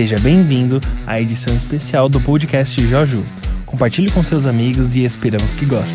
Seja 0.00 0.16
bem-vindo 0.18 0.80
à 1.06 1.20
edição 1.20 1.54
especial 1.54 2.08
do 2.08 2.18
podcast 2.22 2.82
Joju. 2.86 3.22
Compartilhe 3.66 4.10
com 4.10 4.24
seus 4.24 4.46
amigos 4.46 4.96
e 4.96 5.04
esperamos 5.04 5.52
que 5.52 5.66
goste. 5.66 5.94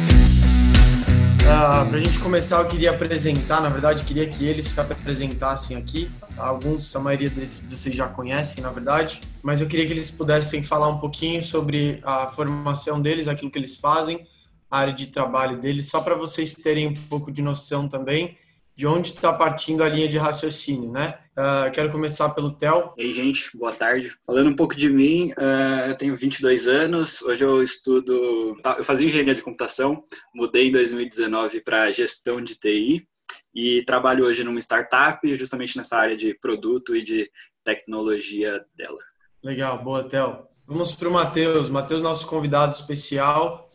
Ah, 1.44 1.84
Para 1.90 1.98
a 1.98 2.04
gente 2.04 2.20
começar, 2.20 2.62
eu 2.62 2.68
queria 2.68 2.92
apresentar, 2.92 3.60
na 3.62 3.70
verdade, 3.70 4.04
queria 4.04 4.30
que 4.30 4.46
eles 4.46 4.68
se 4.68 4.80
apresentassem 4.80 5.76
aqui. 5.76 6.08
Alguns, 6.38 6.96
a 6.96 7.00
maioria 7.00 7.32
deles 7.32 7.66
vocês 7.68 7.96
já 7.96 8.08
conhecem, 8.08 8.62
na 8.62 8.70
verdade, 8.70 9.22
mas 9.42 9.60
eu 9.60 9.66
queria 9.66 9.88
que 9.88 9.94
eles 9.94 10.12
pudessem 10.12 10.62
falar 10.62 10.88
um 10.88 11.00
pouquinho 11.00 11.42
sobre 11.42 12.00
a 12.04 12.28
formação 12.28 13.02
deles, 13.02 13.28
aquilo 13.28 13.50
que 13.50 13.58
eles 13.58 13.76
fazem, 13.76 14.24
a 14.70 14.78
área 14.78 14.94
de 14.94 15.08
trabalho 15.08 15.60
deles, 15.60 15.90
só 15.90 16.00
para 16.00 16.14
vocês 16.14 16.54
terem 16.54 16.90
um 16.90 16.94
pouco 16.94 17.32
de 17.32 17.42
noção 17.42 17.88
também 17.88 18.38
de 18.76 18.86
onde 18.86 19.08
está 19.08 19.32
partindo 19.32 19.84
a 19.84 19.90
linha 19.90 20.08
de 20.08 20.18
raciocínio, 20.18 20.92
né? 20.92 21.18
Uh, 21.32 21.72
quero 21.72 21.92
começar 21.92 22.30
pelo 22.32 22.52
Theo. 22.52 22.94
E 22.98 23.04
aí, 23.04 23.14
gente, 23.14 23.58
boa 23.58 23.72
tarde. 23.72 24.12
Falando 24.26 24.50
um 24.50 24.56
pouco 24.56 24.76
de 24.76 24.90
mim, 24.90 25.32
uh, 25.32 25.90
eu 25.90 25.96
tenho 25.96 26.16
22 26.16 26.68
anos, 26.68 27.22
hoje 27.22 27.44
eu 27.44 27.64
estudo, 27.64 28.58
tá, 28.62 28.76
eu 28.78 28.84
fazia 28.84 29.08
engenharia 29.08 29.36
de 29.36 29.42
computação, 29.42 30.04
mudei 30.34 30.68
em 30.68 30.72
2019 30.74 31.62
para 31.62 31.92
gestão 31.92 32.42
de 32.42 32.56
TI 32.56 33.08
e 33.54 33.82
trabalho 33.86 34.26
hoje 34.26 34.44
numa 34.44 34.60
startup, 34.60 35.36
justamente 35.38 35.78
nessa 35.78 35.98
área 35.98 36.18
de 36.18 36.34
produto 36.34 36.94
e 36.96 37.02
de 37.02 37.32
tecnologia 37.64 38.66
dela. 38.76 39.00
Legal, 39.42 39.82
boa, 39.82 40.04
Theo. 40.04 40.48
Vamos 40.68 40.94
para 40.94 41.08
o 41.08 41.14
Matheus. 41.14 41.70
Matheus, 41.70 42.02
nosso 42.02 42.28
convidado 42.28 42.74
especial. 42.74 43.72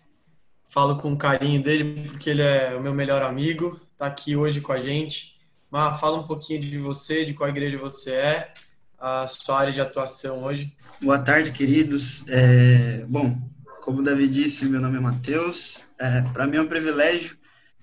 Falo 0.68 0.98
com 0.98 1.16
carinho 1.16 1.62
dele 1.62 2.08
porque 2.08 2.28
ele 2.28 2.42
é 2.42 2.74
o 2.76 2.82
meu 2.82 2.92
melhor 2.92 3.22
amigo 3.22 3.80
está 4.00 4.06
aqui 4.06 4.34
hoje 4.34 4.62
com 4.62 4.72
a 4.72 4.80
gente. 4.80 5.38
Mas 5.70 6.00
fala 6.00 6.18
um 6.18 6.26
pouquinho 6.26 6.58
de 6.58 6.78
você, 6.78 7.22
de 7.22 7.34
qual 7.34 7.50
igreja 7.50 7.76
você 7.76 8.12
é, 8.12 8.52
a 8.98 9.26
sua 9.26 9.60
área 9.60 9.72
de 9.72 9.80
atuação 9.80 10.42
hoje. 10.42 10.74
Boa 11.02 11.18
tarde, 11.18 11.52
queridos. 11.52 12.24
É, 12.26 13.04
bom, 13.06 13.38
como 13.82 14.00
o 14.00 14.02
Davi 14.02 14.26
disse, 14.26 14.64
meu 14.64 14.80
nome 14.80 14.96
é 14.96 15.00
Matheus. 15.00 15.84
É, 15.98 16.22
para 16.32 16.46
mim 16.46 16.56
é 16.56 16.62
um 16.62 16.66
privilégio 16.66 17.36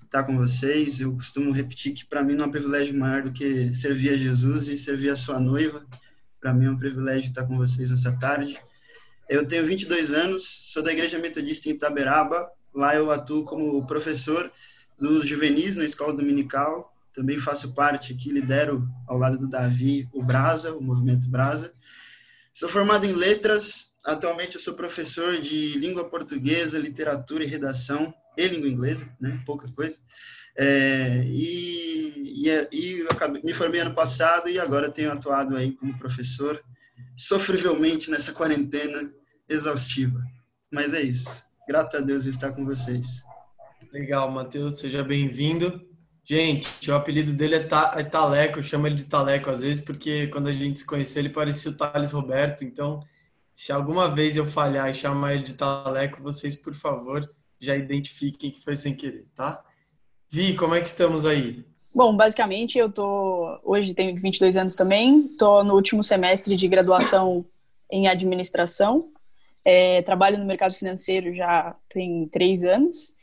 estar 0.04 0.24
com 0.24 0.36
vocês. 0.36 0.98
Eu 0.98 1.12
costumo 1.12 1.52
repetir 1.52 1.92
que 1.92 2.04
para 2.04 2.22
mim 2.22 2.34
não 2.34 2.46
é 2.46 2.48
um 2.48 2.50
privilégio 2.50 2.98
maior 2.98 3.22
do 3.22 3.30
que 3.30 3.72
servir 3.72 4.10
a 4.10 4.16
Jesus 4.16 4.66
e 4.66 4.76
servir 4.76 5.10
a 5.10 5.16
sua 5.16 5.38
noiva. 5.38 5.86
Para 6.40 6.52
mim 6.52 6.66
é 6.66 6.70
um 6.70 6.78
privilégio 6.78 7.28
estar 7.28 7.46
com 7.46 7.56
vocês 7.56 7.90
nessa 7.90 8.10
tarde. 8.18 8.58
Eu 9.28 9.46
tenho 9.46 9.64
22 9.64 10.10
anos, 10.10 10.62
sou 10.64 10.82
da 10.82 10.92
Igreja 10.92 11.18
Metodista 11.20 11.68
em 11.68 11.72
Itaberaba. 11.72 12.50
Lá 12.74 12.94
eu 12.96 13.10
atuo 13.10 13.44
como 13.44 13.86
professor 13.86 14.50
dos 14.98 15.26
juvenis 15.26 15.76
na 15.76 15.84
escola 15.84 16.12
dominical. 16.12 16.94
Também 17.12 17.38
faço 17.38 17.72
parte 17.72 18.12
aqui, 18.12 18.30
lidero 18.30 18.88
ao 19.06 19.18
lado 19.18 19.38
do 19.38 19.48
Davi 19.48 20.08
o 20.12 20.22
Brasa, 20.22 20.74
o 20.74 20.82
movimento 20.82 21.28
Brasa. 21.28 21.72
Sou 22.52 22.68
formado 22.68 23.06
em 23.06 23.12
letras. 23.12 23.92
Atualmente 24.04 24.54
eu 24.54 24.60
sou 24.60 24.74
professor 24.74 25.38
de 25.38 25.78
língua 25.78 26.08
portuguesa, 26.08 26.78
literatura 26.78 27.44
e 27.44 27.46
redação 27.46 28.14
e 28.36 28.46
língua 28.46 28.68
inglesa, 28.68 29.08
né? 29.20 29.40
Pouca 29.44 29.68
coisa. 29.68 29.98
É, 30.56 31.22
e, 31.26 32.42
e, 32.42 32.50
é, 32.50 32.68
e 32.72 33.06
acabei, 33.10 33.42
me 33.42 33.54
formei 33.54 33.80
ano 33.80 33.94
passado 33.94 34.48
e 34.48 34.58
agora 34.58 34.90
tenho 34.90 35.12
atuado 35.12 35.56
aí 35.56 35.72
como 35.72 35.96
professor 35.98 36.60
sofrivelmente 37.16 38.10
nessa 38.10 38.32
quarentena 38.32 39.12
exaustiva. 39.48 40.20
Mas 40.72 40.94
é 40.94 41.00
isso. 41.00 41.42
Grato 41.68 41.96
a 41.96 42.00
Deus 42.00 42.24
estar 42.24 42.52
com 42.52 42.64
vocês. 42.64 43.27
Legal, 43.92 44.30
Matheus, 44.30 44.78
seja 44.78 45.02
bem-vindo. 45.02 45.80
Gente, 46.22 46.90
o 46.90 46.94
apelido 46.94 47.32
dele 47.32 47.54
é, 47.54 47.60
Ta 47.60 47.94
é 47.96 48.04
Taleco, 48.04 48.62
chamo 48.62 48.86
ele 48.86 48.96
de 48.96 49.06
Taleco 49.06 49.48
às 49.48 49.62
vezes, 49.62 49.82
porque 49.82 50.26
quando 50.26 50.48
a 50.48 50.52
gente 50.52 50.80
se 50.80 50.86
conheceu 50.86 51.22
ele 51.22 51.30
parecia 51.30 51.70
o 51.70 51.74
Thales 51.74 52.12
Roberto, 52.12 52.64
então 52.64 53.00
se 53.54 53.72
alguma 53.72 54.10
vez 54.10 54.36
eu 54.36 54.46
falhar 54.46 54.90
e 54.90 54.94
chamar 54.94 55.34
ele 55.34 55.44
de 55.44 55.54
Taleco, 55.54 56.22
vocês, 56.22 56.54
por 56.54 56.74
favor, 56.74 57.28
já 57.58 57.74
identifiquem 57.74 58.50
que 58.50 58.62
foi 58.62 58.76
sem 58.76 58.94
querer, 58.94 59.26
tá? 59.34 59.64
Vi, 60.30 60.54
como 60.54 60.74
é 60.74 60.82
que 60.82 60.88
estamos 60.88 61.24
aí? 61.24 61.64
Bom, 61.94 62.14
basicamente 62.14 62.78
eu 62.78 62.92
tô, 62.92 63.58
hoje 63.64 63.94
tenho 63.94 64.14
22 64.20 64.54
anos 64.58 64.74
também, 64.74 65.28
tô 65.38 65.64
no 65.64 65.74
último 65.74 66.04
semestre 66.04 66.56
de 66.56 66.68
graduação 66.68 67.42
em 67.90 68.06
administração, 68.06 69.10
é, 69.64 70.02
trabalho 70.02 70.36
no 70.36 70.44
mercado 70.44 70.74
financeiro 70.74 71.34
já 71.34 71.74
tem 71.88 72.28
três 72.28 72.64
anos, 72.64 73.16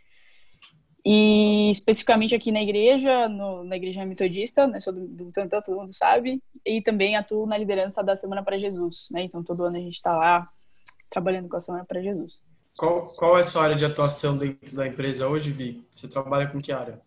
e 1.05 1.69
especificamente 1.69 2.33
aqui 2.33 2.51
na 2.51 2.63
igreja, 2.63 3.29
no, 3.29 3.63
na 3.63 3.75
igreja 3.75 4.03
metodista, 4.03 4.65
né, 4.65 4.79
sou 4.79 4.91
do, 4.91 5.07
do 5.07 5.31
Tantã, 5.31 5.61
todo 5.61 5.77
mundo 5.77 5.93
sabe, 5.93 6.41
e 6.65 6.81
também 6.81 7.15
atuo 7.15 7.45
na 7.45 7.57
liderança 7.57 8.03
da 8.03 8.15
Semana 8.15 8.41
para 8.41 8.57
Jesus, 8.57 9.09
né? 9.11 9.21
Então 9.21 9.43
todo 9.43 9.63
ano 9.63 9.77
a 9.77 9.79
gente 9.79 9.93
está 9.93 10.17
lá 10.17 10.49
trabalhando 11.07 11.47
com 11.47 11.57
a 11.57 11.59
Semana 11.59 11.85
para 11.85 12.01
Jesus. 12.01 12.41
Qual, 12.75 13.09
qual 13.09 13.37
é 13.37 13.41
a 13.41 13.43
sua 13.43 13.63
área 13.63 13.75
de 13.75 13.85
atuação 13.85 14.35
dentro 14.35 14.75
da 14.75 14.87
empresa 14.87 15.27
hoje, 15.27 15.51
Vi? 15.51 15.85
Você 15.91 16.07
trabalha 16.07 16.47
com 16.47 16.59
que 16.59 16.71
área? 16.71 16.99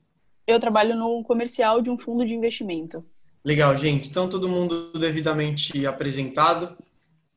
Eu 0.47 0.61
trabalho 0.61 0.97
no 0.97 1.25
comercial 1.25 1.83
de 1.83 1.91
um 1.91 1.99
fundo 1.99 2.25
de 2.25 2.35
investimento. 2.35 3.05
Legal, 3.45 3.77
gente. 3.77 4.09
Então 4.09 4.29
todo 4.29 4.49
mundo 4.49 4.93
devidamente 4.93 5.85
apresentado, 5.87 6.79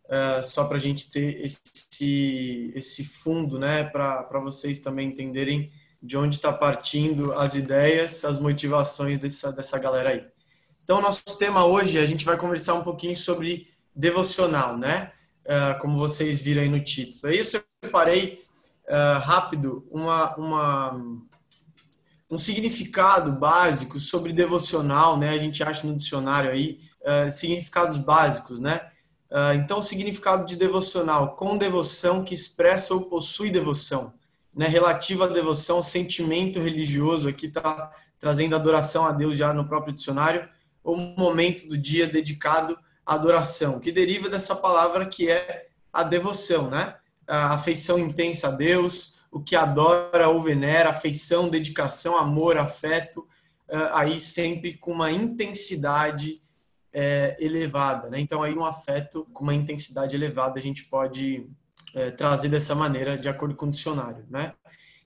uh, 0.06 0.44
só 0.44 0.64
para 0.66 0.78
a 0.78 0.80
gente 0.80 1.10
ter 1.10 1.44
esse, 1.44 2.72
esse 2.76 3.04
fundo, 3.04 3.58
né, 3.58 3.84
para 3.84 4.40
vocês 4.40 4.80
também 4.80 5.10
entenderem 5.10 5.72
de 6.02 6.18
onde 6.18 6.36
está 6.36 6.52
partindo 6.52 7.34
as 7.34 7.54
ideias, 7.56 8.26
as 8.26 8.40
motivações 8.40 9.20
dessa, 9.20 9.52
dessa 9.52 9.78
galera 9.78 10.10
aí. 10.10 10.26
Então, 10.84 11.00
nosso 11.00 11.24
tema 11.38 11.64
hoje, 11.64 12.00
a 12.00 12.06
gente 12.06 12.26
vai 12.26 12.36
conversar 12.36 12.74
um 12.74 12.84
pouquinho 12.84 13.16
sobre 13.16 13.68
devocional, 13.96 14.78
né? 14.78 15.12
Uh, 15.46 15.80
como 15.80 15.98
vocês 15.98 16.42
viram 16.42 16.64
aí 16.64 16.70
no 16.70 16.84
título. 16.84 17.32
Aí 17.32 17.38
eu 17.38 17.44
separei 17.44 18.44
uh, 18.88 19.20
rápido 19.20 19.88
uma, 19.92 20.36
uma, 20.36 21.02
um 22.30 22.40
significado 22.40 23.32
básico 23.32 24.00
sobre 24.00 24.34
devocional, 24.34 25.18
né? 25.18 25.30
A 25.30 25.38
gente 25.38 25.64
acha 25.64 25.86
no 25.86 25.96
dicionário 25.96 26.50
aí 26.50 26.80
uh, 27.02 27.30
significados 27.32 27.98
básicos, 27.98 28.60
né? 28.60 28.88
então, 29.56 29.80
o 29.80 29.82
significado 29.82 30.46
de 30.46 30.58
devocional, 30.58 31.38
com 31.38 31.58
devoção 31.58 32.22
que 32.22 32.36
expressa 32.36 32.94
ou 32.94 33.04
possui 33.04 33.50
devoção 33.50 34.12
né, 34.54 34.68
relativa 34.68 35.26
à 35.26 35.28
devoção, 35.28 35.82
sentimento 35.82 36.60
religioso, 36.60 37.28
aqui 37.28 37.48
está 37.48 37.92
trazendo 38.20 38.56
adoração 38.56 39.06
a 39.06 39.12
Deus 39.12 39.38
já 39.38 39.54
no 39.54 39.68
próprio 39.68 39.94
dicionário, 39.94 40.48
o 40.84 40.96
momento 40.96 41.68
do 41.68 41.78
dia 41.78 42.08
dedicado 42.08 42.78
à 43.06 43.16
adoração, 43.16 43.80
que 43.80 43.92
deriva 43.92 44.30
dessa 44.30 44.56
palavra 44.56 45.06
que 45.06 45.30
é 45.30 45.68
a 45.92 46.04
devoção, 46.04 46.70
né? 46.70 46.96
A 47.28 47.54
afeição 47.54 47.98
intensa 47.98 48.48
a 48.48 48.52
Deus, 48.52 49.20
o 49.32 49.42
que 49.42 49.56
adora 49.56 50.28
ou 50.28 50.40
venera, 50.42 50.90
afeição, 50.90 51.50
dedicação, 51.50 52.18
amor, 52.18 52.58
afeto, 52.58 53.28
eh, 53.70 53.90
aí 53.94 54.20
sempre 54.20 54.78
com 54.78 54.92
uma 54.92 55.12
intensidade 55.12 56.42
é, 56.94 57.38
elevada, 57.40 58.10
né? 58.10 58.20
Então 58.20 58.44
aí 58.44 58.54
um 58.54 58.66
afeto 58.66 59.26
com 59.34 59.44
uma 59.44 59.56
intensidade 59.56 60.16
elevada 60.16 60.60
a 60.60 60.62
gente 60.62 60.86
pode 60.86 61.48
é, 61.94 62.12
trazer 62.12 62.50
dessa 62.50 62.74
maneira, 62.76 63.18
de 63.18 63.28
acordo 63.30 63.56
com 63.56 63.66
o 63.66 63.72
dicionário, 63.72 64.26
né? 64.30 64.54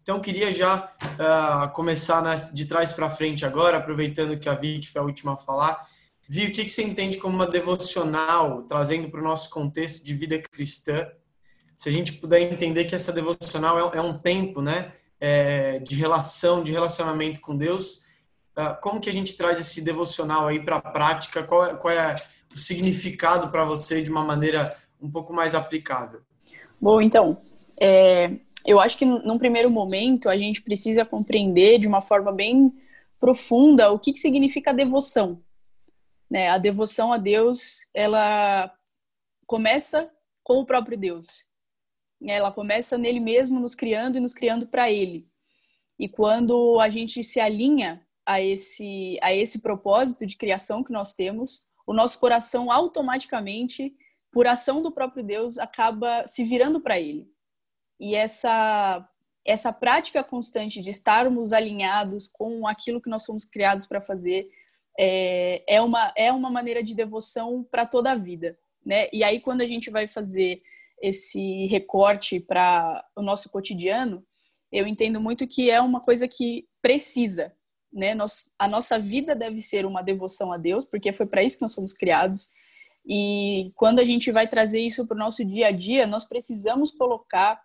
Então, 0.05 0.19
queria 0.19 0.51
já 0.51 0.93
uh, 1.01 1.73
começar 1.73 2.21
de 2.53 2.65
trás 2.67 2.93
para 2.93 3.09
frente 3.09 3.43
agora, 3.43 3.77
aproveitando 3.77 4.37
que 4.37 4.47
a 4.47 4.53
Vicky 4.53 4.87
foi 4.87 5.01
a 5.01 5.03
última 5.03 5.33
a 5.33 5.37
falar. 5.37 5.83
Vi, 6.29 6.45
o 6.45 6.53
que, 6.53 6.63
que 6.63 6.69
você 6.69 6.83
entende 6.83 7.17
como 7.17 7.35
uma 7.35 7.47
devocional, 7.47 8.61
trazendo 8.67 9.09
para 9.09 9.19
o 9.19 9.23
nosso 9.23 9.49
contexto 9.49 10.05
de 10.05 10.13
vida 10.13 10.39
cristã? 10.39 11.07
Se 11.75 11.89
a 11.89 11.91
gente 11.91 12.13
puder 12.13 12.39
entender 12.39 12.85
que 12.85 12.93
essa 12.93 13.11
devocional 13.11 13.91
é, 13.91 13.97
é 13.97 14.01
um 14.01 14.15
tempo 14.15 14.61
né, 14.61 14.93
é, 15.19 15.79
de 15.79 15.95
relação, 15.95 16.63
de 16.63 16.71
relacionamento 16.71 17.41
com 17.41 17.57
Deus, 17.57 18.03
uh, 18.55 18.79
como 18.83 19.01
que 19.01 19.09
a 19.09 19.13
gente 19.13 19.35
traz 19.35 19.59
esse 19.59 19.81
devocional 19.81 20.45
aí 20.47 20.63
para 20.63 20.75
a 20.75 20.81
prática? 20.81 21.41
Qual 21.41 21.65
é, 21.65 21.73
qual 21.73 21.91
é 21.91 22.13
o 22.53 22.59
significado 22.59 23.49
para 23.49 23.65
você 23.65 24.03
de 24.03 24.11
uma 24.11 24.23
maneira 24.23 24.77
um 25.01 25.09
pouco 25.09 25.33
mais 25.33 25.55
aplicável? 25.55 26.21
Bom, 26.79 27.01
então, 27.01 27.37
é, 27.79 28.31
eu 28.65 28.79
acho 28.79 28.97
que 28.97 29.05
num 29.05 29.37
primeiro 29.37 29.71
momento 29.71 30.29
a 30.29 30.37
gente 30.37 30.61
precisa 30.61 31.05
compreender 31.05 31.79
de 31.79 31.87
uma 31.87 32.01
forma 32.01 32.31
bem 32.31 32.73
profunda 33.19 33.91
o 33.91 33.99
que, 33.99 34.11
que 34.11 34.19
significa 34.19 34.73
devoção. 34.73 35.41
Né? 36.29 36.49
A 36.49 36.57
devoção 36.57 37.13
a 37.13 37.17
Deus, 37.17 37.87
ela 37.93 38.73
começa 39.45 40.09
com 40.43 40.59
o 40.59 40.65
próprio 40.65 40.97
Deus. 40.97 41.45
Ela 42.25 42.51
começa 42.51 42.97
nele 42.97 43.19
mesmo, 43.19 43.59
nos 43.59 43.75
criando 43.75 44.17
e 44.17 44.21
nos 44.21 44.33
criando 44.33 44.67
para 44.67 44.91
ele. 44.91 45.27
E 45.97 46.09
quando 46.09 46.79
a 46.79 46.89
gente 46.89 47.23
se 47.23 47.39
alinha 47.39 48.05
a 48.25 48.41
esse, 48.41 49.17
a 49.21 49.33
esse 49.33 49.59
propósito 49.59 50.25
de 50.25 50.35
criação 50.35 50.83
que 50.83 50.91
nós 50.91 51.13
temos, 51.13 51.63
o 51.85 51.93
nosso 51.93 52.19
coração 52.19 52.71
automaticamente 52.71 53.95
por 54.35 54.47
ação 54.47 54.81
do 54.81 54.91
próprio 54.91 55.23
Deus, 55.23 55.57
acaba 55.57 56.27
se 56.27 56.43
virando 56.43 56.81
para 56.81 56.99
Ele. 56.99 57.25
E 57.97 58.15
essa 58.15 59.09
essa 59.45 59.71
prática 59.71 60.23
constante 60.23 60.81
de 60.81 60.89
estarmos 60.89 61.53
alinhados 61.53 62.27
com 62.27 62.67
aquilo 62.67 62.99
que 62.99 63.09
nós 63.09 63.23
fomos 63.23 63.45
criados 63.45 63.85
para 63.85 64.01
fazer 64.01 64.49
é, 64.99 65.63
é, 65.67 65.79
uma, 65.79 66.11
é 66.17 66.33
uma 66.33 66.49
maneira 66.49 66.83
de 66.83 66.95
devoção 66.95 67.63
para 67.69 67.85
toda 67.85 68.11
a 68.11 68.15
vida. 68.15 68.57
né? 68.83 69.07
E 69.13 69.23
aí 69.23 69.39
quando 69.39 69.61
a 69.61 69.67
gente 69.67 69.91
vai 69.91 70.07
fazer 70.07 70.61
esse 70.99 71.67
recorte 71.67 72.39
para 72.39 73.05
o 73.15 73.21
nosso 73.21 73.49
cotidiano, 73.51 74.25
eu 74.71 74.87
entendo 74.87 75.21
muito 75.21 75.47
que 75.47 75.69
é 75.69 75.79
uma 75.79 76.01
coisa 76.01 76.27
que 76.27 76.67
precisa, 76.81 77.53
né? 77.93 78.15
Nós, 78.15 78.51
a 78.59 78.67
nossa 78.67 78.97
vida 78.99 79.35
deve 79.35 79.61
ser 79.61 79.85
uma 79.85 80.01
devoção 80.01 80.51
a 80.51 80.57
Deus, 80.57 80.83
porque 80.83 81.13
foi 81.13 81.27
para 81.27 81.43
isso 81.43 81.57
que 81.57 81.61
nós 81.61 81.73
somos 81.73 81.93
criados. 81.93 82.49
E 83.07 83.71
quando 83.75 83.99
a 83.99 84.03
gente 84.03 84.31
vai 84.31 84.47
trazer 84.47 84.79
isso 84.79 85.05
para 85.05 85.15
o 85.15 85.19
nosso 85.19 85.45
dia 85.45 85.67
a 85.67 85.71
dia, 85.71 86.07
nós 86.07 86.25
precisamos 86.25 86.91
colocar 86.91 87.61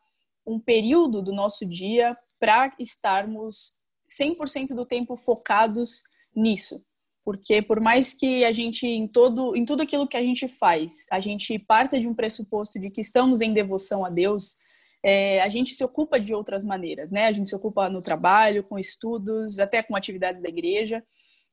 um 0.46 0.58
período 0.58 1.22
do 1.22 1.32
nosso 1.32 1.64
dia 1.64 2.16
para 2.38 2.74
estarmos 2.78 3.74
100% 4.20 4.74
do 4.74 4.84
tempo 4.84 5.16
focados 5.16 6.02
nisso. 6.34 6.84
Porque 7.24 7.62
por 7.62 7.80
mais 7.80 8.12
que 8.12 8.44
a 8.44 8.52
gente 8.52 8.86
em 8.86 9.06
todo 9.06 9.54
em 9.54 9.64
tudo 9.64 9.82
aquilo 9.82 10.08
que 10.08 10.16
a 10.16 10.22
gente 10.22 10.48
faz, 10.48 11.04
a 11.10 11.20
gente 11.20 11.58
parta 11.58 11.98
de 11.98 12.08
um 12.08 12.14
pressuposto 12.14 12.78
de 12.78 12.90
que 12.90 13.00
estamos 13.00 13.40
em 13.40 13.52
devoção 13.52 14.04
a 14.04 14.10
Deus, 14.10 14.56
é, 15.02 15.40
a 15.42 15.48
gente 15.48 15.74
se 15.74 15.84
ocupa 15.84 16.18
de 16.18 16.34
outras 16.34 16.64
maneiras, 16.64 17.10
né? 17.10 17.26
A 17.26 17.32
gente 17.32 17.48
se 17.48 17.54
ocupa 17.54 17.88
no 17.88 18.02
trabalho, 18.02 18.64
com 18.64 18.78
estudos, 18.78 19.58
até 19.58 19.82
com 19.82 19.96
atividades 19.96 20.42
da 20.42 20.48
igreja, 20.48 21.04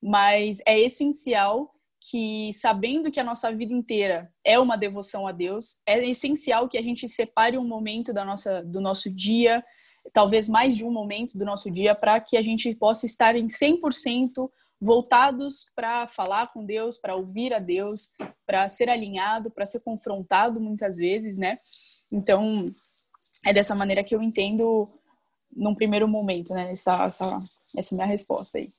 mas 0.01 0.59
é 0.65 0.79
essencial 0.79 1.73
que, 1.99 2.51
sabendo 2.53 3.11
que 3.11 3.19
a 3.19 3.23
nossa 3.23 3.51
vida 3.51 3.73
inteira 3.73 4.31
é 4.43 4.59
uma 4.59 4.77
devoção 4.77 5.27
a 5.27 5.31
Deus, 5.31 5.77
é 5.85 6.05
essencial 6.07 6.69
que 6.69 6.77
a 6.77 6.81
gente 6.81 7.07
separe 7.09 7.57
um 7.57 7.67
momento 7.67 8.13
da 8.13 8.23
nossa, 8.23 8.63
do 8.63 8.79
nosso 8.79 9.13
dia, 9.13 9.63
talvez 10.13 10.47
mais 10.47 10.75
de 10.75 10.85
um 10.85 10.91
momento 10.91 11.37
do 11.37 11.45
nosso 11.45 11.69
dia, 11.71 11.95
para 11.95 12.19
que 12.19 12.37
a 12.37 12.41
gente 12.41 12.73
possa 12.75 13.05
estar 13.05 13.35
em 13.35 13.47
100% 13.47 14.49
voltados 14.79 15.65
para 15.75 16.07
falar 16.07 16.47
com 16.53 16.63
Deus, 16.63 16.97
para 16.97 17.15
ouvir 17.15 17.53
a 17.53 17.59
Deus, 17.59 18.11
para 18.45 18.69
ser 18.69 18.89
alinhado, 18.89 19.49
para 19.49 19.65
ser 19.65 19.79
confrontado 19.79 20.61
muitas 20.61 20.97
vezes, 20.97 21.37
né? 21.37 21.57
Então, 22.11 22.73
é 23.45 23.51
dessa 23.51 23.75
maneira 23.75 24.03
que 24.03 24.15
eu 24.15 24.21
entendo 24.21 24.87
num 25.51 25.73
primeiro 25.73 26.07
momento, 26.07 26.53
né? 26.53 26.71
Essa, 26.71 27.03
essa, 27.03 27.43
essa 27.75 27.93
é 27.93 27.95
minha 27.95 28.07
resposta 28.07 28.59
aí. 28.59 28.71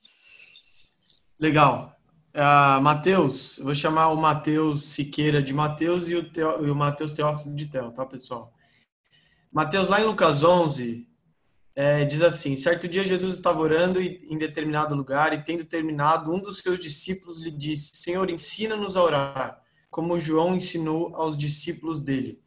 Legal. 1.39 1.98
Uh, 2.35 2.81
Matheus, 2.83 3.59
eu 3.59 3.65
vou 3.65 3.75
chamar 3.75 4.09
o 4.09 4.17
Matheus 4.17 4.85
Siqueira 4.85 5.43
de 5.43 5.53
Matheus 5.53 6.09
e 6.09 6.15
o, 6.15 6.31
e 6.65 6.71
o 6.71 6.75
Matheus 6.75 7.13
Teófilo 7.13 7.55
de 7.55 7.67
Theo, 7.67 7.91
tá, 7.91 8.05
pessoal? 8.05 8.53
Matheus, 9.51 9.89
lá 9.89 10.01
em 10.01 10.05
Lucas 10.05 10.45
11, 10.45 11.09
é, 11.75 12.05
diz 12.05 12.23
assim: 12.23 12.55
Certo 12.55 12.87
dia 12.87 13.05
Jesus 13.05 13.35
estava 13.35 13.61
orando 13.61 14.01
em 14.03 14.37
determinado 14.37 14.95
lugar 14.95 15.33
e, 15.33 15.43
tendo 15.43 15.65
terminado, 15.65 16.33
um 16.33 16.41
dos 16.41 16.59
seus 16.59 16.79
discípulos 16.79 17.39
lhe 17.39 17.51
disse: 17.51 17.97
Senhor, 17.97 18.29
ensina-nos 18.29 18.97
a 18.97 19.03
orar, 19.03 19.63
como 19.91 20.19
João 20.19 20.57
ensinou 20.57 21.15
aos 21.17 21.37
discípulos 21.37 22.01
dele. 22.01 22.43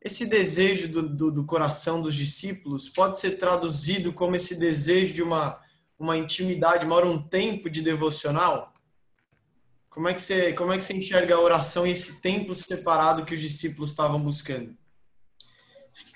Esse 0.00 0.24
desejo 0.24 0.88
do, 0.88 1.02
do, 1.02 1.30
do, 1.30 1.44
coração 1.44 2.00
dos 2.00 2.14
discípulos 2.14 2.88
pode 2.88 3.18
ser 3.18 3.32
traduzido 3.32 4.14
como 4.14 4.34
esse 4.34 4.58
desejo 4.58 5.12
de 5.12 5.22
uma, 5.22 5.60
uma 5.98 6.16
intimidade, 6.16 6.86
mora 6.86 7.06
um 7.06 7.20
tempo 7.20 7.68
de 7.68 7.82
devocional? 7.82 8.69
Como 9.90 10.08
é, 10.08 10.14
que 10.14 10.22
você, 10.22 10.52
como 10.52 10.72
é 10.72 10.78
que 10.78 10.84
você 10.84 10.94
enxerga 10.94 11.34
a 11.34 11.40
oração 11.40 11.84
e 11.84 11.90
esse 11.90 12.22
tempo 12.22 12.54
separado 12.54 13.24
que 13.24 13.34
os 13.34 13.40
discípulos 13.40 13.90
estavam 13.90 14.22
buscando? 14.22 14.74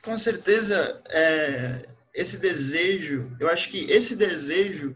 Com 0.01 0.17
certeza, 0.17 1.03
é, 1.11 1.89
esse 2.15 2.39
desejo, 2.39 3.37
eu 3.41 3.49
acho 3.49 3.69
que 3.69 3.91
esse 3.91 4.15
desejo 4.15 4.95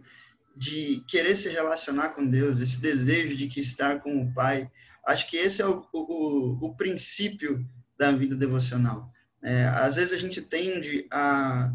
de 0.57 1.05
querer 1.09 1.35
se 1.35 1.49
relacionar 1.49 2.11
com 2.11 2.29
Deus, 2.29 2.61
esse 2.61 2.81
desejo 2.81 3.37
de 3.37 3.49
que 3.49 3.61
estar 3.61 4.01
com 4.01 4.23
o 4.23 4.33
Pai, 4.33 4.71
acho 5.07 5.29
que 5.29 5.37
esse 5.37 5.61
é 5.61 5.67
o, 5.67 5.85
o, 5.93 6.67
o 6.67 6.77
princípio 6.77 7.67
da 7.99 8.13
vida 8.13 8.37
devocional. 8.37 9.13
É, 9.43 9.67
às 9.67 9.97
vezes 9.97 10.13
a 10.13 10.19
gente 10.19 10.41
tende 10.41 11.07
a 11.11 11.73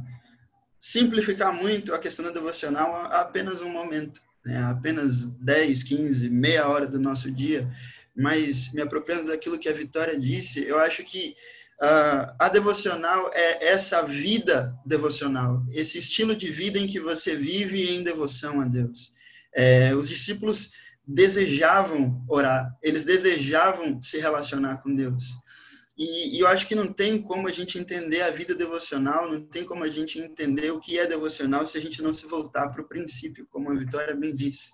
simplificar 0.80 1.54
muito 1.54 1.94
a 1.94 2.00
questão 2.00 2.26
da 2.26 2.32
devocional 2.32 2.94
a 2.94 3.22
apenas 3.22 3.62
um 3.62 3.70
momento, 3.70 4.22
né? 4.46 4.64
apenas 4.64 5.24
10, 5.24 5.84
15, 5.84 6.30
meia 6.30 6.68
hora 6.68 6.88
do 6.88 7.00
nosso 7.00 7.32
dia, 7.32 7.70
mas 8.16 8.74
me 8.74 8.82
apropriando 8.82 9.28
daquilo 9.28 9.60
que 9.60 9.70
a 9.70 9.74
Vitória 9.74 10.20
disse, 10.20 10.64
eu 10.66 10.80
acho 10.80 11.04
que 11.04 11.36
uh, 11.82 12.34
a 12.38 12.50
devocional 12.50 13.30
é 13.34 13.68
essa 13.68 14.02
vida 14.04 14.76
devocional, 14.86 15.64
esse 15.72 15.98
estilo 15.98 16.36
de 16.36 16.50
vida 16.50 16.78
em 16.78 16.88
que 16.88 17.00
você 17.00 17.36
vive 17.36 17.90
em 17.90 18.04
devoção 18.04 18.62
a 18.62 18.66
Deus. 18.66 19.14
É, 19.56 19.94
os 19.96 20.10
discípulos 20.10 20.72
desejavam 21.06 22.24
orar, 22.28 22.76
eles 22.82 23.04
desejavam 23.04 24.02
se 24.02 24.20
relacionar 24.20 24.78
com 24.78 24.96
Deus. 24.96 25.36
E, 25.98 26.36
e, 26.36 26.40
eu 26.40 26.48
acho 26.48 26.68
que 26.68 26.74
não 26.74 26.92
tem 26.92 27.22
como 27.22 27.48
a 27.48 27.52
gente 27.52 27.78
entender 27.78 28.22
a 28.24 28.32
vida 28.32 28.56
devocional, 28.56 29.32
não 29.32 29.40
tem 29.40 29.64
como 29.64 29.84
a 29.84 29.90
gente 29.90 30.18
entender 30.18 30.72
o 30.72 30.80
que 30.80 30.98
é 30.98 31.06
devocional 31.06 31.68
se 31.68 31.78
a 31.78 31.82
gente 31.82 32.02
não 32.02 32.12
se 32.12 32.26
voltar 32.26 32.70
para 32.70 32.82
o 32.82 32.88
princípio, 32.88 33.48
como 33.52 33.72
a 33.72 33.76
Vitória 33.76 34.16
bem 34.16 34.36
disse. 34.36 34.72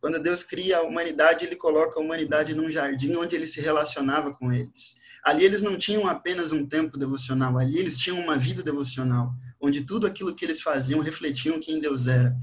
Quando 0.00 0.20
Deus 0.20 0.42
cria 0.44 0.78
a 0.78 0.82
humanidade, 0.82 1.44
ele 1.44 1.56
coloca 1.56 1.98
a 1.98 2.02
humanidade 2.02 2.54
num 2.54 2.70
jardim 2.70 3.16
onde 3.16 3.34
ele 3.34 3.48
se 3.48 3.60
relacionava 3.60 4.32
com 4.32 4.52
eles. 4.52 4.98
Ali 5.24 5.44
eles 5.44 5.60
não 5.60 5.76
tinham 5.76 6.06
apenas 6.06 6.52
um 6.52 6.64
tempo 6.64 6.96
devocional, 6.96 7.58
ali 7.58 7.78
eles 7.78 7.96
tinham 7.96 8.18
uma 8.18 8.38
vida 8.38 8.62
devocional, 8.62 9.34
onde 9.60 9.84
tudo 9.84 10.06
aquilo 10.06 10.34
que 10.34 10.44
eles 10.44 10.62
faziam 10.62 11.00
refletiam 11.00 11.60
quem 11.60 11.80
Deus 11.80 12.06
era. 12.06 12.34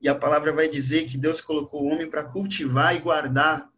E 0.00 0.08
a 0.08 0.14
palavra 0.14 0.52
vai 0.52 0.68
dizer 0.68 1.04
que 1.04 1.18
Deus 1.18 1.40
colocou 1.40 1.82
o 1.82 1.86
homem 1.86 2.08
para 2.08 2.24
cultivar 2.24 2.96
e 2.96 2.98
guardar 2.98 3.68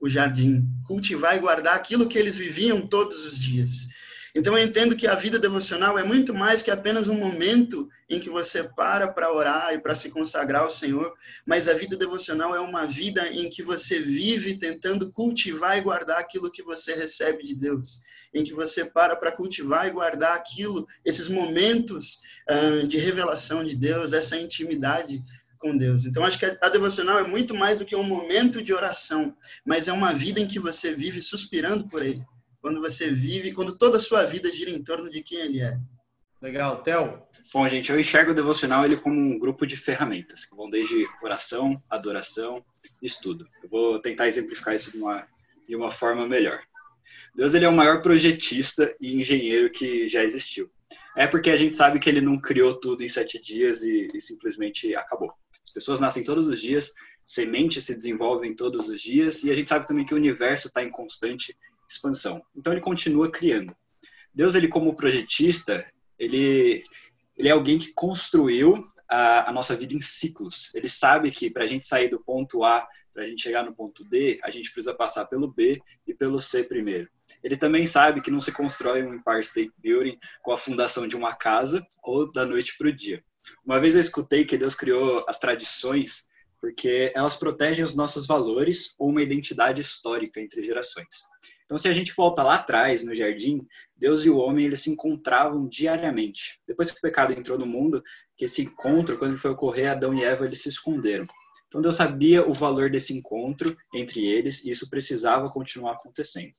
o 0.00 0.08
jardim, 0.08 0.66
cultivar 0.86 1.36
e 1.36 1.40
guardar 1.40 1.74
aquilo 1.74 2.08
que 2.08 2.18
eles 2.18 2.36
viviam 2.36 2.86
todos 2.86 3.24
os 3.24 3.38
dias. 3.38 3.88
Então 4.34 4.56
eu 4.56 4.64
entendo 4.64 4.94
que 4.94 5.06
a 5.06 5.14
vida 5.14 5.38
devocional 5.38 5.98
é 5.98 6.04
muito 6.04 6.34
mais 6.34 6.62
que 6.62 6.70
apenas 6.70 7.08
um 7.08 7.14
momento 7.14 7.88
em 8.08 8.20
que 8.20 8.30
você 8.30 8.62
para 8.62 9.08
para 9.08 9.32
orar 9.32 9.74
e 9.74 9.78
para 9.78 9.94
se 9.94 10.10
consagrar 10.10 10.62
ao 10.62 10.70
Senhor, 10.70 11.12
mas 11.44 11.68
a 11.68 11.74
vida 11.74 11.96
devocional 11.96 12.54
é 12.54 12.60
uma 12.60 12.86
vida 12.86 13.26
em 13.28 13.50
que 13.50 13.62
você 13.62 13.98
vive 13.98 14.56
tentando 14.56 15.10
cultivar 15.10 15.76
e 15.76 15.80
guardar 15.80 16.18
aquilo 16.18 16.50
que 16.50 16.62
você 16.62 16.94
recebe 16.94 17.44
de 17.44 17.54
Deus, 17.54 18.00
em 18.32 18.44
que 18.44 18.54
você 18.54 18.84
para 18.84 19.16
para 19.16 19.32
cultivar 19.32 19.88
e 19.88 19.90
guardar 19.90 20.36
aquilo, 20.36 20.86
esses 21.04 21.28
momentos 21.28 22.20
uh, 22.48 22.86
de 22.86 22.98
revelação 22.98 23.64
de 23.64 23.74
Deus, 23.74 24.12
essa 24.12 24.38
intimidade 24.38 25.22
com 25.58 25.76
Deus. 25.76 26.04
Então, 26.04 26.24
acho 26.24 26.38
que 26.38 26.46
a 26.46 26.68
devocional 26.68 27.18
é 27.18 27.26
muito 27.26 27.54
mais 27.54 27.78
do 27.78 27.84
que 27.84 27.96
um 27.96 28.02
momento 28.02 28.62
de 28.62 28.72
oração, 28.72 29.36
mas 29.64 29.88
é 29.88 29.92
uma 29.92 30.12
vida 30.12 30.40
em 30.40 30.46
que 30.46 30.58
você 30.58 30.94
vive 30.94 31.20
suspirando 31.20 31.88
por 31.88 32.04
Ele. 32.04 32.24
Quando 32.60 32.80
você 32.80 33.10
vive, 33.10 33.52
quando 33.52 33.76
toda 33.76 33.96
a 33.96 34.00
sua 34.00 34.24
vida 34.24 34.52
gira 34.52 34.70
em 34.70 34.82
torno 34.82 35.10
de 35.10 35.22
quem 35.22 35.38
Ele 35.38 35.60
é. 35.60 35.78
Legal, 36.40 36.82
Theo? 36.82 37.20
Bom, 37.52 37.68
gente, 37.68 37.90
eu 37.90 37.98
enxergo 37.98 38.30
o 38.30 38.34
devocional 38.34 38.84
ele 38.84 38.96
como 38.96 39.18
um 39.18 39.38
grupo 39.38 39.66
de 39.66 39.76
ferramentas, 39.76 40.44
que 40.44 40.54
vão 40.54 40.70
desde 40.70 41.04
oração, 41.20 41.82
adoração, 41.90 42.64
estudo. 43.02 43.48
Eu 43.60 43.68
vou 43.68 43.98
tentar 43.98 44.28
exemplificar 44.28 44.72
isso 44.74 44.92
de 44.92 44.98
uma, 44.98 45.26
de 45.68 45.74
uma 45.74 45.90
forma 45.90 46.28
melhor. 46.28 46.60
Deus 47.34 47.54
ele 47.54 47.64
é 47.64 47.68
o 47.68 47.74
maior 47.74 48.02
projetista 48.02 48.94
e 49.00 49.20
engenheiro 49.20 49.70
que 49.70 50.08
já 50.08 50.22
existiu. 50.22 50.70
É 51.16 51.26
porque 51.26 51.50
a 51.50 51.56
gente 51.56 51.74
sabe 51.74 51.98
que 51.98 52.08
ele 52.08 52.20
não 52.20 52.40
criou 52.40 52.78
tudo 52.78 53.02
em 53.02 53.08
sete 53.08 53.42
dias 53.42 53.82
e, 53.82 54.08
e 54.14 54.20
simplesmente 54.20 54.94
acabou. 54.94 55.32
As 55.62 55.70
pessoas 55.70 56.00
nascem 56.00 56.24
todos 56.24 56.46
os 56.46 56.60
dias, 56.60 56.92
sementes 57.24 57.84
se 57.84 57.94
desenvolvem 57.94 58.54
todos 58.54 58.88
os 58.88 59.00
dias 59.00 59.42
e 59.44 59.50
a 59.50 59.54
gente 59.54 59.68
sabe 59.68 59.86
também 59.86 60.06
que 60.06 60.14
o 60.14 60.16
universo 60.16 60.68
está 60.68 60.82
em 60.82 60.90
constante 60.90 61.56
expansão. 61.88 62.42
Então 62.56 62.72
ele 62.72 62.82
continua 62.82 63.30
criando. 63.30 63.74
Deus, 64.34 64.54
ele 64.54 64.68
como 64.68 64.94
projetista, 64.94 65.84
ele, 66.18 66.84
ele 67.36 67.48
é 67.48 67.52
alguém 67.52 67.78
que 67.78 67.92
construiu 67.92 68.74
a, 69.08 69.50
a 69.50 69.52
nossa 69.52 69.74
vida 69.74 69.94
em 69.94 70.00
ciclos. 70.00 70.70
Ele 70.74 70.88
sabe 70.88 71.30
que 71.30 71.50
para 71.50 71.64
a 71.64 71.66
gente 71.66 71.86
sair 71.86 72.08
do 72.08 72.20
ponto 72.20 72.62
A 72.62 72.86
para 73.18 73.24
a 73.24 73.26
gente 73.26 73.42
chegar 73.42 73.64
no 73.64 73.74
ponto 73.74 74.04
D, 74.04 74.38
a 74.44 74.48
gente 74.48 74.70
precisa 74.70 74.94
passar 74.94 75.26
pelo 75.26 75.52
B 75.52 75.82
e 76.06 76.14
pelo 76.14 76.40
C 76.40 76.62
primeiro. 76.62 77.10
Ele 77.42 77.56
também 77.56 77.84
sabe 77.84 78.20
que 78.20 78.30
não 78.30 78.40
se 78.40 78.52
constrói 78.52 79.02
um 79.02 79.12
Empire 79.12 79.40
State 79.40 79.72
Building 79.76 80.16
com 80.40 80.52
a 80.52 80.56
fundação 80.56 81.08
de 81.08 81.16
uma 81.16 81.34
casa 81.34 81.84
ou 82.00 82.30
da 82.30 82.46
noite 82.46 82.76
para 82.78 82.86
o 82.86 82.92
dia. 82.92 83.20
Uma 83.64 83.80
vez 83.80 83.94
eu 83.94 84.00
escutei 84.00 84.44
que 84.44 84.58
Deus 84.58 84.74
criou 84.74 85.24
as 85.28 85.38
tradições 85.38 86.28
porque 86.60 87.12
elas 87.14 87.36
protegem 87.36 87.84
os 87.84 87.94
nossos 87.94 88.26
valores 88.26 88.94
ou 88.98 89.10
uma 89.10 89.22
identidade 89.22 89.80
histórica 89.80 90.40
entre 90.40 90.62
gerações. 90.62 91.24
Então, 91.64 91.76
se 91.76 91.86
a 91.86 91.92
gente 91.92 92.14
volta 92.16 92.42
lá 92.42 92.54
atrás, 92.54 93.04
no 93.04 93.14
jardim, 93.14 93.66
Deus 93.96 94.24
e 94.24 94.30
o 94.30 94.38
homem 94.38 94.64
eles 94.64 94.80
se 94.80 94.90
encontravam 94.90 95.68
diariamente. 95.68 96.58
Depois 96.66 96.90
que 96.90 96.98
o 96.98 97.00
pecado 97.00 97.32
entrou 97.32 97.58
no 97.58 97.66
mundo, 97.66 98.02
que 98.36 98.46
esse 98.46 98.62
encontro, 98.62 99.18
quando 99.18 99.36
foi 99.36 99.50
ocorrer, 99.50 99.90
Adão 99.90 100.14
e 100.14 100.24
Eva 100.24 100.46
eles 100.46 100.62
se 100.62 100.68
esconderam. 100.68 101.26
Então, 101.68 101.82
Deus 101.82 101.96
sabia 101.96 102.48
o 102.48 102.54
valor 102.54 102.90
desse 102.90 103.12
encontro 103.12 103.76
entre 103.94 104.24
eles 104.26 104.64
e 104.64 104.70
isso 104.70 104.88
precisava 104.88 105.50
continuar 105.50 105.92
acontecendo. 105.92 106.54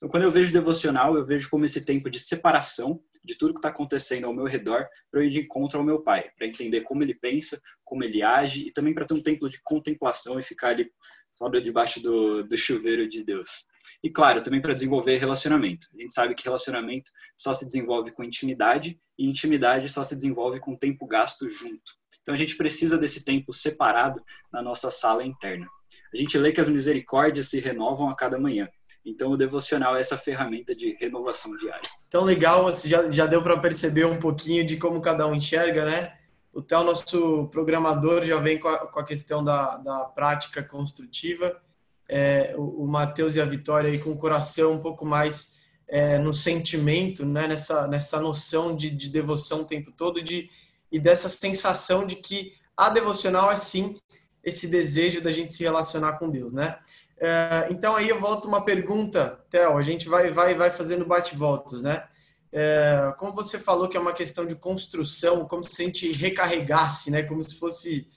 Então, 0.00 0.08
quando 0.08 0.22
eu 0.22 0.32
vejo 0.32 0.50
devocional, 0.50 1.14
eu 1.14 1.26
vejo 1.26 1.50
como 1.50 1.66
esse 1.66 1.84
tempo 1.84 2.08
de 2.08 2.18
separação 2.18 3.02
de 3.22 3.36
tudo 3.36 3.52
que 3.52 3.58
está 3.58 3.68
acontecendo 3.68 4.24
ao 4.24 4.32
meu 4.32 4.46
redor 4.46 4.88
para 5.10 5.20
eu 5.20 5.26
ir 5.26 5.30
de 5.30 5.40
encontro 5.40 5.78
ao 5.78 5.84
meu 5.84 6.02
pai, 6.02 6.30
para 6.38 6.46
entender 6.46 6.80
como 6.80 7.02
ele 7.02 7.14
pensa, 7.14 7.60
como 7.84 8.02
ele 8.02 8.22
age 8.22 8.66
e 8.66 8.72
também 8.72 8.94
para 8.94 9.04
ter 9.04 9.12
um 9.12 9.22
tempo 9.22 9.46
de 9.50 9.60
contemplação 9.62 10.38
e 10.38 10.42
ficar 10.42 10.68
ali 10.68 10.90
só 11.30 11.50
debaixo 11.50 12.00
do, 12.00 12.42
do 12.42 12.56
chuveiro 12.56 13.06
de 13.06 13.22
Deus. 13.22 13.66
E 14.02 14.08
claro, 14.08 14.42
também 14.42 14.62
para 14.62 14.72
desenvolver 14.72 15.18
relacionamento. 15.18 15.86
A 15.94 16.00
gente 16.00 16.14
sabe 16.14 16.34
que 16.34 16.44
relacionamento 16.44 17.10
só 17.36 17.52
se 17.52 17.66
desenvolve 17.66 18.10
com 18.10 18.24
intimidade 18.24 18.98
e 19.18 19.28
intimidade 19.28 19.86
só 19.90 20.02
se 20.02 20.16
desenvolve 20.16 20.60
com 20.60 20.74
tempo 20.74 21.06
gasto 21.06 21.50
junto. 21.50 21.92
Então 22.22 22.32
a 22.32 22.38
gente 22.38 22.56
precisa 22.56 22.96
desse 22.96 23.22
tempo 23.22 23.52
separado 23.52 24.22
na 24.50 24.62
nossa 24.62 24.90
sala 24.90 25.22
interna. 25.22 25.68
A 26.14 26.16
gente 26.16 26.38
lê 26.38 26.52
que 26.52 26.60
as 26.60 26.70
misericórdias 26.70 27.48
se 27.48 27.60
renovam 27.60 28.08
a 28.08 28.16
cada 28.16 28.38
manhã. 28.38 28.66
Então, 29.04 29.30
o 29.30 29.36
devocional 29.36 29.96
é 29.96 30.00
essa 30.00 30.18
ferramenta 30.18 30.74
de 30.74 30.96
renovação 31.00 31.56
diária. 31.56 31.82
Então, 32.06 32.22
legal, 32.22 32.72
já, 32.74 33.10
já 33.10 33.26
deu 33.26 33.42
para 33.42 33.58
perceber 33.58 34.04
um 34.04 34.18
pouquinho 34.18 34.64
de 34.64 34.76
como 34.76 35.00
cada 35.00 35.26
um 35.26 35.34
enxerga, 35.34 35.84
né? 35.84 36.14
O 36.52 36.60
Theo, 36.60 36.84
nosso 36.84 37.48
programador, 37.48 38.24
já 38.24 38.38
vem 38.38 38.58
com 38.58 38.68
a, 38.68 38.86
com 38.86 39.00
a 39.00 39.04
questão 39.04 39.42
da, 39.42 39.76
da 39.78 40.04
prática 40.04 40.62
construtiva. 40.62 41.60
É, 42.08 42.54
o, 42.58 42.84
o 42.84 42.88
Matheus 42.88 43.36
e 43.36 43.40
a 43.40 43.44
Vitória 43.44 43.90
aí 43.90 43.98
com 43.98 44.10
o 44.10 44.18
coração 44.18 44.72
um 44.72 44.80
pouco 44.80 45.06
mais 45.06 45.60
é, 45.88 46.18
no 46.18 46.34
sentimento, 46.34 47.24
né? 47.24 47.46
nessa, 47.46 47.86
nessa 47.86 48.20
noção 48.20 48.74
de, 48.74 48.90
de 48.90 49.08
devoção 49.08 49.60
o 49.60 49.64
tempo 49.64 49.92
todo 49.92 50.22
de, 50.22 50.50
e 50.90 50.98
dessa 50.98 51.28
sensação 51.28 52.06
de 52.06 52.16
que 52.16 52.54
a 52.76 52.88
devocional 52.88 53.50
é 53.50 53.56
sim 53.56 53.96
esse 54.42 54.68
desejo 54.68 55.20
da 55.20 55.30
gente 55.30 55.52
se 55.52 55.62
relacionar 55.62 56.18
com 56.18 56.30
Deus, 56.30 56.52
né? 56.52 56.78
É, 57.20 57.68
então 57.70 57.94
aí 57.94 58.08
eu 58.08 58.18
volto 58.18 58.48
uma 58.48 58.64
pergunta, 58.64 59.44
Theo, 59.50 59.76
a 59.76 59.82
gente 59.82 60.08
vai 60.08 60.30
vai 60.30 60.54
vai 60.54 60.70
fazendo 60.70 61.04
bate-voltas, 61.04 61.82
né? 61.82 62.04
É, 62.52 63.12
como 63.18 63.34
você 63.34 63.58
falou 63.58 63.88
que 63.88 63.96
é 63.96 64.00
uma 64.00 64.14
questão 64.14 64.46
de 64.46 64.56
construção, 64.56 65.46
como 65.46 65.62
se 65.62 65.82
a 65.82 65.84
gente 65.84 66.10
recarregasse, 66.12 67.10
né? 67.10 67.22
Como 67.22 67.42
se 67.42 67.56
fosse 67.56 68.08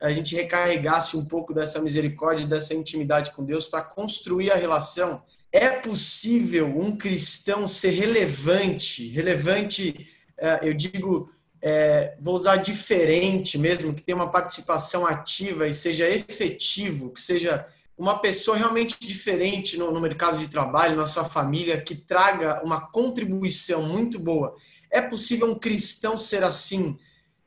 a 0.00 0.10
gente 0.10 0.34
recarregasse 0.34 1.16
um 1.16 1.24
pouco 1.24 1.54
dessa 1.54 1.80
misericórdia, 1.80 2.46
dessa 2.46 2.74
intimidade 2.74 3.32
com 3.32 3.44
Deus 3.44 3.66
para 3.66 3.82
construir 3.82 4.52
a 4.52 4.56
relação. 4.56 5.22
É 5.50 5.70
possível 5.70 6.66
um 6.66 6.96
cristão 6.96 7.66
ser 7.66 7.90
relevante, 7.90 9.08
relevante, 9.08 10.08
é, 10.36 10.60
eu 10.62 10.74
digo, 10.74 11.30
é, 11.62 12.16
vou 12.20 12.34
usar 12.34 12.56
diferente 12.56 13.56
mesmo, 13.56 13.94
que 13.94 14.02
tenha 14.02 14.16
uma 14.16 14.30
participação 14.30 15.06
ativa 15.06 15.66
e 15.66 15.72
seja 15.72 16.08
efetivo, 16.08 17.10
que 17.10 17.20
seja 17.20 17.66
uma 17.96 18.18
pessoa 18.18 18.56
realmente 18.56 18.96
diferente 19.00 19.78
no, 19.78 19.90
no, 19.92 20.00
mercado 20.00 20.38
de 20.38 20.48
trabalho, 20.48 20.96
na 20.96 21.06
sua 21.06 21.24
família, 21.24 21.80
que 21.80 21.94
traga 21.94 22.62
uma 22.64 22.80
contribuição 22.80 23.82
muito 23.82 24.18
boa. 24.18 24.56
É 24.90 25.00
possível 25.00 25.50
um 25.50 25.54
cristão 25.54 26.18
ser 26.18 26.42
assim, 26.42 26.98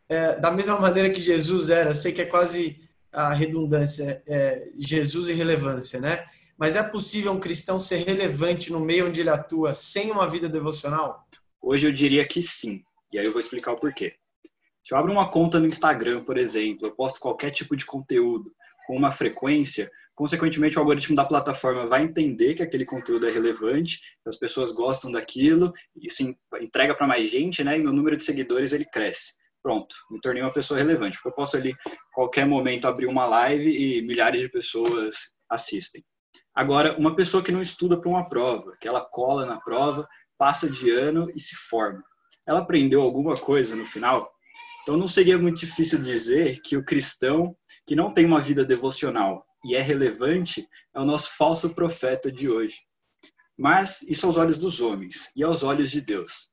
é, 0.08 0.38
da 0.38 0.50
mesma 0.50 0.80
maneira 0.80 1.10
que 1.10 1.20
Jesus 1.20 1.70
era? 1.70 1.94
sei 1.94 2.13
que 2.13 2.22
é 2.22 2.25
quase 2.25 2.80
a 3.12 3.34
redundância, 3.34 4.24
é, 4.25 4.70
Jesus 4.77 5.27
e 5.27 5.34
relevância, 5.34 6.00
né? 6.00 6.25
Mas 6.58 6.75
é 6.75 6.82
possível 6.82 7.32
um 7.32 7.39
cristão 7.39 7.80
ser 7.80 7.98
relevante 7.98 8.72
no 8.72 8.80
meio 8.80 9.08
onde 9.08 9.22
ele 9.22 9.30
atua 9.30 9.74
sem 9.74 10.12
uma 10.12 10.27
vida 10.27 10.50
devocional? 10.50 11.27
Hoje 11.62 11.88
eu 11.88 11.92
diria 11.92 12.25
que 12.25 12.42
sim. 12.42 12.84
E 13.12 13.20
aí 13.20 13.25
eu 13.25 13.32
vou 13.32 13.39
explicar 13.39 13.74
o 13.74 13.80
porquê. 13.80 14.16
Se 14.84 14.94
eu 14.94 14.98
abro 14.98 15.12
uma 15.12 15.30
conta 15.30 15.60
no 15.60 15.68
Instagram, 15.68 16.24
por 16.24 16.38
exemplo, 16.38 16.88
eu 16.88 16.92
posto 16.92 17.20
qualquer 17.20 17.51
tipo 17.51 17.75
de 17.75 17.86
conteúdo 17.86 18.50
com 18.88 18.96
uma 18.96 19.12
frequência, 19.12 19.92
consequentemente 20.17 20.75
o 20.77 20.79
algoritmo 20.79 21.15
da 21.15 21.24
plataforma 21.24 21.86
vai 21.86 22.01
entender 22.01 22.55
que 22.55 22.63
aquele 22.63 22.83
conteúdo 22.83 23.27
é 23.27 23.31
relevante, 23.31 24.00
que 24.24 24.27
as 24.27 24.36
pessoas 24.36 24.71
gostam 24.71 25.12
daquilo, 25.12 25.71
isso 25.95 26.24
entrega 26.59 26.95
para 26.95 27.05
mais 27.05 27.29
gente, 27.29 27.63
né? 27.63 27.77
E 27.77 27.81
meu 27.81 27.93
número 27.93 28.17
de 28.17 28.24
seguidores 28.24 28.74
ele 28.74 28.83
cresce. 28.83 29.36
Pronto, 29.62 29.95
me 30.09 30.19
tornei 30.19 30.41
uma 30.41 30.51
pessoa 30.51 30.79
relevante, 30.79 31.17
porque 31.17 31.29
eu 31.29 31.36
posso 31.36 31.55
ali 31.55 31.75
qualquer 32.15 32.47
momento 32.47 32.88
abrir 32.88 33.05
uma 33.05 33.27
live 33.27 33.69
e 33.69 34.01
milhares 34.07 34.41
de 34.41 34.50
pessoas 34.50 35.33
assistem. 35.47 36.03
Agora, 36.51 36.97
uma 36.97 37.15
pessoa 37.15 37.43
que 37.43 37.51
não 37.51 37.62
estuda 37.62 38.01
para 38.01 38.09
uma 38.09 38.27
prova, 38.27 38.75
que 38.81 38.88
ela 38.88 39.01
cola 39.01 39.45
na 39.45 39.62
prova, 39.62 40.07
passa 40.36 40.67
de 40.67 40.89
ano 40.89 41.27
e 41.36 41.39
se 41.39 41.55
forma. 41.55 42.03
Ela 42.47 42.62
aprendeu 42.62 43.03
alguma 43.03 43.36
coisa 43.36 43.75
no 43.75 43.86
final? 43.86 44.31
Então 44.81 44.97
não 44.97 45.07
seria 45.07 45.38
muito 45.38 45.59
difícil 45.59 46.00
dizer 46.00 46.59
que 46.63 46.75
o 46.75 46.83
cristão 46.83 47.55
que 47.86 47.95
não 47.95 48.12
tem 48.12 48.25
uma 48.25 48.41
vida 48.41 48.65
devocional 48.65 49.47
e 49.67 49.75
é 49.75 49.81
relevante 49.81 50.67
é 50.95 51.00
o 51.00 51.05
nosso 51.05 51.36
falso 51.38 51.75
profeta 51.75 52.31
de 52.31 52.50
hoje. 52.50 52.77
Mas 53.57 54.01
isso 54.03 54.25
aos 54.25 54.38
olhos 54.38 54.57
dos 54.57 54.79
homens 54.79 55.29
e 55.36 55.43
aos 55.43 55.62
olhos 55.63 55.91
de 55.91 56.00
Deus. 56.00 56.50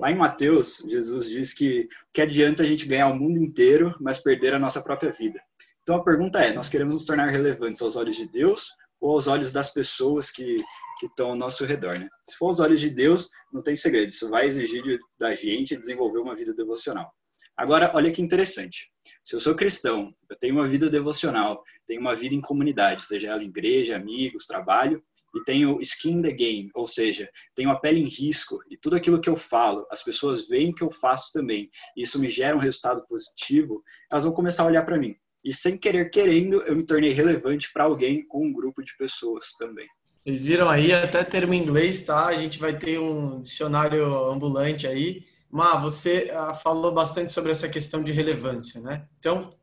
Lá 0.00 0.10
em 0.10 0.16
Mateus, 0.16 0.78
Jesus 0.88 1.28
diz 1.28 1.52
que 1.52 1.88
que 2.12 2.22
adianta 2.22 2.62
a 2.62 2.66
gente 2.66 2.86
ganhar 2.86 3.08
o 3.08 3.18
mundo 3.18 3.38
inteiro, 3.38 3.94
mas 4.00 4.18
perder 4.18 4.54
a 4.54 4.58
nossa 4.58 4.82
própria 4.82 5.12
vida. 5.12 5.40
Então 5.82 5.96
a 5.96 6.04
pergunta 6.04 6.40
é: 6.40 6.52
nós 6.52 6.68
queremos 6.68 6.94
nos 6.94 7.04
tornar 7.04 7.28
relevantes 7.28 7.82
aos 7.82 7.96
olhos 7.96 8.16
de 8.16 8.26
Deus 8.28 8.70
ou 9.00 9.12
aos 9.12 9.26
olhos 9.26 9.52
das 9.52 9.70
pessoas 9.70 10.30
que, 10.30 10.56
que 10.98 11.06
estão 11.06 11.30
ao 11.30 11.36
nosso 11.36 11.64
redor, 11.64 11.98
né? 11.98 12.08
Se 12.24 12.36
for 12.36 12.46
aos 12.46 12.60
olhos 12.60 12.80
de 12.80 12.90
Deus, 12.90 13.28
não 13.52 13.62
tem 13.62 13.76
segredo. 13.76 14.08
Isso 14.08 14.30
vai 14.30 14.46
exigir 14.46 14.98
da 15.18 15.34
gente 15.34 15.76
desenvolver 15.76 16.20
uma 16.20 16.34
vida 16.34 16.54
devocional. 16.54 17.12
Agora, 17.56 17.92
olha 17.94 18.10
que 18.10 18.20
interessante. 18.20 18.90
Se 19.24 19.34
eu 19.34 19.40
sou 19.40 19.54
cristão, 19.54 20.12
eu 20.28 20.36
tenho 20.36 20.54
uma 20.56 20.68
vida 20.68 20.90
devocional, 20.90 21.62
tenho 21.86 22.00
uma 22.00 22.16
vida 22.16 22.34
em 22.34 22.40
comunidade, 22.40 23.06
seja 23.06 23.30
ela 23.30 23.44
igreja, 23.44 23.96
amigos, 23.96 24.46
trabalho, 24.46 25.02
e 25.34 25.44
tenho 25.44 25.80
skin 25.80 26.18
in 26.18 26.22
the 26.22 26.32
game, 26.32 26.70
ou 26.74 26.86
seja, 26.86 27.28
tenho 27.54 27.70
a 27.70 27.78
pele 27.78 28.00
em 28.00 28.08
risco 28.08 28.60
e 28.70 28.76
tudo 28.76 28.96
aquilo 28.96 29.20
que 29.20 29.28
eu 29.28 29.36
falo, 29.36 29.86
as 29.90 30.02
pessoas 30.02 30.46
veem 30.46 30.72
que 30.72 30.82
eu 30.82 30.90
faço 30.90 31.32
também, 31.32 31.68
e 31.96 32.02
isso 32.02 32.20
me 32.20 32.28
gera 32.28 32.56
um 32.56 32.60
resultado 32.60 33.04
positivo, 33.08 33.82
elas 34.10 34.24
vão 34.24 34.32
começar 34.32 34.62
a 34.62 34.66
olhar 34.66 34.84
para 34.84 34.98
mim. 34.98 35.14
E 35.44 35.52
sem 35.52 35.76
querer 35.76 36.10
querendo, 36.10 36.62
eu 36.62 36.74
me 36.74 36.86
tornei 36.86 37.10
relevante 37.10 37.70
para 37.72 37.84
alguém 37.84 38.24
ou 38.30 38.44
um 38.44 38.52
grupo 38.52 38.82
de 38.82 38.96
pessoas 38.96 39.52
também. 39.58 39.86
Vocês 40.24 40.44
viram 40.44 40.70
aí, 40.70 40.92
até 40.92 41.22
termo 41.22 41.52
em 41.52 41.62
inglês, 41.62 42.04
tá? 42.04 42.26
A 42.26 42.34
gente 42.34 42.58
vai 42.58 42.78
ter 42.78 42.98
um 42.98 43.40
dicionário 43.40 44.04
ambulante 44.30 44.86
aí 44.86 45.24
Má, 45.54 45.76
você 45.76 46.32
ah, 46.34 46.52
falou 46.52 46.90
bastante 46.90 47.30
sobre 47.30 47.52
essa 47.52 47.68
questão 47.68 48.02
de 48.02 48.10
relevância, 48.10 48.80
né? 48.80 49.06
Então, 49.20 49.56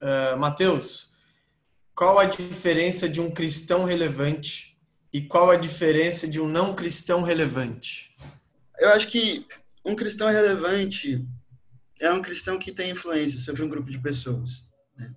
uh, 0.00 0.38
Mateus, 0.38 1.12
qual 1.92 2.20
a 2.20 2.24
diferença 2.24 3.08
de 3.08 3.20
um 3.20 3.32
cristão 3.32 3.82
relevante 3.84 4.78
e 5.12 5.20
qual 5.20 5.50
a 5.50 5.56
diferença 5.56 6.28
de 6.28 6.40
um 6.40 6.46
não 6.46 6.72
cristão 6.72 7.22
relevante? 7.22 8.16
Eu 8.78 8.90
acho 8.90 9.08
que 9.08 9.44
um 9.84 9.96
cristão 9.96 10.28
relevante 10.28 11.26
é 11.98 12.12
um 12.12 12.22
cristão 12.22 12.56
que 12.56 12.70
tem 12.70 12.92
influência 12.92 13.40
sobre 13.40 13.64
um 13.64 13.68
grupo 13.68 13.90
de 13.90 13.98
pessoas. 13.98 14.64
Né? 14.96 15.12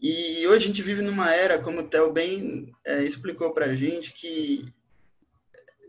E 0.00 0.46
hoje 0.46 0.66
a 0.66 0.68
gente 0.68 0.82
vive 0.82 1.02
numa 1.02 1.34
era, 1.34 1.58
como 1.58 1.80
o 1.80 1.88
Theo 1.88 2.12
bem 2.12 2.72
é, 2.86 3.02
explicou 3.02 3.52
para 3.52 3.66
a 3.66 3.74
gente, 3.74 4.12
que 4.12 4.72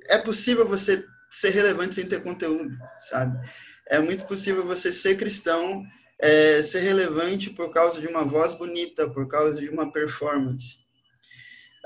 é 0.10 0.18
possível 0.18 0.68
você 0.68 1.06
ser 1.32 1.52
relevante 1.52 1.96
sem 1.96 2.06
ter 2.06 2.22
conteúdo, 2.22 2.78
sabe? 3.00 3.40
É 3.88 4.00
muito 4.00 4.26
possível 4.26 4.66
você 4.66 4.92
ser 4.92 5.18
cristão, 5.18 5.84
é, 6.20 6.62
ser 6.62 6.82
relevante 6.82 7.50
por 7.50 7.72
causa 7.72 8.00
de 8.00 8.08
uma 8.08 8.24
voz 8.24 8.54
bonita, 8.54 9.10
por 9.10 9.28
causa 9.28 9.60
de 9.60 9.70
uma 9.70 9.92
performance. 9.92 10.82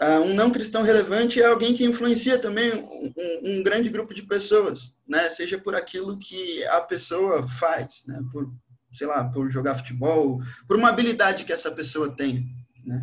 Uh, 0.01 0.19
um 0.25 0.33
não 0.33 0.51
cristão 0.51 0.81
relevante 0.81 1.41
é 1.41 1.45
alguém 1.45 1.73
que 1.73 1.85
influencia 1.85 2.37
também 2.37 2.73
um, 2.73 3.13
um, 3.45 3.63
grande 3.63 3.89
grupo 3.89 4.13
de 4.13 4.23
pessoas, 4.23 4.93
né? 5.07 5.29
Seja 5.29 5.57
por 5.57 5.73
aquilo 5.73 6.19
que 6.19 6.65
a 6.65 6.81
pessoa 6.81 7.47
faz, 7.47 8.03
né? 8.05 8.21
Por, 8.29 8.51
sei 8.91 9.07
lá, 9.07 9.23
por 9.23 9.49
jogar 9.49 9.75
futebol, 9.75 10.41
por 10.67 10.75
uma 10.75 10.89
habilidade 10.89 11.45
que 11.45 11.53
essa 11.53 11.71
pessoa 11.71 12.13
tem, 12.13 12.45
né? 12.85 13.01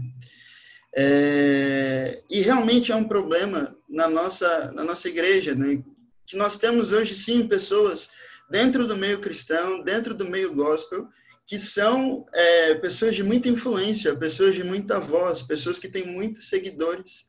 É, 0.95 2.23
e 2.29 2.43
realmente 2.43 2.93
é 2.93 2.97
um 2.97 3.05
problema 3.05 3.75
na 3.89 4.07
nossa 4.07 4.71
na 4.73 4.85
nossa 4.85 5.09
igreja, 5.09 5.55
né? 5.55 5.83
Que 6.27 6.37
nós 6.37 6.57
temos 6.57 6.93
hoje 6.93 7.15
sim 7.15 7.47
pessoas 7.47 8.11
dentro 8.51 8.87
do 8.87 8.97
meio 8.97 9.21
cristão, 9.21 9.83
dentro 9.83 10.15
do 10.15 10.29
meio 10.29 10.55
gospel, 10.55 11.09
que 11.47 11.59
são 11.59 12.25
é, 12.33 12.75
pessoas 12.77 13.15
de 13.15 13.23
muita 13.23 13.49
influência, 13.49 14.15
pessoas 14.17 14.55
de 14.55 14.63
muita 14.63 15.01
voz, 15.01 15.43
pessoas 15.43 15.79
que 15.79 15.89
têm 15.89 16.07
muitos 16.07 16.49
seguidores, 16.49 17.27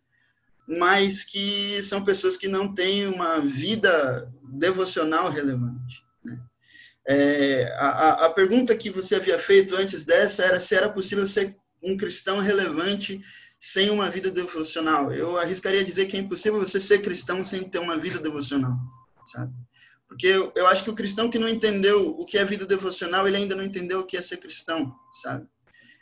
mas 0.68 1.24
que 1.24 1.82
são 1.82 2.04
pessoas 2.04 2.38
que 2.38 2.48
não 2.48 2.74
têm 2.74 3.08
uma 3.08 3.40
vida 3.40 4.32
devocional 4.54 5.30
relevante. 5.30 6.04
Né? 6.24 6.40
É, 7.08 7.76
a, 7.78 8.26
a 8.26 8.30
pergunta 8.30 8.76
que 8.76 8.90
você 8.90 9.16
havia 9.16 9.40
feito 9.40 9.76
antes 9.76 10.06
dessa 10.06 10.44
era 10.44 10.60
se 10.60 10.76
era 10.76 10.90
possível 10.90 11.26
ser 11.28 11.56
um 11.84 11.98
cristão 11.98 12.40
relevante 12.40 13.22
sem 13.63 13.89
uma 13.89 14.10
vida 14.10 14.29
devocional. 14.29 15.13
Eu 15.13 15.38
arriscaria 15.38 15.86
dizer 15.86 16.08
que 16.08 16.17
é 16.17 16.20
impossível 16.20 16.60
você 16.60 16.82
ser 16.82 17.01
cristão 17.01 17.46
sem 17.46 17.63
ter 17.63 17.79
uma 17.79 17.98
vida 17.98 18.20
devocional, 18.20 18.75
sabe? 19.25 19.53
Porque 20.05 20.27
eu, 20.27 20.51
eu 20.53 20.67
acho 20.67 20.84
que 20.84 20.89
o 20.89 20.96
cristão 20.96 21.29
que 21.29 21.39
não 21.39 21.48
entendeu 21.48 22.10
o 22.10 22.25
que 22.25 22.38
é 22.38 22.43
vida 22.43 22.65
devocional, 22.65 23.25
ele 23.25 23.38
ainda 23.38 23.55
não 23.55 23.63
entendeu 23.63 24.01
o 24.01 24.05
que 24.05 24.17
é 24.17 24.22
ser 24.22 24.36
cristão, 24.36 24.93
sabe? 25.13 25.48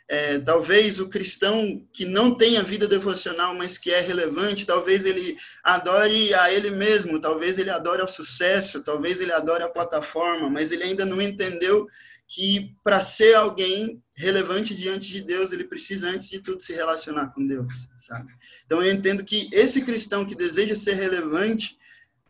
É, 0.08 0.40
talvez 0.40 0.98
o 0.98 1.08
cristão 1.08 1.86
que 1.92 2.04
não 2.04 2.34
tenha 2.34 2.64
vida 2.64 2.88
devocional, 2.88 3.54
mas 3.54 3.78
que 3.78 3.92
é 3.92 4.00
relevante, 4.00 4.66
talvez 4.66 5.04
ele 5.04 5.36
adore 5.62 6.34
a 6.34 6.52
ele 6.52 6.68
mesmo, 6.68 7.20
talvez 7.20 7.58
ele 7.58 7.70
adore 7.70 8.02
ao 8.02 8.08
sucesso, 8.08 8.82
talvez 8.82 9.20
ele 9.20 9.32
adore 9.32 9.62
a 9.62 9.68
plataforma, 9.68 10.50
mas 10.50 10.72
ele 10.72 10.82
ainda 10.82 11.04
não 11.04 11.22
entendeu 11.22 11.86
que 12.28 12.74
para 12.82 13.00
ser 13.00 13.34
alguém 13.34 14.02
relevante 14.16 14.74
diante 14.74 15.08
de 15.08 15.22
Deus, 15.22 15.52
ele 15.52 15.64
precisa 15.64 16.08
antes 16.08 16.28
de 16.28 16.40
tudo 16.40 16.62
se 16.62 16.72
relacionar 16.72 17.28
com 17.28 17.46
Deus, 17.46 17.88
sabe? 17.98 18.32
Então 18.64 18.82
eu 18.82 18.92
entendo 18.92 19.24
que 19.24 19.48
esse 19.52 19.82
cristão 19.82 20.24
que 20.24 20.34
deseja 20.34 20.74
ser 20.74 20.94
relevante, 20.94 21.76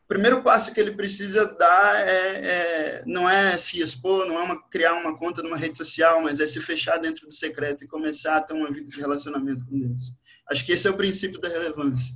o 0.04 0.08
primeiro 0.08 0.42
passo 0.42 0.72
que 0.72 0.80
ele 0.80 0.92
precisa 0.92 1.46
dar 1.46 2.06
é, 2.06 2.46
é 2.46 3.04
não 3.06 3.28
é 3.28 3.56
se 3.56 3.80
expor, 3.80 4.26
não 4.26 4.38
é 4.38 4.42
uma, 4.42 4.68
criar 4.68 4.94
uma 4.94 5.16
conta 5.16 5.42
numa 5.42 5.56
rede 5.56 5.78
social, 5.78 6.20
mas 6.20 6.40
é 6.40 6.46
se 6.46 6.61
fechar 6.61 6.99
dentro 6.99 7.26
do 7.26 7.32
secreto 7.32 7.84
e 7.84 7.88
começar 7.88 8.37
a 8.37 8.42
ter 8.42 8.54
uma 8.54 8.70
vida 8.72 8.90
de 8.90 9.00
relacionamento 9.00 9.64
com 9.66 9.78
Deus. 9.78 10.12
Acho 10.50 10.66
que 10.66 10.72
esse 10.72 10.88
é 10.88 10.90
o 10.90 10.96
princípio 10.96 11.40
da 11.40 11.49
relevância. 11.49 12.14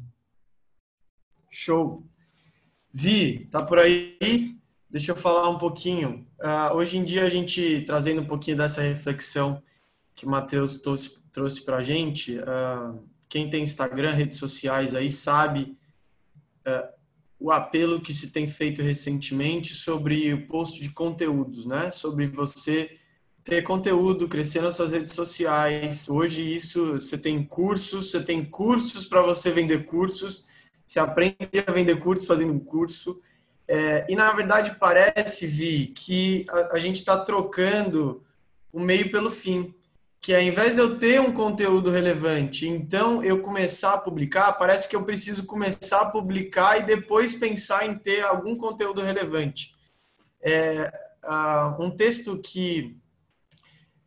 Show. 1.50 2.06
Vi, 2.92 3.46
tá 3.50 3.62
por 3.62 3.78
aí? 3.78 4.55
Deixa 4.96 5.12
eu 5.12 5.16
falar 5.16 5.50
um 5.50 5.58
pouquinho. 5.58 6.26
Uh, 6.40 6.74
hoje 6.74 6.96
em 6.96 7.04
dia, 7.04 7.24
a 7.24 7.28
gente 7.28 7.82
trazendo 7.86 8.22
um 8.22 8.24
pouquinho 8.24 8.56
dessa 8.56 8.80
reflexão 8.80 9.62
que 10.14 10.24
o 10.24 10.30
Matheus 10.30 10.78
trouxe, 10.78 11.18
trouxe 11.30 11.62
para 11.62 11.76
a 11.76 11.82
gente. 11.82 12.38
Uh, 12.38 12.98
quem 13.28 13.50
tem 13.50 13.62
Instagram, 13.62 14.12
redes 14.12 14.38
sociais 14.38 14.94
aí, 14.94 15.10
sabe 15.10 15.76
uh, 16.66 16.88
o 17.38 17.52
apelo 17.52 18.00
que 18.00 18.14
se 18.14 18.32
tem 18.32 18.48
feito 18.48 18.80
recentemente 18.80 19.74
sobre 19.74 20.32
o 20.32 20.46
post 20.46 20.82
de 20.82 20.88
conteúdos, 20.88 21.66
né? 21.66 21.90
Sobre 21.90 22.26
você 22.28 22.90
ter 23.44 23.60
conteúdo, 23.60 24.26
crescer 24.26 24.62
nas 24.62 24.76
suas 24.76 24.92
redes 24.92 25.12
sociais. 25.12 26.08
Hoje 26.08 26.40
isso, 26.40 26.92
você 26.92 27.18
tem 27.18 27.44
cursos, 27.44 28.12
você 28.12 28.22
tem 28.22 28.42
cursos 28.42 29.04
para 29.04 29.20
você 29.20 29.50
vender 29.50 29.84
cursos. 29.84 30.48
Você 30.86 30.98
aprende 30.98 31.36
a 31.66 31.70
vender 31.70 31.96
cursos 31.96 32.26
fazendo 32.26 32.54
um 32.54 32.58
curso. 32.58 33.20
É, 33.68 34.06
e 34.08 34.14
na 34.14 34.32
verdade 34.32 34.76
parece, 34.78 35.46
Vi, 35.46 35.88
que 35.88 36.46
a, 36.48 36.76
a 36.76 36.78
gente 36.78 36.96
está 36.96 37.18
trocando 37.18 38.24
o 38.72 38.80
meio 38.80 39.10
pelo 39.10 39.30
fim. 39.30 39.74
Que 40.20 40.34
ao 40.34 40.40
invés 40.40 40.74
de 40.74 40.80
eu 40.80 40.98
ter 40.98 41.20
um 41.20 41.32
conteúdo 41.32 41.90
relevante, 41.90 42.66
então 42.68 43.22
eu 43.22 43.40
começar 43.40 43.94
a 43.94 43.98
publicar, 43.98 44.52
parece 44.54 44.88
que 44.88 44.96
eu 44.96 45.04
preciso 45.04 45.44
começar 45.46 46.00
a 46.00 46.10
publicar 46.10 46.78
e 46.78 46.82
depois 46.82 47.34
pensar 47.34 47.86
em 47.86 47.94
ter 47.94 48.22
algum 48.22 48.56
conteúdo 48.56 49.02
relevante. 49.02 49.74
É, 50.42 50.92
uh, 51.24 51.82
um 51.82 51.90
texto 51.90 52.38
que 52.38 52.96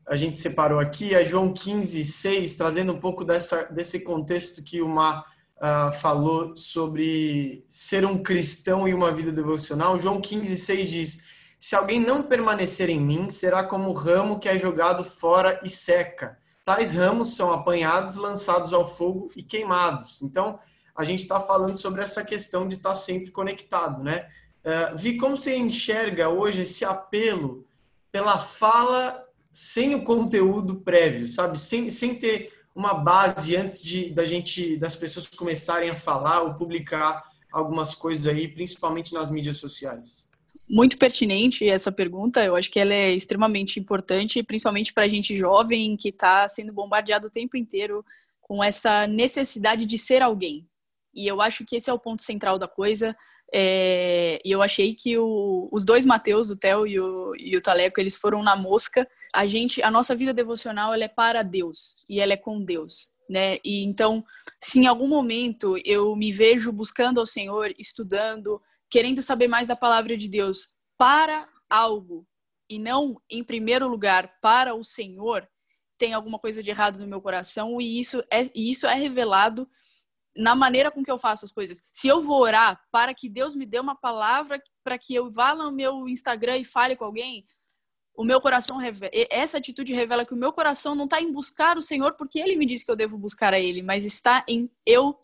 a 0.06 0.16
gente 0.16 0.38
separou 0.38 0.80
aqui 0.80 1.14
é 1.14 1.24
João 1.24 1.54
15, 1.54 2.04
6, 2.04 2.56
trazendo 2.56 2.92
um 2.92 3.00
pouco 3.00 3.24
dessa, 3.24 3.66
desse 3.66 4.00
contexto 4.02 4.64
que 4.64 4.82
uma 4.82 5.24
uh, 5.60 5.92
falou 5.94 6.56
sobre 6.56 7.64
ser 7.68 8.06
um 8.06 8.22
cristão 8.22 8.88
e 8.88 8.94
uma 8.94 9.12
vida 9.12 9.32
devocional, 9.32 10.00
João 10.00 10.20
15, 10.20 10.58
6 10.58 10.90
diz: 10.90 11.24
Se 11.60 11.76
alguém 11.76 12.00
não 12.00 12.24
permanecer 12.24 12.90
em 12.90 13.00
mim, 13.00 13.30
será 13.30 13.64
como 13.64 13.90
o 13.90 13.94
ramo 13.94 14.40
que 14.40 14.50
é 14.50 14.58
jogado 14.58 15.04
fora 15.04 15.60
e 15.64 15.70
seca. 15.70 16.38
Tais 16.66 16.94
ramos 16.94 17.36
são 17.36 17.52
apanhados, 17.52 18.16
lançados 18.16 18.74
ao 18.74 18.86
fogo 18.86 19.30
e 19.36 19.42
queimados. 19.42 20.22
Então, 20.22 20.60
a 20.96 21.04
gente 21.04 21.20
está 21.20 21.40
falando 21.40 21.78
sobre 21.78 22.02
essa 22.02 22.24
questão 22.24 22.68
de 22.68 22.76
estar 22.76 22.90
tá 22.90 22.96
sempre 22.96 23.32
conectado, 23.32 24.04
né? 24.04 24.28
Uh, 24.64 24.98
Vi 24.98 25.18
como 25.18 25.38
você 25.38 25.56
enxerga 25.56 26.30
hoje 26.30 26.62
esse 26.62 26.86
apelo 26.86 27.66
pela 28.12 28.38
fala 28.38 29.26
sem 29.52 29.96
o 29.96 30.04
conteúdo 30.04 30.82
prévio, 30.82 31.28
sabe? 31.28 31.58
Sem, 31.58 31.90
sem 31.90 32.16
ter 32.16 32.54
uma 32.76 32.94
base 32.94 33.56
antes 33.56 33.82
de 33.82 34.10
da 34.10 34.26
gente 34.26 34.78
das 34.78 34.96
pessoas 34.96 35.28
começarem 35.28 35.90
a 35.90 35.96
falar 35.96 36.42
ou 36.42 36.54
publicar 36.54 37.24
algumas 37.52 37.96
coisas 37.96 38.28
aí, 38.28 38.48
principalmente 38.48 39.14
nas 39.14 39.30
mídias 39.30 39.58
sociais? 39.58 40.30
Muito 40.70 40.98
pertinente 40.98 41.68
essa 41.68 41.92
pergunta. 41.92 42.46
Eu 42.46 42.56
acho 42.56 42.70
que 42.70 42.80
ela 42.80 42.94
é 42.94 43.12
extremamente 43.12 43.80
importante, 43.80 44.44
principalmente 44.44 44.94
para 44.94 45.06
a 45.06 45.08
gente 45.08 45.36
jovem 45.36 45.98
que 45.98 46.10
está 46.10 46.48
sendo 46.48 46.72
bombardeado 46.72 47.28
o 47.28 47.32
tempo 47.32 47.58
inteiro 47.58 48.06
com 48.40 48.64
essa 48.64 49.08
necessidade 49.08 49.86
de 49.86 49.98
ser 49.98 50.22
alguém. 50.22 50.68
E 51.14 51.28
eu 51.28 51.42
acho 51.42 51.66
que 51.66 51.76
esse 51.76 51.90
é 51.90 51.94
o 51.94 52.00
ponto 52.00 52.22
central 52.22 52.60
da 52.60 52.68
coisa. 52.68 53.18
É, 53.52 54.40
e 54.46 54.52
eu 54.52 54.62
achei 54.62 54.94
que 54.94 55.18
o, 55.18 55.68
os 55.72 55.84
dois 55.84 56.06
Mateus, 56.06 56.50
o 56.50 56.56
Theo 56.56 56.86
e 56.86 57.00
o, 57.00 57.36
e 57.36 57.58
o 57.58 57.62
Taleco, 57.62 58.00
eles 58.00 58.16
foram 58.16 58.44
na 58.44 58.56
mosca. 58.56 59.08
A 59.34 59.48
gente, 59.48 59.82
a 59.82 59.90
nossa 59.90 60.16
vida 60.16 60.34
devocional, 60.34 60.94
ela 60.94 61.04
é 61.04 61.08
para 61.08 61.42
Deus 61.42 62.04
e 62.08 62.20
ela 62.20 62.34
é 62.34 62.38
com 62.38 62.64
Deus, 62.64 63.12
né? 63.30 63.58
E 63.64 63.84
então, 63.84 64.24
se 64.60 64.80
em 64.80 64.88
algum 64.88 65.08
momento 65.08 65.76
eu 65.84 66.16
me 66.16 66.32
vejo 66.32 66.72
buscando 66.72 67.20
ao 67.20 67.26
Senhor, 67.26 67.74
estudando, 67.80 68.62
querendo 68.90 69.22
saber 69.22 69.48
mais 69.48 69.68
da 69.68 69.76
palavra 69.76 70.16
de 70.16 70.28
Deus 70.28 70.76
para 70.98 71.48
algo 71.70 72.28
e 72.70 72.78
não 72.78 73.20
em 73.30 73.44
primeiro 73.44 73.88
lugar 73.88 74.40
para 74.42 74.76
o 74.76 74.84
Senhor, 74.84 75.48
tem 75.98 76.14
alguma 76.14 76.38
coisa 76.38 76.62
de 76.62 76.70
errado 76.70 77.00
no 77.00 77.08
meu 77.08 77.22
coração 77.22 77.82
e 77.82 78.00
isso 78.00 78.24
é, 78.32 78.44
e 78.56 78.70
isso 78.70 78.86
é 78.88 78.94
revelado 78.94 79.68
na 80.40 80.56
maneira 80.56 80.90
com 80.90 81.04
que 81.04 81.12
eu 81.12 81.20
faço 81.20 81.44
as 81.44 81.52
coisas. 81.52 81.84
Se 81.92 82.08
eu 82.08 82.24
vou 82.24 82.42
orar 82.42 82.82
para 82.90 83.14
que 83.14 83.28
Deus 83.28 83.54
me 83.54 83.66
dê 83.66 83.78
uma 83.78 83.94
palavra 83.94 84.62
para 84.82 84.98
que 84.98 85.14
eu 85.14 85.30
vá 85.30 85.54
no 85.54 85.70
meu 85.70 86.08
Instagram 86.08 86.58
e 86.58 86.64
fale 86.64 86.96
com 86.96 87.04
alguém, 87.04 87.46
o 88.16 88.24
meu 88.24 88.40
coração 88.40 88.78
revela, 88.78 89.12
essa 89.30 89.58
atitude 89.58 89.94
revela 89.94 90.26
que 90.26 90.34
o 90.34 90.38
meu 90.38 90.54
coração 90.54 90.96
não 90.96 91.04
está 91.04 91.22
em 91.22 91.32
buscar 91.32 91.78
o 91.78 91.82
Senhor 91.82 92.14
porque 92.14 92.40
Ele 92.40 92.56
me 92.56 92.66
disse 92.66 92.86
que 92.86 92.92
eu 92.92 92.96
devo 92.96 93.18
buscar 93.18 93.54
a 93.54 93.60
Ele, 93.60 93.82
mas 93.82 94.06
está 94.06 94.46
em 94.48 94.72
eu 94.86 95.20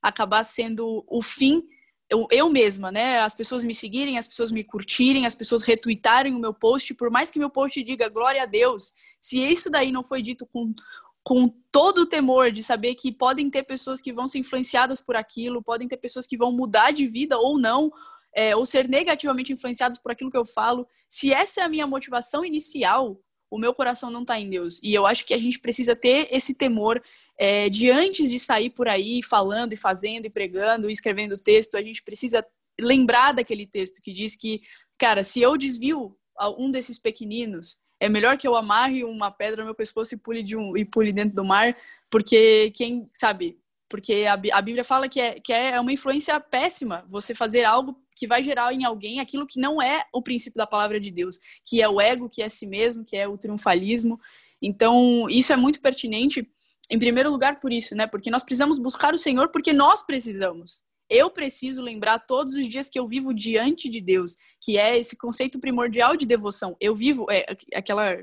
acabar 0.00 0.44
sendo 0.44 1.04
o 1.08 1.20
fim 1.20 1.62
eu, 2.10 2.26
eu 2.32 2.50
mesma, 2.50 2.90
né? 2.90 3.20
As 3.20 3.34
pessoas 3.34 3.62
me 3.62 3.72
seguirem, 3.72 4.18
as 4.18 4.26
pessoas 4.26 4.50
me 4.50 4.64
curtirem, 4.64 5.26
as 5.26 5.34
pessoas 5.34 5.62
retweetarem 5.62 6.34
o 6.34 6.40
meu 6.40 6.52
post, 6.52 6.92
por 6.94 7.08
mais 7.08 7.30
que 7.30 7.38
meu 7.38 7.48
post 7.48 7.82
diga 7.84 8.08
glória 8.08 8.42
a 8.42 8.46
Deus, 8.46 8.92
se 9.20 9.38
isso 9.38 9.70
daí 9.70 9.92
não 9.92 10.02
foi 10.02 10.20
dito 10.20 10.44
com 10.44 10.74
com 11.22 11.48
todo 11.70 11.98
o 11.98 12.06
temor 12.06 12.50
de 12.50 12.62
saber 12.62 12.94
que 12.94 13.12
podem 13.12 13.50
ter 13.50 13.62
pessoas 13.62 14.00
que 14.00 14.12
vão 14.12 14.26
ser 14.26 14.38
influenciadas 14.38 15.00
por 15.00 15.16
aquilo, 15.16 15.62
podem 15.62 15.86
ter 15.86 15.96
pessoas 15.96 16.26
que 16.26 16.36
vão 16.36 16.50
mudar 16.50 16.92
de 16.92 17.06
vida 17.06 17.38
ou 17.38 17.58
não, 17.58 17.92
é, 18.34 18.54
ou 18.56 18.64
ser 18.64 18.88
negativamente 18.88 19.52
influenciadas 19.52 19.98
por 19.98 20.12
aquilo 20.12 20.30
que 20.30 20.36
eu 20.36 20.46
falo. 20.46 20.86
Se 21.08 21.32
essa 21.32 21.60
é 21.60 21.64
a 21.64 21.68
minha 21.68 21.86
motivação 21.86 22.44
inicial, 22.44 23.20
o 23.50 23.58
meu 23.58 23.74
coração 23.74 24.10
não 24.10 24.22
está 24.22 24.38
em 24.38 24.48
Deus. 24.48 24.80
E 24.82 24.94
eu 24.94 25.06
acho 25.06 25.26
que 25.26 25.34
a 25.34 25.38
gente 25.38 25.58
precisa 25.58 25.96
ter 25.96 26.28
esse 26.30 26.54
temor 26.54 27.02
é, 27.38 27.68
de 27.68 27.90
antes 27.90 28.30
de 28.30 28.38
sair 28.38 28.70
por 28.70 28.88
aí 28.88 29.22
falando 29.22 29.72
e 29.72 29.76
fazendo 29.76 30.26
e 30.26 30.30
pregando 30.30 30.88
e 30.88 30.92
escrevendo 30.92 31.36
texto, 31.36 31.76
a 31.76 31.82
gente 31.82 32.02
precisa 32.02 32.46
lembrar 32.80 33.32
daquele 33.32 33.66
texto 33.66 34.00
que 34.00 34.12
diz 34.12 34.36
que, 34.36 34.62
cara, 34.98 35.22
se 35.22 35.40
eu 35.42 35.56
desvio 35.56 36.16
um 36.56 36.70
desses 36.70 36.98
pequeninos, 36.98 37.76
é 38.00 38.08
melhor 38.08 38.38
que 38.38 38.48
eu 38.48 38.56
amarre 38.56 39.04
uma 39.04 39.30
pedra 39.30 39.58
no 39.58 39.66
meu 39.66 39.74
pescoço 39.74 40.14
e 40.14 40.18
pule, 40.18 40.42
de 40.42 40.56
um, 40.56 40.76
e 40.76 40.84
pule 40.84 41.12
dentro 41.12 41.36
do 41.36 41.44
mar, 41.44 41.76
porque 42.10 42.72
quem, 42.74 43.08
sabe, 43.12 43.58
porque 43.88 44.24
a, 44.26 44.32
a 44.56 44.62
Bíblia 44.62 44.82
fala 44.82 45.08
que 45.08 45.20
é, 45.20 45.38
que 45.38 45.52
é 45.52 45.78
uma 45.78 45.92
influência 45.92 46.38
péssima 46.40 47.04
você 47.10 47.34
fazer 47.34 47.64
algo 47.64 48.00
que 48.16 48.26
vai 48.26 48.42
gerar 48.42 48.72
em 48.72 48.84
alguém 48.84 49.20
aquilo 49.20 49.46
que 49.46 49.60
não 49.60 49.82
é 49.82 50.04
o 50.12 50.22
princípio 50.22 50.56
da 50.56 50.66
palavra 50.66 50.98
de 50.98 51.10
Deus, 51.10 51.38
que 51.64 51.82
é 51.82 51.88
o 51.88 52.00
ego, 52.00 52.28
que 52.28 52.42
é 52.42 52.48
si 52.48 52.66
mesmo, 52.66 53.04
que 53.04 53.16
é 53.16 53.28
o 53.28 53.36
triunfalismo. 53.36 54.18
Então, 54.62 55.26
isso 55.28 55.52
é 55.52 55.56
muito 55.56 55.80
pertinente, 55.80 56.48
em 56.90 56.98
primeiro 56.98 57.30
lugar, 57.30 57.60
por 57.60 57.72
isso, 57.72 57.94
né? 57.94 58.06
Porque 58.06 58.30
nós 58.30 58.42
precisamos 58.42 58.78
buscar 58.78 59.14
o 59.14 59.18
Senhor 59.18 59.48
porque 59.48 59.72
nós 59.72 60.02
precisamos. 60.02 60.84
Eu 61.10 61.28
preciso 61.30 61.82
lembrar 61.82 62.20
todos 62.20 62.54
os 62.54 62.68
dias 62.68 62.88
que 62.88 62.98
eu 62.98 63.08
vivo 63.08 63.34
diante 63.34 63.88
de 63.88 64.00
Deus, 64.00 64.36
que 64.60 64.78
é 64.78 64.96
esse 64.96 65.16
conceito 65.16 65.58
primordial 65.58 66.16
de 66.16 66.24
devoção. 66.24 66.76
Eu 66.80 66.94
vivo, 66.94 67.26
é, 67.30 67.44
aquela 67.74 68.16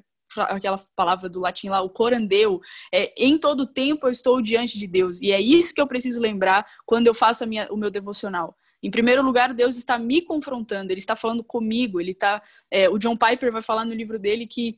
aquela 0.50 0.80
palavra 0.96 1.30
do 1.30 1.40
latim 1.40 1.70
lá, 1.70 1.82
o 1.82 1.90
corandeu, 1.90 2.60
é, 2.94 3.14
em 3.18 3.38
todo 3.38 3.66
tempo 3.66 4.08
eu 4.08 4.12
estou 4.12 4.42
diante 4.42 4.78
de 4.78 4.86
Deus. 4.86 5.22
E 5.22 5.32
é 5.32 5.40
isso 5.40 5.74
que 5.74 5.82
eu 5.82 5.88
preciso 5.88 6.20
lembrar 6.20 6.66
quando 6.86 7.08
eu 7.08 7.14
faço 7.14 7.44
a 7.44 7.48
minha, 7.48 7.68
o 7.72 7.78
meu 7.78 7.90
devocional. 7.90 8.56
Em 8.84 8.92
primeiro 8.92 9.24
lugar, 9.24 9.54
Deus 9.54 9.76
está 9.76 9.98
me 9.98 10.22
confrontando, 10.22 10.92
Ele 10.92 11.00
está 11.00 11.16
falando 11.16 11.44
comigo, 11.44 12.00
Ele 12.00 12.12
está... 12.12 12.42
É, 12.70 12.88
o 12.90 12.98
John 12.98 13.18
Piper 13.18 13.52
vai 13.52 13.62
falar 13.62 13.86
no 13.86 13.94
livro 13.94 14.20
dele 14.20 14.46
que 14.46 14.78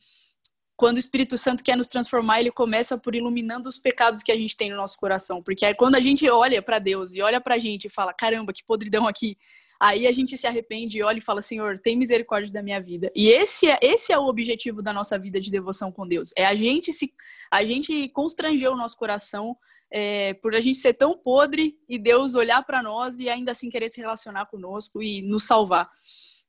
quando 0.79 0.95
o 0.95 0.99
Espírito 0.99 1.37
Santo 1.37 1.61
quer 1.61 1.75
nos 1.75 1.89
transformar, 1.89 2.39
ele 2.39 2.51
começa 2.51 2.97
por 2.97 3.13
iluminando 3.13 3.67
os 3.67 3.77
pecados 3.77 4.23
que 4.23 4.31
a 4.31 4.37
gente 4.37 4.55
tem 4.55 4.69
no 4.69 4.77
nosso 4.77 4.97
coração. 4.97 5.43
Porque 5.43 5.65
é 5.65 5.73
quando 5.73 5.95
a 5.95 5.99
gente 5.99 6.27
olha 6.29 6.61
para 6.61 6.79
Deus 6.79 7.13
e 7.13 7.21
olha 7.21 7.41
para 7.41 7.55
a 7.55 7.59
gente 7.59 7.87
e 7.87 7.89
fala: 7.89 8.13
caramba, 8.13 8.53
que 8.53 8.63
podridão 8.63 9.05
aqui. 9.05 9.37
Aí 9.77 10.07
a 10.07 10.11
gente 10.13 10.37
se 10.37 10.47
arrepende 10.47 10.97
e 10.97 11.03
olha 11.03 11.17
e 11.17 11.21
fala: 11.21 11.41
Senhor, 11.41 11.77
tem 11.79 11.97
misericórdia 11.97 12.53
da 12.53 12.63
minha 12.63 12.79
vida. 12.79 13.11
E 13.13 13.27
esse 13.27 13.69
é, 13.69 13.77
esse 13.81 14.13
é 14.13 14.17
o 14.17 14.25
objetivo 14.25 14.81
da 14.81 14.93
nossa 14.93 15.19
vida 15.19 15.37
de 15.37 15.51
devoção 15.51 15.91
com 15.91 16.07
Deus. 16.07 16.29
É 16.33 16.45
a 16.45 16.55
gente 16.55 16.93
se 16.93 17.13
a 17.51 17.65
gente 17.65 18.07
constranger 18.13 18.71
o 18.71 18.77
nosso 18.77 18.95
coração 18.95 19.57
é, 19.91 20.33
por 20.35 20.55
a 20.55 20.61
gente 20.61 20.77
ser 20.77 20.93
tão 20.93 21.17
podre 21.17 21.77
e 21.89 21.99
Deus 21.99 22.35
olhar 22.35 22.63
para 22.63 22.81
nós 22.81 23.19
e 23.19 23.27
ainda 23.27 23.51
assim 23.51 23.69
querer 23.69 23.89
se 23.89 23.99
relacionar 23.99 24.45
conosco 24.45 25.03
e 25.03 25.21
nos 25.23 25.43
salvar. 25.43 25.89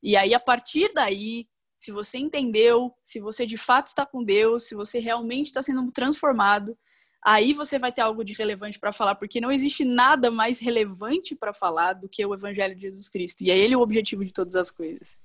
E 0.00 0.16
aí, 0.16 0.32
a 0.32 0.40
partir 0.40 0.92
daí, 0.94 1.48
se 1.80 1.90
você 1.90 2.18
entendeu, 2.18 2.94
se 3.02 3.18
você 3.20 3.46
de 3.46 3.56
fato 3.56 3.86
está 3.86 4.04
com 4.04 4.22
Deus, 4.22 4.64
se 4.64 4.74
você 4.74 4.98
realmente 4.98 5.46
está 5.46 5.62
sendo 5.62 5.90
transformado, 5.90 6.76
aí 7.24 7.54
você 7.54 7.78
vai 7.78 7.90
ter 7.90 8.02
algo 8.02 8.22
de 8.22 8.34
relevante 8.34 8.78
para 8.78 8.92
falar, 8.92 9.14
porque 9.14 9.40
não 9.40 9.50
existe 9.50 9.82
nada 9.82 10.30
mais 10.30 10.58
relevante 10.58 11.34
para 11.34 11.54
falar 11.54 11.94
do 11.94 12.06
que 12.06 12.24
o 12.24 12.34
Evangelho 12.34 12.74
de 12.74 12.82
Jesus 12.82 13.08
Cristo. 13.08 13.40
E 13.42 13.50
é 13.50 13.56
ele 13.56 13.74
o 13.74 13.80
objetivo 13.80 14.22
de 14.22 14.30
todas 14.30 14.56
as 14.56 14.70
coisas. 14.70 15.18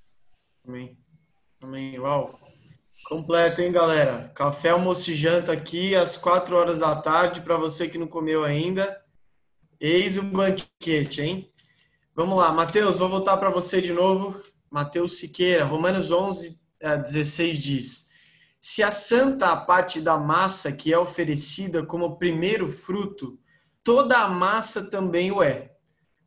Amém. 0.66 0.98
Amém. 1.62 2.00
Uau. 2.00 2.26
Completo, 3.10 3.62
hein, 3.62 3.74
galera? 3.74 4.32
Café, 4.34 4.70
almoço 4.70 5.12
e 5.12 5.16
janta 5.16 5.52
aqui 5.52 5.94
às 5.94 6.16
4 6.16 6.56
horas 6.56 6.80
da 6.80 6.96
tarde 6.96 7.42
para 7.42 7.58
você 7.58 7.90
que 7.90 7.98
não 7.98 8.08
comeu 8.08 8.46
ainda. 8.46 9.04
Eis 9.78 10.18
o 10.18 10.24
banquete, 10.24 11.22
hein? 11.22 11.52
Vamos 12.16 12.38
lá, 12.38 12.54
Mateus, 12.54 12.98
vou 12.98 13.10
voltar 13.10 13.36
para 13.36 13.50
você 13.50 13.82
de 13.82 13.92
novo. 13.92 14.42
Mateus 14.76 15.20
Siqueira, 15.20 15.64
Romanos 15.64 16.12
11, 16.12 16.60
16 16.82 17.58
diz: 17.60 18.10
Se 18.60 18.84
a 18.84 18.92
santa 18.92 19.54
a 19.54 19.56
parte 19.56 20.02
da 20.02 20.18
massa 20.18 20.70
que 20.70 20.92
é 20.92 21.00
oferecida 21.00 21.86
como 21.86 22.18
primeiro 22.18 22.68
fruto, 22.68 23.40
toda 23.82 24.18
a 24.18 24.28
massa 24.28 24.84
também 24.84 25.32
o 25.32 25.42
é. 25.42 25.72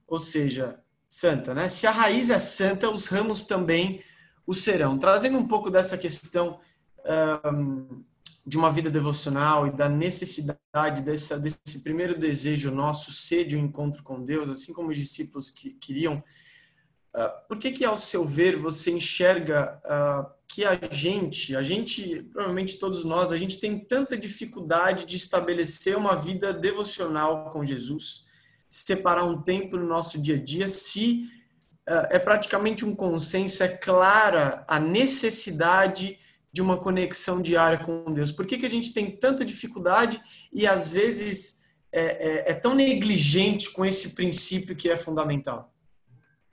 Ou 0.06 0.18
seja, 0.18 0.82
santa, 1.06 1.52
né? 1.52 1.68
Se 1.68 1.86
a 1.86 1.90
raiz 1.90 2.30
é 2.30 2.38
santa, 2.38 2.90
os 2.90 3.06
ramos 3.06 3.44
também 3.44 4.02
o 4.46 4.54
serão. 4.54 4.96
Trazendo 4.96 5.36
um 5.36 5.46
pouco 5.46 5.70
dessa 5.70 5.98
questão 5.98 6.58
um, 7.52 8.02
de 8.46 8.56
uma 8.56 8.72
vida 8.72 8.90
devocional 8.90 9.66
e 9.66 9.70
da 9.70 9.90
necessidade 9.90 11.02
dessa, 11.02 11.38
desse 11.38 11.82
primeiro 11.84 12.18
desejo 12.18 12.70
nosso, 12.70 13.12
sede 13.12 13.56
o 13.56 13.58
um 13.58 13.64
encontro 13.66 14.02
com 14.02 14.24
Deus, 14.24 14.48
assim 14.48 14.72
como 14.72 14.88
os 14.88 14.96
discípulos 14.96 15.50
que 15.50 15.72
queriam. 15.72 16.24
Uh, 17.14 17.48
por 17.48 17.58
que 17.58 17.72
que, 17.72 17.84
ao 17.84 17.96
seu 17.96 18.24
ver, 18.24 18.56
você 18.56 18.90
enxerga 18.90 19.80
uh, 19.84 20.30
que 20.46 20.64
a 20.64 20.78
gente, 20.90 21.56
a 21.56 21.62
gente, 21.62 22.22
provavelmente 22.32 22.78
todos 22.78 23.04
nós, 23.04 23.32
a 23.32 23.38
gente 23.38 23.58
tem 23.58 23.78
tanta 23.78 24.16
dificuldade 24.16 25.04
de 25.04 25.16
estabelecer 25.16 25.96
uma 25.96 26.14
vida 26.14 26.52
devocional 26.52 27.50
com 27.50 27.64
Jesus, 27.64 28.26
separar 28.70 29.24
um 29.24 29.40
tempo 29.42 29.76
no 29.76 29.86
nosso 29.86 30.20
dia 30.20 30.36
a 30.36 30.42
dia, 30.42 30.68
se 30.68 31.28
uh, 31.88 32.08
é 32.10 32.18
praticamente 32.18 32.84
um 32.84 32.94
consenso, 32.94 33.62
é 33.62 33.68
clara 33.68 34.64
a 34.68 34.78
necessidade 34.78 36.18
de 36.52 36.62
uma 36.62 36.76
conexão 36.76 37.40
diária 37.40 37.78
com 37.78 38.12
Deus? 38.12 38.32
Por 38.32 38.46
que, 38.46 38.58
que 38.58 38.66
a 38.66 38.70
gente 38.70 38.92
tem 38.92 39.10
tanta 39.10 39.44
dificuldade 39.44 40.20
e 40.52 40.66
às 40.66 40.92
vezes 40.92 41.60
é, 41.92 42.02
é, 42.02 42.50
é 42.50 42.54
tão 42.54 42.74
negligente 42.74 43.70
com 43.70 43.84
esse 43.84 44.14
princípio 44.14 44.74
que 44.74 44.88
é 44.88 44.96
fundamental? 44.96 45.72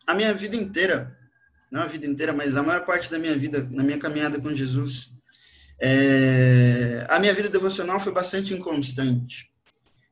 A 0.05 0.13
minha 0.13 0.33
vida 0.33 0.55
inteira, 0.55 1.17
não 1.71 1.81
a 1.81 1.85
vida 1.85 2.05
inteira, 2.05 2.31
mas 2.31 2.55
a 2.55 2.63
maior 2.63 2.85
parte 2.85 3.09
da 3.09 3.17
minha 3.17 3.35
vida, 3.35 3.67
na 3.71 3.83
minha 3.83 3.97
caminhada 3.97 4.39
com 4.39 4.55
Jesus, 4.55 5.13
é, 5.79 7.05
a 7.09 7.19
minha 7.19 7.33
vida 7.33 7.49
devocional 7.49 7.99
foi 7.99 8.11
bastante 8.11 8.53
inconstante. 8.53 9.49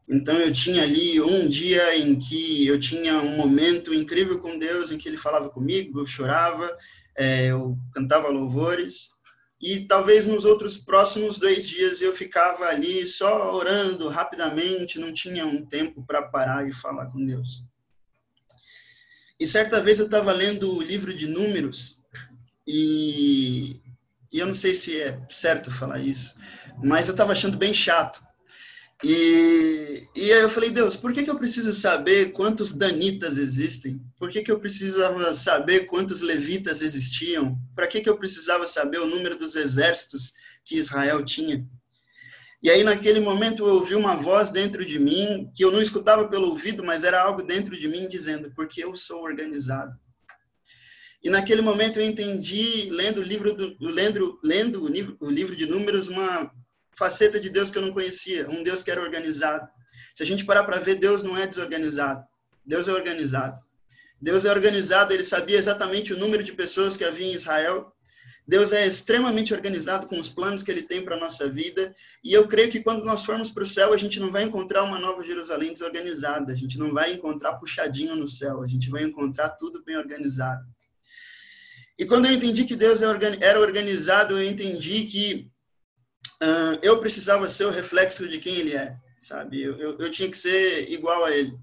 Então 0.07 0.35
eu 0.35 0.51
tinha 0.51 0.83
ali 0.83 1.21
um 1.21 1.47
dia 1.47 1.97
em 1.97 2.19
que 2.19 2.67
eu 2.67 2.79
tinha 2.79 3.17
um 3.21 3.37
momento 3.37 3.93
incrível 3.93 4.39
com 4.39 4.59
Deus, 4.59 4.91
em 4.91 4.97
que 4.97 5.07
Ele 5.07 5.17
falava 5.17 5.49
comigo, 5.49 5.99
eu 5.99 6.05
chorava, 6.05 6.75
é, 7.15 7.47
eu 7.47 7.77
cantava 7.93 8.27
louvores, 8.27 9.13
e 9.61 9.85
talvez 9.85 10.27
nos 10.27 10.43
outros 10.43 10.77
próximos 10.77 11.37
dois 11.37 11.65
dias 11.65 12.01
eu 12.01 12.13
ficava 12.13 12.65
ali 12.65 13.07
só 13.07 13.55
orando 13.55 14.09
rapidamente, 14.09 14.99
não 14.99 15.13
tinha 15.13 15.45
um 15.45 15.65
tempo 15.65 16.03
para 16.05 16.21
parar 16.23 16.67
e 16.67 16.73
falar 16.73 17.05
com 17.05 17.25
Deus. 17.25 17.63
E 19.43 19.45
certa 19.45 19.81
vez 19.81 19.99
eu 19.99 20.05
estava 20.05 20.31
lendo 20.31 20.73
o 20.73 20.81
livro 20.81 21.13
de 21.13 21.27
Números 21.27 21.99
e, 22.65 23.81
e 24.31 24.39
eu 24.39 24.47
não 24.47 24.55
sei 24.55 24.73
se 24.73 25.01
é 25.01 25.19
certo 25.29 25.69
falar 25.69 25.99
isso, 25.99 26.33
mas 26.81 27.09
eu 27.09 27.11
estava 27.11 27.33
achando 27.33 27.57
bem 27.57 27.73
chato 27.73 28.23
e, 29.03 30.07
e 30.15 30.31
aí 30.31 30.39
eu 30.39 30.49
falei, 30.49 30.69
Deus, 30.69 30.95
por 30.95 31.11
que, 31.11 31.23
que 31.23 31.29
eu 31.29 31.35
preciso 31.35 31.73
saber 31.73 32.31
quantos 32.31 32.71
danitas 32.71 33.35
existem? 33.35 34.01
Por 34.17 34.31
que, 34.31 34.41
que 34.41 34.49
eu 34.49 34.61
precisava 34.61 35.33
saber 35.33 35.87
quantos 35.87 36.21
levitas 36.21 36.81
existiam? 36.81 37.59
Para 37.75 37.85
que, 37.85 37.99
que 37.99 38.09
eu 38.09 38.17
precisava 38.17 38.65
saber 38.65 38.99
o 38.99 39.07
número 39.07 39.37
dos 39.37 39.57
exércitos 39.57 40.31
que 40.63 40.77
Israel 40.77 41.21
tinha? 41.25 41.67
E 42.63 42.69
aí, 42.69 42.81
naquele 42.81 43.19
momento, 43.19 43.67
eu 43.67 43.75
ouvi 43.75 43.93
uma 43.93 44.15
voz 44.15 44.49
dentro 44.49 44.85
de 44.85 44.97
mim, 44.97 45.51
que 45.53 45.65
eu 45.65 45.69
não 45.69 45.81
escutava 45.81 46.29
pelo 46.29 46.47
ouvido, 46.47 46.81
mas 46.81 47.03
era 47.03 47.21
algo 47.21 47.43
dentro 47.43 47.77
de 47.77 47.89
mim 47.89 48.07
dizendo, 48.07 48.53
porque 48.55 48.81
eu 48.81 48.95
sou 48.95 49.21
organizado. 49.21 49.93
E 51.21 51.29
naquele 51.29 51.61
momento 51.61 51.99
eu 51.99 52.05
entendi, 52.05 52.89
lendo 52.89 53.19
o 53.19 53.23
livro, 53.23 53.53
do, 53.53 53.75
lendo, 53.81 54.39
lendo 54.41 54.81
o, 54.81 54.87
livro, 54.87 55.17
o 55.19 55.29
livro 55.29 55.57
de 55.57 55.65
Números, 55.65 56.07
uma 56.07 56.49
faceta 56.97 57.37
de 57.37 57.49
Deus 57.49 57.69
que 57.69 57.77
eu 57.77 57.81
não 57.81 57.91
conhecia, 57.91 58.49
um 58.49 58.63
Deus 58.63 58.81
que 58.81 58.89
era 58.89 59.01
organizado. 59.01 59.67
Se 60.15 60.23
a 60.23 60.25
gente 60.25 60.45
parar 60.45 60.63
para 60.63 60.79
ver, 60.79 60.95
Deus 60.95 61.21
não 61.21 61.37
é 61.37 61.45
desorganizado. 61.45 62.23
Deus 62.65 62.87
é 62.87 62.93
organizado. 62.93 63.57
Deus 64.21 64.45
é 64.45 64.49
organizado, 64.49 65.13
ele 65.13 65.23
sabia 65.23 65.57
exatamente 65.57 66.13
o 66.13 66.17
número 66.17 66.41
de 66.41 66.53
pessoas 66.53 66.95
que 66.95 67.03
havia 67.03 67.27
em 67.27 67.33
Israel. 67.33 67.91
Deus 68.47 68.73
é 68.73 68.85
extremamente 68.85 69.53
organizado 69.53 70.05
com 70.05 70.19
os 70.19 70.27
planos 70.27 70.61
que 70.61 70.69
ele 70.69 70.81
tem 70.81 71.01
para 71.01 71.15
a 71.15 71.19
nossa 71.19 71.47
vida. 71.47 71.95
E 72.23 72.33
eu 72.33 72.47
creio 72.47 72.69
que 72.69 72.81
quando 72.81 73.05
nós 73.05 73.23
formos 73.23 73.49
para 73.49 73.63
o 73.63 73.65
céu, 73.65 73.93
a 73.93 73.97
gente 73.97 74.19
não 74.19 74.31
vai 74.31 74.43
encontrar 74.43 74.83
uma 74.83 74.99
nova 74.99 75.23
Jerusalém 75.23 75.71
desorganizada. 75.71 76.51
A 76.51 76.55
gente 76.55 76.77
não 76.77 76.93
vai 76.93 77.13
encontrar 77.13 77.53
puxadinho 77.53 78.15
no 78.15 78.27
céu. 78.27 78.61
A 78.61 78.67
gente 78.67 78.89
vai 78.89 79.03
encontrar 79.03 79.49
tudo 79.49 79.83
bem 79.83 79.95
organizado. 79.95 80.63
E 81.97 82.05
quando 82.05 82.25
eu 82.25 82.33
entendi 82.33 82.65
que 82.65 82.75
Deus 82.75 83.01
é 83.01 83.07
era 83.41 83.59
organizado, 83.59 84.37
eu 84.37 84.49
entendi 84.49 85.05
que 85.05 85.49
uh, 86.41 86.79
eu 86.81 86.99
precisava 86.99 87.47
ser 87.47 87.65
o 87.65 87.71
reflexo 87.71 88.27
de 88.27 88.39
quem 88.39 88.55
ele 88.55 88.75
é, 88.75 88.95
sabe? 89.17 89.61
Eu, 89.61 89.77
eu, 89.77 89.97
eu, 89.99 90.11
tinha 90.11 90.29
que 90.29 90.37
ser 90.37 90.91
igual 90.91 91.23
a 91.23 91.31
ele. 91.31 91.53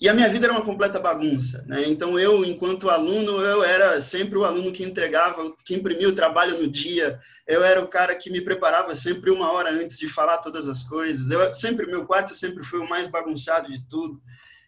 E 0.00 0.08
a 0.08 0.14
minha 0.14 0.30
vida 0.30 0.46
era 0.46 0.54
uma 0.54 0.64
completa 0.64 0.98
bagunça, 0.98 1.62
né? 1.66 1.82
Então 1.86 2.18
eu, 2.18 2.42
enquanto 2.42 2.88
aluno, 2.88 3.38
eu 3.42 3.62
era 3.62 4.00
sempre 4.00 4.38
o 4.38 4.46
aluno 4.46 4.72
que 4.72 4.82
entregava, 4.82 5.54
que 5.62 5.74
imprimia 5.74 6.08
o 6.08 6.14
trabalho 6.14 6.58
no 6.58 6.66
dia. 6.66 7.20
Eu 7.46 7.62
era 7.62 7.82
o 7.82 7.86
cara 7.86 8.14
que 8.14 8.30
me 8.30 8.40
preparava 8.40 8.96
sempre 8.96 9.30
uma 9.30 9.52
hora 9.52 9.70
antes 9.70 9.98
de 9.98 10.08
falar 10.08 10.38
todas 10.38 10.68
as 10.68 10.82
coisas. 10.82 11.30
Eu 11.30 11.52
sempre 11.52 11.86
meu 11.86 12.06
quarto 12.06 12.34
sempre 12.34 12.64
foi 12.64 12.78
o 12.78 12.88
mais 12.88 13.08
bagunçado 13.08 13.70
de 13.70 13.86
tudo. 13.88 14.18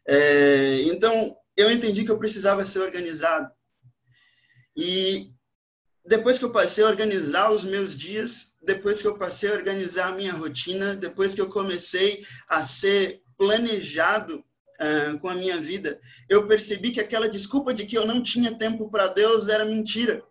É, 0.07 0.83
então 0.83 1.35
eu 1.57 1.71
entendi 1.71 2.05
que 2.05 2.11
eu 2.11 2.19
precisava 2.19 2.63
ser 2.63 2.81
organizado. 2.81 3.51
E 4.77 5.31
depois 6.05 6.39
que 6.39 6.45
eu 6.45 6.53
passei 6.53 6.85
a 6.85 6.89
organizar 6.89 7.51
os 7.51 7.65
meus 7.65 7.97
dias, 7.97 8.55
depois 8.61 9.01
que 9.01 9.07
eu 9.09 9.17
passei 9.17 9.51
a 9.51 9.55
organizar 9.55 10.09
a 10.09 10.15
minha 10.15 10.35
rotina, 10.35 10.95
depois 10.95 11.35
que 11.35 11.41
eu 11.41 11.49
comecei 11.49 12.23
a 12.47 12.63
ser 12.63 13.23
planejado 13.39 14.45
uh, 14.81 15.19
com 15.19 15.29
a 15.29 15.35
minha 15.35 15.61
vida, 15.61 16.01
eu 16.29 16.47
percebi 16.47 16.91
que 16.91 17.01
aquela 17.01 17.29
desculpa 17.29 17.73
de 17.73 17.85
que 17.85 17.97
eu 17.97 18.07
não 18.07 18.23
tinha 18.23 18.57
tempo 18.57 18.91
para 18.91 19.09
Deus 19.09 19.49
era 19.49 19.65
mentira. 19.65 20.23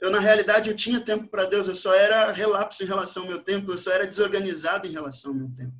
Eu, 0.00 0.10
na 0.10 0.18
realidade, 0.18 0.70
eu 0.70 0.76
tinha 0.76 1.00
tempo 1.00 1.28
para 1.28 1.44
Deus, 1.44 1.68
eu 1.68 1.74
só 1.74 1.94
era 1.94 2.32
relapso 2.32 2.82
em 2.82 2.86
relação 2.86 3.24
ao 3.24 3.28
meu 3.28 3.42
tempo, 3.42 3.70
eu 3.70 3.78
só 3.78 3.92
era 3.92 4.06
desorganizado 4.06 4.86
em 4.86 4.92
relação 4.92 5.32
ao 5.32 5.36
meu 5.36 5.50
tempo. 5.54 5.74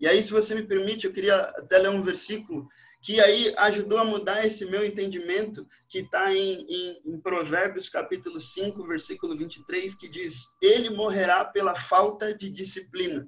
E 0.00 0.06
aí, 0.06 0.22
se 0.22 0.30
você 0.30 0.54
me 0.54 0.62
permite, 0.62 1.06
eu 1.06 1.12
queria 1.12 1.36
até 1.36 1.78
ler 1.78 1.90
um 1.90 2.02
versículo 2.02 2.68
que 3.02 3.18
aí 3.18 3.52
ajudou 3.56 3.98
a 3.98 4.04
mudar 4.04 4.44
esse 4.44 4.66
meu 4.66 4.84
entendimento, 4.84 5.66
que 5.88 6.00
está 6.00 6.34
em, 6.34 6.66
em, 6.68 7.00
em, 7.06 7.20
Provérbios 7.20 7.88
capítulo 7.88 8.40
5, 8.40 8.86
versículo 8.86 9.36
23, 9.36 9.94
que 9.94 10.08
diz: 10.08 10.54
Ele 10.60 10.90
morrerá 10.90 11.44
pela 11.44 11.74
falta 11.74 12.34
de 12.34 12.50
disciplina. 12.50 13.26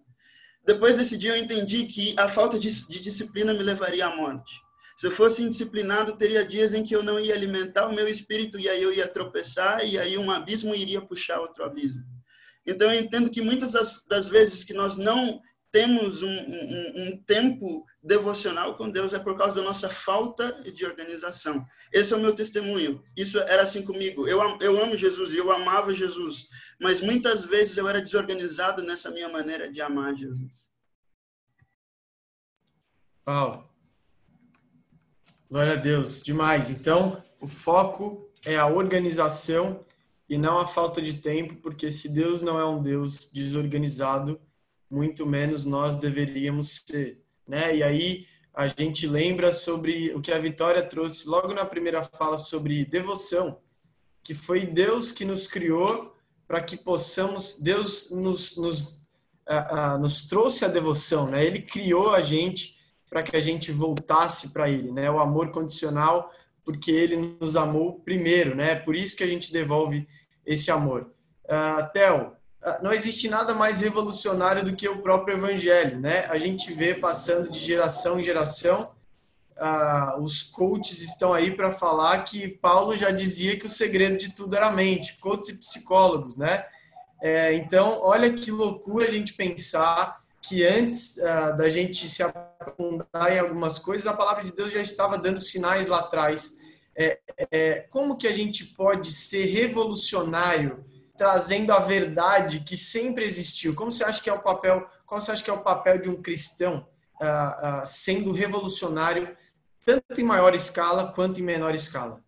Depois 0.65 0.97
desse 0.97 1.17
dia 1.17 1.33
eu 1.33 1.43
entendi 1.43 1.87
que 1.87 2.15
a 2.19 2.29
falta 2.29 2.59
de, 2.59 2.71
de 2.89 3.01
disciplina 3.01 3.53
me 3.53 3.63
levaria 3.63 4.07
à 4.07 4.17
morte. 4.17 4.61
Se 4.97 5.07
eu 5.07 5.11
fosse 5.11 5.43
indisciplinado, 5.43 6.17
teria 6.17 6.45
dias 6.45 6.75
em 6.75 6.85
que 6.85 6.95
eu 6.95 7.03
não 7.03 7.19
ia 7.19 7.35
alimentar 7.35 7.89
o 7.89 7.95
meu 7.95 8.07
espírito 8.09 8.59
e 8.59 8.69
aí 8.69 8.83
eu 8.83 8.93
ia 8.93 9.09
tropeçar 9.09 9.85
e 9.85 9.99
aí 9.99 10.17
um 10.17 10.31
abismo 10.31 10.75
iria 10.75 11.01
puxar 11.01 11.41
outro 11.41 11.65
abismo. 11.65 12.03
Então 12.67 12.93
eu 12.93 13.01
entendo 13.01 13.31
que 13.31 13.41
muitas 13.41 13.73
das, 13.73 14.05
das 14.07 14.29
vezes 14.29 14.63
que 14.63 14.73
nós 14.73 14.97
não 14.97 15.41
temos 15.73 16.23
um, 16.23 16.29
um, 16.29 17.03
um, 17.03 17.17
tempo 17.25 17.87
devocional 18.03 18.77
com 18.77 18.91
Deus 18.91 19.15
é 19.15 19.19
por 19.19 19.37
causa 19.39 19.57
da 19.57 19.63
nossa 19.63 19.89
falta 19.89 20.63
de 20.71 20.85
organização. 20.85 21.67
Esse 21.91 22.13
é 22.13 22.17
o 22.17 22.21
meu 22.21 22.35
testemunho. 22.35 23.03
Isso 23.17 23.39
era 23.41 23.63
assim 23.63 23.83
comigo. 23.83 24.29
Eu, 24.29 24.39
eu 24.61 24.83
amo 24.83 24.99
Jesus 24.99 25.33
e 25.33 25.39
eu 25.39 25.51
amava 25.51 25.95
Jesus, 25.95 26.49
mas 26.79 27.01
muitas 27.01 27.47
vezes 27.47 27.79
eu 27.79 27.89
era 27.89 28.03
desorganizado 28.03 28.83
nessa 28.83 29.11
minha 29.11 29.31
maneira 29.31 29.73
de 29.73 29.81
amar 29.81 30.15
Jesus. 30.15 30.71
Paulo, 33.25 33.67
glória 35.51 35.73
a 35.73 35.77
Deus, 35.77 36.23
demais. 36.23 36.69
Então, 36.69 37.25
o 37.41 37.49
foco 37.49 38.31
é 38.45 38.57
a 38.57 38.67
organização 38.67 39.87
e 40.29 40.37
não 40.37 40.59
a 40.59 40.67
falta 40.67 41.01
de 41.01 41.15
tempo, 41.15 41.57
porque 41.57 41.91
se 41.91 42.11
Deus 42.11 42.43
não 42.43 42.59
é 42.59 42.67
um 42.67 42.83
Deus 42.83 43.31
desorganizado, 43.33 44.39
muito 44.93 45.25
menos 45.25 45.65
nós 45.65 45.95
deveríamos 45.95 46.85
ser, 46.87 47.19
né? 47.49 47.75
E 47.75 47.83
aí 47.83 48.27
a 48.53 48.69
gente 48.69 49.07
lembra 49.07 49.51
sobre 49.51 50.15
o 50.15 50.21
que 50.21 50.31
a 50.31 50.39
Vitória 50.39 50.83
trouxe 50.83 51.27
logo 51.27 51.55
na 51.55 51.65
primeira 51.65 52.03
fala 52.03 52.37
sobre 52.37 52.85
devoção, 52.85 53.59
que 54.23 54.35
foi 54.35 54.67
Deus 54.67 55.11
que 55.11 55.25
nos 55.25 55.47
criou 55.47 56.15
para 56.47 56.61
que 56.61 56.77
possamos, 56.77 57.59
Deus 57.59 58.11
nos, 58.11 58.59
nos, 58.59 58.97
uh, 59.49 59.95
uh, 59.95 59.99
nos 59.99 60.29
trouxe 60.29 60.67
a 60.67 60.69
devoção, 60.69 61.27
né? 61.27 61.43
Ele 61.43 61.63
criou 61.63 62.15
a 62.15 62.21
gente 62.21 62.79
para 63.09 63.23
que 63.23 63.35
a 63.35 63.41
gente 63.41 63.73
voltasse 63.73 64.53
para 64.53 64.69
Ele, 64.69 64.93
né? 64.93 65.11
O 65.11 65.19
amor 65.19 65.51
condicional, 65.53 66.31
porque 66.63 66.91
Ele 66.91 67.17
nos 67.41 67.57
amou 67.57 68.01
primeiro, 68.01 68.55
né? 68.55 68.75
Por 68.75 68.95
isso 68.95 69.17
que 69.17 69.25
a 69.25 69.27
gente 69.27 69.51
devolve 69.51 70.07
esse 70.45 70.71
amor. 70.71 71.11
Uh, 71.47 71.91
Theo, 71.95 72.37
não 72.83 72.93
existe 72.93 73.29
nada 73.29 73.55
mais 73.55 73.81
revolucionário 73.81 74.65
do 74.65 74.75
que 74.75 74.89
o 74.89 75.03
próprio 75.03 75.37
evangelho, 75.37 75.99
né? 75.99 76.27
A 76.27 76.39
gente 76.39 76.73
vê 76.73 76.95
passando 76.95 77.51
de 77.51 77.59
geração 77.59 78.21
em 78.21 78.23
geração. 78.23 78.91
Uh, 79.57 80.23
os 80.23 80.43
coaches 80.43 81.01
estão 81.01 81.35
aí 81.35 81.51
para 81.51 81.73
falar 81.73 82.23
que 82.25 82.49
Paulo 82.49 82.97
já 82.97 83.11
dizia 83.11 83.59
que 83.59 83.67
o 83.67 83.71
segredo 83.71 84.17
de 84.17 84.31
tudo 84.31 84.57
era 84.57 84.69
a 84.69 84.73
mente, 84.73 85.19
coaches 85.19 85.49
e 85.49 85.59
psicólogos, 85.59 86.37
né? 86.37 86.65
É, 87.21 87.55
então, 87.55 88.01
olha 88.03 88.33
que 88.33 88.51
loucura 88.51 89.07
a 89.07 89.11
gente 89.11 89.35
pensar 89.35 90.21
que 90.41 90.65
antes 90.65 91.17
uh, 91.19 91.57
da 91.57 91.71
gente 91.71 92.09
se 92.09 92.23
aprofundar 92.23 93.33
em 93.33 93.39
algumas 93.39 93.79
coisas, 93.79 94.07
a 94.07 94.15
palavra 94.15 94.43
de 94.43 94.53
Deus 94.53 94.73
já 94.73 94.81
estava 94.81 95.17
dando 95.17 95.41
sinais 95.41 95.87
lá 95.87 96.01
atrás. 96.01 96.59
É, 96.97 97.21
é, 97.51 97.75
como 97.91 98.17
que 98.17 98.27
a 98.27 98.33
gente 98.33 98.67
pode 98.67 99.13
ser 99.13 99.47
revolucionário 99.47 100.85
trazendo 101.23 101.73
a 101.73 101.79
verdade 101.79 102.65
que 102.65 102.77
sempre 102.77 103.25
existiu? 103.25 103.77
Como 103.77 103.93
você 103.93 104.03
acha 104.03 104.21
que 104.21 104.29
é 104.29 104.33
o 104.33 104.43
papel? 104.43 104.91
Qual 105.07 105.21
você 105.21 105.31
acha 105.31 105.45
que 105.45 105.51
é 105.51 105.53
o 105.53 105.63
papel 105.63 106.01
de 106.01 106.09
um 106.09 106.21
cristão 106.21 106.85
uh, 107.21 107.83
uh, 107.85 107.87
sendo 107.87 108.33
revolucionário 108.33 109.37
tanto 109.85 110.21
em 110.21 110.25
maior 110.25 110.53
escala 110.53 111.13
quanto 111.13 111.39
em 111.39 111.45
menor 111.45 111.77
escala? 111.77 112.21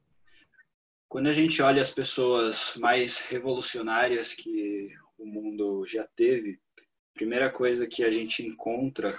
Quando 1.08 1.26
a 1.26 1.32
gente 1.32 1.60
olha 1.60 1.82
as 1.82 1.90
pessoas 1.90 2.76
mais 2.76 3.18
revolucionárias 3.18 4.32
que 4.32 4.92
o 5.18 5.26
mundo 5.26 5.84
já 5.88 6.06
teve, 6.14 6.60
primeira 7.14 7.50
coisa 7.50 7.88
que 7.88 8.04
a 8.04 8.12
gente 8.12 8.46
encontra, 8.46 9.18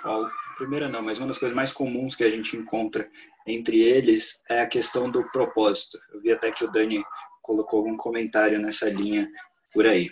primeira 0.56 0.88
não, 0.88 1.02
mas 1.02 1.18
uma 1.18 1.28
das 1.28 1.38
coisas 1.38 1.56
mais 1.56 1.74
comuns 1.74 2.16
que 2.16 2.24
a 2.24 2.30
gente 2.30 2.56
encontra 2.56 3.10
entre 3.46 3.82
eles 3.82 4.42
é 4.50 4.62
a 4.62 4.68
questão 4.68 5.12
do 5.12 5.30
propósito. 5.32 6.00
Eu 6.14 6.22
vi 6.22 6.32
até 6.32 6.50
que 6.50 6.64
o 6.64 6.72
Dani 6.72 7.04
colocou 7.42 7.80
algum 7.80 7.98
comentário 7.98 8.58
nessa 8.58 8.90
linha 8.90 9.30
por 9.76 9.86
aí. 9.86 10.10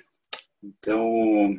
Então, 0.62 1.50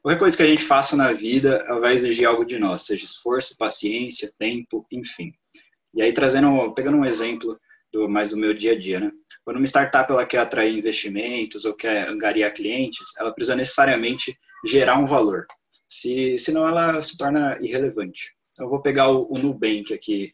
qualquer 0.00 0.18
coisa 0.18 0.36
que 0.36 0.42
a 0.42 0.46
gente 0.46 0.62
faça 0.62 0.96
na 0.96 1.12
vida 1.12 1.62
vai 1.80 1.94
exigir 1.94 2.26
algo 2.26 2.44
de 2.44 2.58
nós, 2.58 2.82
seja 2.82 3.04
esforço, 3.04 3.56
paciência, 3.58 4.32
tempo, 4.38 4.86
enfim. 4.92 5.32
E 5.92 6.00
aí 6.00 6.12
trazendo, 6.12 6.72
pegando 6.72 6.96
um 6.96 7.04
exemplo 7.04 7.58
do 7.92 8.08
mais 8.08 8.30
do 8.30 8.36
meu 8.36 8.54
dia 8.54 8.72
a 8.72 8.78
dia, 8.78 9.00
né? 9.00 9.10
Quando 9.44 9.56
uma 9.56 9.66
startup 9.66 10.10
ela 10.12 10.26
quer 10.26 10.38
atrair 10.38 10.78
investimentos 10.78 11.64
ou 11.64 11.74
quer 11.74 12.08
angariar 12.08 12.54
clientes, 12.54 13.08
ela 13.18 13.32
precisa 13.32 13.56
necessariamente 13.56 14.38
gerar 14.64 14.98
um 14.98 15.06
valor 15.06 15.46
se, 15.88 16.38
senão 16.38 16.68
ela 16.68 17.00
se 17.00 17.16
torna 17.16 17.58
irrelevante. 17.60 18.32
Então, 18.52 18.66
eu 18.66 18.70
vou 18.70 18.82
pegar 18.82 19.10
o, 19.10 19.26
o 19.30 19.38
Nubank 19.38 19.92
aqui 19.92 20.32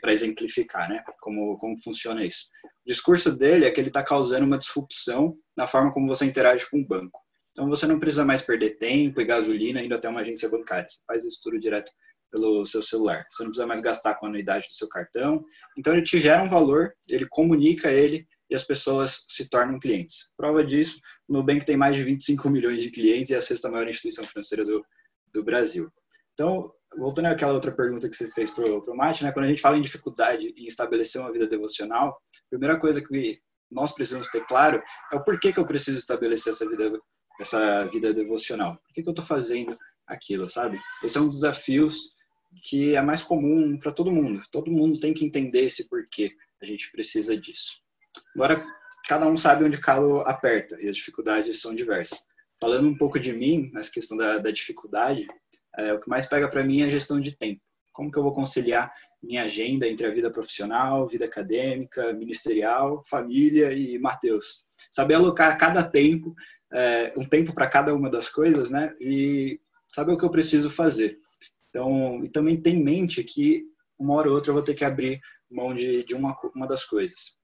para 0.00 0.12
exemplificar, 0.12 0.88
né? 0.88 1.02
Como, 1.20 1.56
como 1.58 1.80
funciona 1.82 2.24
isso. 2.24 2.46
O 2.64 2.88
discurso 2.88 3.32
dele 3.36 3.64
é 3.64 3.70
que 3.70 3.80
ele 3.80 3.88
está 3.88 4.02
causando 4.02 4.46
uma 4.46 4.58
disrupção 4.58 5.36
na 5.56 5.66
forma 5.66 5.92
como 5.92 6.08
você 6.08 6.24
interage 6.24 6.68
com 6.70 6.80
o 6.80 6.86
banco. 6.86 7.20
Então 7.52 7.68
você 7.68 7.86
não 7.86 7.98
precisa 8.00 8.24
mais 8.24 8.42
perder 8.42 8.78
tempo 8.78 9.20
e 9.20 9.24
gasolina 9.24 9.82
indo 9.82 9.94
até 9.94 10.08
uma 10.08 10.20
agência 10.20 10.48
bancária. 10.48 10.88
Você 10.88 10.98
faz 11.06 11.24
isso 11.24 11.40
tudo 11.42 11.58
direto 11.58 11.92
pelo 12.30 12.64
seu 12.64 12.82
celular. 12.82 13.26
Você 13.28 13.42
não 13.42 13.50
precisa 13.50 13.66
mais 13.66 13.80
gastar 13.80 14.14
com 14.14 14.26
a 14.26 14.28
anuidade 14.28 14.68
do 14.68 14.74
seu 14.74 14.88
cartão. 14.88 15.44
Então 15.76 15.92
ele 15.92 16.02
te 16.02 16.18
gera 16.18 16.42
um 16.42 16.48
valor, 16.48 16.94
ele 17.08 17.26
comunica 17.28 17.90
ele 17.90 18.26
e 18.48 18.54
as 18.54 18.64
pessoas 18.64 19.24
se 19.28 19.48
tornam 19.48 19.78
clientes. 19.78 20.30
Prova 20.36 20.64
disso, 20.64 21.00
o 21.28 21.32
Nubank 21.32 21.64
tem 21.64 21.76
mais 21.76 21.96
de 21.96 22.04
25 22.04 22.48
milhões 22.50 22.82
de 22.82 22.90
clientes 22.90 23.30
e 23.30 23.34
é 23.34 23.38
a 23.38 23.42
sexta 23.42 23.70
maior 23.70 23.88
instituição 23.88 24.24
financeira 24.24 24.64
do, 24.64 24.84
do 25.32 25.44
Brasil. 25.44 25.90
Então, 26.34 26.72
voltando 26.96 27.26
àquela 27.26 27.52
outra 27.52 27.72
pergunta 27.72 28.08
que 28.08 28.16
você 28.16 28.30
fez 28.30 28.50
para 28.50 28.64
o 28.64 28.96
Mate, 28.96 29.24
né, 29.24 29.32
quando 29.32 29.46
a 29.46 29.48
gente 29.48 29.60
fala 29.60 29.76
em 29.76 29.82
dificuldade 29.82 30.52
em 30.56 30.66
estabelecer 30.66 31.20
uma 31.20 31.32
vida 31.32 31.46
devocional, 31.46 32.10
a 32.10 32.50
primeira 32.50 32.78
coisa 32.78 33.00
que 33.00 33.40
nós 33.70 33.92
precisamos 33.92 34.28
ter 34.28 34.44
claro 34.46 34.82
é 35.12 35.16
o 35.16 35.24
porquê 35.24 35.52
que 35.52 35.60
eu 35.60 35.66
preciso 35.66 35.96
estabelecer 35.96 36.52
essa 36.52 36.68
vida, 36.68 36.98
essa 37.40 37.86
vida 37.86 38.12
devocional. 38.12 38.74
Por 38.74 38.94
que, 38.94 39.02
que 39.02 39.08
eu 39.08 39.12
estou 39.12 39.24
fazendo 39.24 39.76
aquilo, 40.06 40.48
sabe? 40.50 40.80
Esse 41.04 41.16
é 41.16 41.20
um 41.20 41.26
dos 41.26 41.36
desafios 41.36 42.14
que 42.68 42.96
é 42.96 43.02
mais 43.02 43.22
comum 43.22 43.78
para 43.78 43.92
todo 43.92 44.10
mundo. 44.10 44.42
Todo 44.50 44.72
mundo 44.72 44.98
tem 44.98 45.14
que 45.14 45.24
entender 45.24 45.64
esse 45.64 45.88
porquê 45.88 46.32
a 46.60 46.66
gente 46.66 46.90
precisa 46.90 47.36
disso. 47.36 47.80
Agora, 48.34 48.64
cada 49.06 49.26
um 49.28 49.36
sabe 49.36 49.64
onde 49.64 49.76
o 49.76 49.80
calo 49.80 50.20
aperta 50.22 50.76
e 50.80 50.88
as 50.88 50.96
dificuldades 50.96 51.60
são 51.60 51.74
diversas. 51.74 52.18
Falando 52.60 52.88
um 52.88 52.96
pouco 52.96 53.18
de 53.18 53.32
mim, 53.32 53.70
nessa 53.72 53.90
questão 53.90 54.16
da, 54.16 54.38
da 54.38 54.50
dificuldade, 54.50 55.26
é, 55.76 55.92
o 55.92 56.00
que 56.00 56.08
mais 56.08 56.26
pega 56.26 56.48
para 56.48 56.64
mim 56.64 56.82
é 56.82 56.86
a 56.86 56.90
gestão 56.90 57.20
de 57.20 57.36
tempo. 57.36 57.60
Como 57.92 58.10
que 58.10 58.18
eu 58.18 58.22
vou 58.22 58.34
conciliar 58.34 58.92
minha 59.22 59.42
agenda 59.42 59.86
entre 59.86 60.06
a 60.06 60.10
vida 60.10 60.30
profissional, 60.30 61.06
vida 61.06 61.24
acadêmica, 61.24 62.12
ministerial, 62.12 63.02
família 63.08 63.72
e 63.72 63.98
Mateus? 63.98 64.64
Saber 64.90 65.14
alocar 65.14 65.56
cada 65.58 65.82
tempo, 65.82 66.34
é, 66.72 67.12
um 67.16 67.24
tempo 67.24 67.52
para 67.52 67.66
cada 67.68 67.94
uma 67.94 68.08
das 68.08 68.28
coisas, 68.28 68.70
né? 68.70 68.94
E 69.00 69.60
saber 69.88 70.12
o 70.12 70.18
que 70.18 70.24
eu 70.24 70.30
preciso 70.30 70.70
fazer. 70.70 71.18
Então, 71.68 72.24
e 72.24 72.28
também 72.28 72.60
ter 72.60 72.70
em 72.70 72.82
mente 72.82 73.22
que 73.22 73.64
uma 73.98 74.14
hora 74.14 74.28
ou 74.28 74.34
outra 74.34 74.50
eu 74.50 74.54
vou 74.54 74.62
ter 74.62 74.74
que 74.74 74.84
abrir 74.84 75.20
mão 75.50 75.74
de, 75.74 76.04
de 76.04 76.14
uma, 76.14 76.36
uma 76.54 76.66
das 76.66 76.84
coisas 76.84 77.40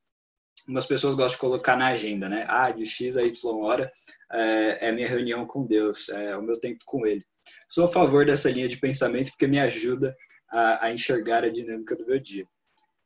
umas 0.69 0.87
pessoas 0.87 1.15
gostam 1.15 1.37
de 1.37 1.39
colocar 1.39 1.77
na 1.77 1.89
agenda, 1.89 2.29
né? 2.29 2.45
Ah, 2.49 2.71
de 2.71 2.85
X 2.85 3.17
a 3.17 3.23
Y 3.23 3.59
hora 3.61 3.91
é, 4.33 4.89
é 4.89 4.93
minha 4.93 5.09
reunião 5.09 5.47
com 5.47 5.65
Deus, 5.65 6.09
é 6.09 6.37
o 6.37 6.43
meu 6.43 6.59
tempo 6.59 6.81
com 6.85 7.07
Ele. 7.07 7.25
Sou 7.69 7.85
a 7.85 7.89
favor 7.89 8.25
dessa 8.25 8.51
linha 8.51 8.69
de 8.69 8.79
pensamento 8.79 9.31
porque 9.31 9.47
me 9.47 9.59
ajuda 9.59 10.17
a, 10.51 10.87
a 10.87 10.93
enxergar 10.93 11.45
a 11.45 11.51
dinâmica 11.51 11.97
do 11.97 12.07
meu 12.07 12.21
dia. 12.21 12.47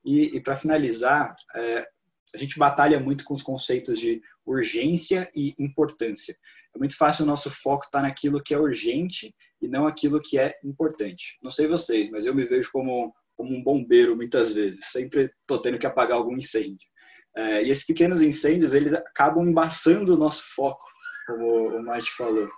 E, 0.04 0.36
e 0.36 0.40
para 0.40 0.56
finalizar, 0.56 1.34
é, 1.54 1.86
a 2.34 2.38
gente 2.38 2.58
batalha 2.58 3.00
muito 3.00 3.24
com 3.24 3.34
os 3.34 3.42
conceitos 3.42 3.98
de 3.98 4.20
urgência 4.46 5.30
e 5.34 5.54
importância. 5.58 6.36
É 6.74 6.78
muito 6.78 6.96
fácil 6.96 7.24
o 7.24 7.26
nosso 7.26 7.50
foco 7.50 7.84
estar 7.84 8.00
tá 8.00 8.06
naquilo 8.06 8.42
que 8.42 8.54
é 8.54 8.58
urgente 8.58 9.34
e 9.60 9.68
não 9.68 9.86
aquilo 9.86 10.20
que 10.20 10.38
é 10.38 10.54
importante. 10.64 11.38
Não 11.42 11.50
sei 11.50 11.66
vocês, 11.66 12.08
mas 12.10 12.26
eu 12.26 12.34
me 12.34 12.44
vejo 12.44 12.70
como, 12.72 13.12
como 13.36 13.54
um 13.54 13.62
bombeiro 13.62 14.16
muitas 14.16 14.52
vezes. 14.52 14.86
Sempre 14.86 15.30
estou 15.40 15.60
tendo 15.60 15.78
que 15.78 15.86
apagar 15.86 16.16
algum 16.16 16.36
incêndio. 16.36 16.88
É, 17.36 17.62
e 17.62 17.70
esses 17.70 17.84
pequenos 17.84 18.22
incêndios, 18.22 18.74
eles 18.74 18.92
acabam 18.92 19.46
embaçando 19.46 20.14
o 20.14 20.18
nosso 20.18 20.42
foco, 20.54 20.84
como 21.26 21.76
o 21.76 21.82
Mike 21.82 22.10
falou. 22.16 22.48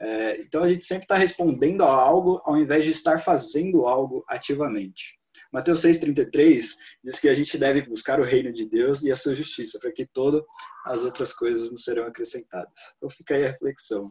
É, 0.00 0.40
então 0.40 0.62
a 0.62 0.68
gente 0.68 0.84
sempre 0.84 1.04
está 1.04 1.16
respondendo 1.16 1.82
a 1.82 1.92
algo 1.92 2.40
ao 2.44 2.56
invés 2.56 2.84
de 2.84 2.90
estar 2.90 3.18
fazendo 3.18 3.86
algo 3.86 4.24
ativamente. 4.26 5.18
Mateus 5.52 5.82
6,33 5.82 6.76
diz 7.04 7.18
que 7.18 7.28
a 7.28 7.34
gente 7.34 7.58
deve 7.58 7.82
buscar 7.82 8.20
o 8.20 8.24
reino 8.24 8.52
de 8.52 8.64
Deus 8.64 9.02
e 9.02 9.10
a 9.10 9.16
sua 9.16 9.34
justiça, 9.34 9.78
para 9.80 9.92
que 9.92 10.06
todas 10.06 10.42
as 10.86 11.02
outras 11.02 11.32
coisas 11.32 11.70
nos 11.72 11.82
serão 11.82 12.06
acrescentadas. 12.06 12.72
Então 12.96 13.10
fica 13.10 13.34
aí 13.34 13.44
a 13.44 13.50
reflexão. 13.50 14.06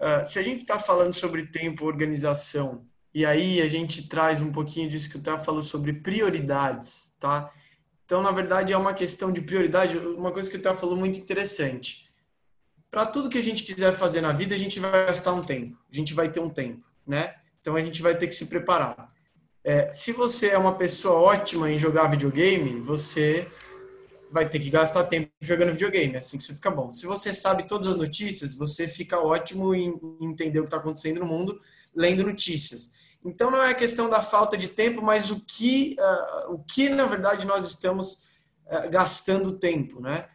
Uh, 0.00 0.26
se 0.26 0.38
a 0.38 0.42
gente 0.42 0.60
está 0.60 0.78
falando 0.78 1.12
sobre 1.12 1.46
tempo, 1.46 1.86
organização, 1.86 2.84
e 3.14 3.24
aí 3.24 3.62
a 3.62 3.68
gente 3.68 4.08
traz 4.08 4.40
um 4.40 4.50
pouquinho 4.50 4.88
disso 4.88 5.10
que 5.10 5.16
o 5.16 5.22
Tá 5.22 5.38
falou 5.38 5.62
sobre 5.62 5.92
prioridades, 5.92 7.14
tá? 7.20 7.52
Então, 8.04 8.20
na 8.22 8.32
verdade, 8.32 8.72
é 8.72 8.76
uma 8.76 8.94
questão 8.94 9.30
de 9.32 9.40
prioridade. 9.40 9.96
Uma 9.96 10.32
coisa 10.32 10.50
que 10.50 10.56
o 10.56 10.62
Theo 10.62 10.74
falou 10.74 10.96
muito 10.96 11.18
interessante. 11.18 12.09
Para 12.90 13.06
tudo 13.06 13.28
que 13.28 13.38
a 13.38 13.42
gente 13.42 13.62
quiser 13.62 13.92
fazer 13.92 14.20
na 14.20 14.32
vida, 14.32 14.54
a 14.54 14.58
gente 14.58 14.80
vai 14.80 15.06
gastar 15.06 15.32
um 15.32 15.42
tempo. 15.42 15.76
A 15.90 15.94
gente 15.94 16.12
vai 16.12 16.30
ter 16.30 16.40
um 16.40 16.50
tempo, 16.50 16.86
né? 17.06 17.34
Então, 17.60 17.76
a 17.76 17.80
gente 17.80 18.02
vai 18.02 18.16
ter 18.16 18.26
que 18.26 18.34
se 18.34 18.46
preparar. 18.46 19.12
É, 19.62 19.92
se 19.92 20.12
você 20.12 20.48
é 20.48 20.58
uma 20.58 20.74
pessoa 20.74 21.20
ótima 21.20 21.70
em 21.70 21.78
jogar 21.78 22.08
videogame, 22.08 22.80
você 22.80 23.46
vai 24.30 24.48
ter 24.48 24.60
que 24.60 24.70
gastar 24.70 25.04
tempo 25.04 25.30
jogando 25.40 25.72
videogame, 25.72 26.16
assim 26.16 26.38
que 26.38 26.44
você 26.44 26.54
fica 26.54 26.70
bom. 26.70 26.92
Se 26.92 27.06
você 27.06 27.34
sabe 27.34 27.66
todas 27.66 27.88
as 27.88 27.96
notícias, 27.96 28.54
você 28.54 28.86
fica 28.86 29.18
ótimo 29.18 29.74
em 29.74 29.98
entender 30.20 30.60
o 30.60 30.62
que 30.62 30.68
está 30.68 30.76
acontecendo 30.76 31.20
no 31.20 31.26
mundo 31.26 31.60
lendo 31.94 32.24
notícias. 32.24 32.92
Então 33.24 33.50
não 33.50 33.62
é 33.62 33.74
questão 33.74 34.08
da 34.08 34.22
falta 34.22 34.56
de 34.56 34.68
tempo, 34.68 35.02
mas 35.02 35.30
o 35.30 35.40
que, 35.40 35.96
uh, 35.98 36.54
o 36.54 36.58
que 36.60 36.88
na 36.88 37.06
verdade 37.06 37.46
nós 37.46 37.66
estamos 37.66 38.28
uh, 38.66 38.88
gastando 38.90 39.58
tempo, 39.58 40.00
né? 40.00 40.26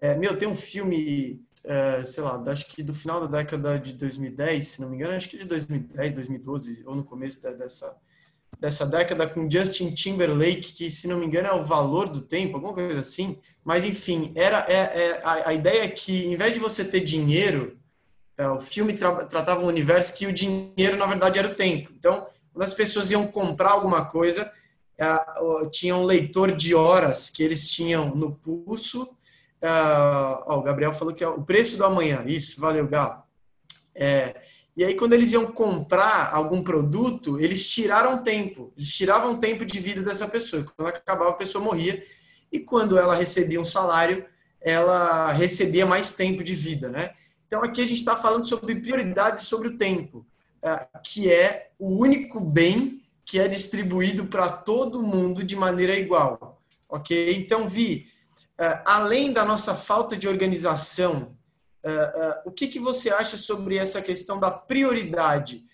É, 0.00 0.14
meu, 0.14 0.36
tem 0.36 0.48
um 0.48 0.56
filme, 0.56 1.40
uh, 1.64 2.04
sei 2.04 2.22
lá, 2.22 2.42
acho 2.46 2.66
que 2.66 2.82
do 2.82 2.94
final 2.94 3.20
da 3.20 3.38
década 3.38 3.78
de 3.78 3.94
2010, 3.94 4.66
se 4.66 4.80
não 4.80 4.90
me 4.90 4.96
engano, 4.96 5.14
acho 5.14 5.28
que 5.28 5.38
de 5.38 5.44
2010, 5.44 6.12
2012, 6.12 6.82
ou 6.86 6.94
no 6.94 7.04
começo 7.04 7.42
da, 7.42 7.50
dessa, 7.50 7.96
dessa 8.58 8.86
década, 8.86 9.26
com 9.26 9.50
Justin 9.50 9.92
Timberlake, 9.94 10.72
que 10.72 10.90
se 10.90 11.08
não 11.08 11.18
me 11.18 11.26
engano 11.26 11.48
é 11.48 11.52
o 11.52 11.64
valor 11.64 12.08
do 12.08 12.20
tempo, 12.20 12.56
alguma 12.56 12.74
coisa 12.74 13.00
assim. 13.00 13.38
Mas 13.64 13.84
enfim, 13.84 14.32
era 14.34 14.64
é, 14.68 14.74
é 14.74 15.20
a, 15.24 15.48
a, 15.48 15.54
ideia 15.54 15.84
é 15.84 15.88
que, 15.88 16.26
em 16.26 16.36
vez 16.36 16.54
de 16.54 16.60
você 16.60 16.84
ter 16.84 17.00
dinheiro, 17.00 17.78
é, 18.36 18.48
o 18.48 18.58
filme 18.58 18.92
tra 18.92 19.24
tratava 19.24 19.60
um 19.62 19.66
universo 19.66 20.16
que 20.16 20.26
o 20.26 20.32
dinheiro, 20.32 20.96
na 20.96 21.06
verdade, 21.06 21.38
era 21.38 21.48
o 21.48 21.54
tempo. 21.54 21.90
Então, 21.96 22.26
quando 22.52 22.64
as 22.64 22.74
pessoas 22.74 23.10
iam 23.10 23.26
comprar 23.26 23.70
alguma 23.70 24.04
coisa, 24.04 24.50
tinha 25.70 25.96
um 25.96 26.04
leitor 26.04 26.52
de 26.52 26.74
horas 26.74 27.30
que 27.30 27.42
eles 27.42 27.68
tinham 27.70 28.14
no 28.14 28.32
pulso. 28.32 29.13
O 30.46 30.62
Gabriel 30.62 30.92
falou 30.92 31.14
que 31.14 31.24
é 31.24 31.28
o 31.28 31.42
preço 31.42 31.76
do 31.76 31.84
amanhã. 31.84 32.22
Isso, 32.26 32.60
valeu, 32.60 32.86
Gal. 32.86 33.28
É, 33.94 34.34
e 34.76 34.84
aí, 34.84 34.94
quando 34.96 35.12
eles 35.12 35.32
iam 35.32 35.46
comprar 35.46 36.34
algum 36.34 36.62
produto, 36.62 37.38
eles 37.38 37.70
tiraram 37.70 38.22
tempo. 38.22 38.72
Eles 38.76 38.92
tiravam 38.92 39.38
tempo 39.38 39.64
de 39.64 39.78
vida 39.78 40.02
dessa 40.02 40.26
pessoa. 40.26 40.64
Quando 40.76 40.88
acabava, 40.88 41.30
a 41.30 41.34
pessoa 41.34 41.62
morria. 41.62 42.02
E 42.50 42.58
quando 42.58 42.98
ela 42.98 43.14
recebia 43.14 43.60
um 43.60 43.64
salário, 43.64 44.24
ela 44.60 45.30
recebia 45.30 45.86
mais 45.86 46.14
tempo 46.14 46.42
de 46.42 46.54
vida, 46.54 46.88
né? 46.88 47.12
Então, 47.46 47.62
aqui 47.62 47.80
a 47.80 47.86
gente 47.86 47.98
está 47.98 48.16
falando 48.16 48.46
sobre 48.46 48.74
prioridades 48.74 49.44
sobre 49.44 49.68
o 49.68 49.76
tempo, 49.76 50.26
é, 50.60 50.86
que 51.04 51.30
é 51.30 51.70
o 51.78 52.00
único 52.00 52.40
bem 52.40 53.00
que 53.24 53.38
é 53.38 53.46
distribuído 53.46 54.26
para 54.26 54.48
todo 54.48 55.02
mundo 55.02 55.44
de 55.44 55.54
maneira 55.54 55.96
igual. 55.96 56.60
Ok? 56.88 57.36
Então, 57.36 57.68
Vi, 57.68 58.08
além 58.84 59.32
da 59.32 59.44
nossa 59.44 59.74
falta 59.74 60.16
de 60.16 60.28
organização, 60.28 61.36
é, 61.82 62.42
o 62.44 62.50
que, 62.50 62.68
que 62.68 62.78
você 62.78 63.10
acha 63.10 63.36
sobre 63.36 63.76
essa 63.76 64.00
questão 64.00 64.38
da 64.38 64.50
prioridade, 64.50 65.64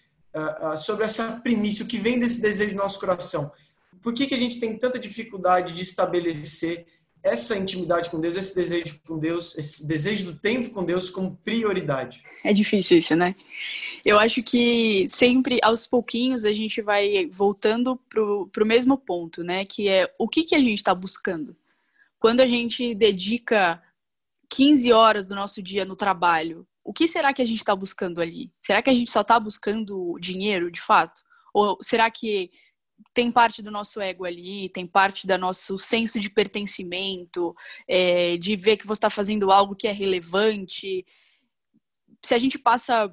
sobre 0.78 1.04
essa 1.04 1.40
primícia, 1.40 1.84
o 1.84 1.88
que 1.88 1.98
vem 1.98 2.18
desse 2.18 2.40
desejo 2.40 2.74
do 2.74 2.82
nosso 2.82 2.98
coração? 2.98 3.52
Por 4.02 4.14
que, 4.14 4.26
que 4.26 4.34
a 4.34 4.38
gente 4.38 4.58
tem 4.58 4.76
tanta 4.76 4.98
dificuldade 4.98 5.74
de 5.74 5.82
estabelecer 5.82 6.86
essa 7.22 7.56
intimidade 7.56 8.08
com 8.08 8.20
Deus, 8.20 8.34
esse 8.34 8.54
desejo 8.54 9.00
com 9.06 9.18
Deus, 9.18 9.56
esse 9.58 9.86
desejo 9.86 10.24
do 10.24 10.38
tempo 10.38 10.70
com 10.70 10.84
Deus 10.84 11.10
como 11.10 11.36
prioridade? 11.44 12.22
É 12.44 12.52
difícil 12.52 12.98
isso, 12.98 13.14
né? 13.14 13.34
Eu 14.04 14.18
acho 14.18 14.42
que 14.42 15.06
sempre, 15.08 15.58
aos 15.62 15.86
pouquinhos, 15.86 16.44
a 16.44 16.52
gente 16.52 16.80
vai 16.80 17.26
voltando 17.26 17.96
pro, 18.08 18.48
pro 18.50 18.64
mesmo 18.64 18.96
ponto, 18.96 19.44
né? 19.44 19.64
Que 19.66 19.88
é 19.88 20.10
o 20.18 20.26
que, 20.26 20.44
que 20.44 20.54
a 20.54 20.58
gente 20.58 20.78
está 20.78 20.94
buscando. 20.94 21.54
Quando 22.20 22.40
a 22.40 22.46
gente 22.46 22.94
dedica 22.94 23.82
15 24.50 24.92
horas 24.92 25.26
do 25.26 25.34
nosso 25.34 25.62
dia 25.62 25.84
no 25.86 25.96
trabalho, 25.96 26.68
o 26.84 26.92
que 26.92 27.08
será 27.08 27.32
que 27.32 27.40
a 27.40 27.46
gente 27.46 27.58
está 27.58 27.74
buscando 27.74 28.20
ali? 28.20 28.52
Será 28.60 28.82
que 28.82 28.90
a 28.90 28.94
gente 28.94 29.10
só 29.10 29.22
está 29.22 29.40
buscando 29.40 30.18
dinheiro, 30.20 30.70
de 30.70 30.80
fato? 30.80 31.22
Ou 31.54 31.78
será 31.80 32.10
que 32.10 32.50
tem 33.14 33.32
parte 33.32 33.62
do 33.62 33.70
nosso 33.70 34.00
ego 34.00 34.26
ali, 34.26 34.68
tem 34.68 34.86
parte 34.86 35.26
do 35.26 35.38
nosso 35.38 35.78
senso 35.78 36.20
de 36.20 36.28
pertencimento, 36.28 37.54
é, 37.88 38.36
de 38.36 38.54
ver 38.54 38.76
que 38.76 38.86
você 38.86 38.98
está 38.98 39.08
fazendo 39.08 39.50
algo 39.50 39.74
que 39.74 39.88
é 39.88 39.92
relevante. 39.92 41.06
Se 42.22 42.34
a 42.34 42.38
gente 42.38 42.58
passa 42.58 43.10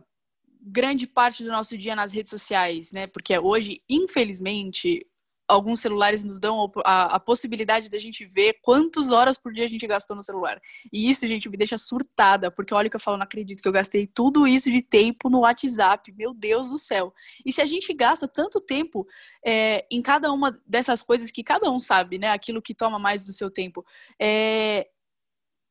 grande 0.62 1.08
parte 1.08 1.46
do 1.46 1.50
nosso 1.50 1.78
dia 1.78 1.96
nas 1.96 2.12
redes 2.12 2.30
sociais, 2.30 2.92
né? 2.92 3.08
Porque 3.08 3.38
hoje, 3.40 3.82
infelizmente, 3.90 5.08
alguns 5.48 5.80
celulares 5.80 6.24
nos 6.24 6.40
dão 6.40 6.72
a, 6.84 7.16
a 7.16 7.20
possibilidade 7.20 7.90
da 7.90 7.98
gente 7.98 8.26
ver 8.26 8.60
quantas 8.62 9.12
horas 9.12 9.38
por 9.38 9.54
dia 9.54 9.66
a 9.66 9.70
gente 9.70 9.88
gastou 9.88 10.16
no 10.16 10.22
celular. 10.22 10.60
E 10.92 11.10
isso, 11.10 11.26
gente, 11.28 11.50
me 11.50 11.58
deixa 11.58 11.78
surtada, 11.78 12.52
porque 12.52 12.74
olha 12.74 12.90
que 12.90 12.96
eu 12.96 13.00
falo, 13.00 13.18
não 13.18 13.24
acredito 13.24 13.62
que 13.62 13.68
eu 13.68 13.72
gastei 13.72 14.06
tudo 14.06 14.46
isso 14.46 14.70
de 14.70 14.82
tempo 14.82 15.30
no 15.30 15.40
WhatsApp. 15.40 16.12
Meu 16.14 16.34
Deus 16.34 16.70
do 16.70 16.78
céu. 16.78 17.14
E 17.46 17.54
se 17.54 17.62
a 17.62 17.66
gente 17.66 17.94
gasta 17.94 18.28
tanto 18.28 18.60
tempo 18.60 19.08
é, 19.46 19.86
em 19.90 20.02
cada 20.02 20.32
uma 20.32 20.60
dessas 20.66 21.02
coisas 21.02 21.32
que 21.32 21.44
cada 21.44 21.72
um 21.72 21.80
sabe, 21.80 22.18
né? 22.18 22.32
Aquilo 22.32 22.62
que 22.62 22.76
toma 22.76 23.00
mais 23.00 23.24
do 23.24 23.32
seu 23.32 23.50
tempo, 23.50 23.86
é, 24.22 24.88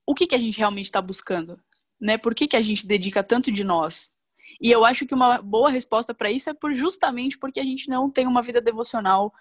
o 0.07 0.15
que, 0.15 0.27
que 0.27 0.35
a 0.35 0.39
gente 0.39 0.59
realmente 0.59 0.87
está 0.87 1.03
buscando? 1.03 1.61
Né? 2.01 2.17
Por 2.17 2.35
que, 2.35 2.47
que 2.47 2.57
a 2.57 2.63
gente 2.63 2.87
dedica 2.87 3.23
tanto 3.23 3.51
de 3.51 3.65
nós? 3.65 4.13
E 4.61 4.71
eu 4.71 4.85
acho 4.85 5.07
que 5.07 5.15
uma 5.15 5.43
boa 5.43 5.71
resposta 5.71 6.15
para 6.15 6.31
isso 6.31 6.49
é 6.49 6.55
por 6.55 6.73
justamente 6.73 7.39
porque 7.39 7.61
a 7.61 7.65
gente 7.65 7.89
não 7.89 8.11
tem 8.11 8.27
uma 8.27 8.43
vida 8.43 8.61
devocional 8.61 9.33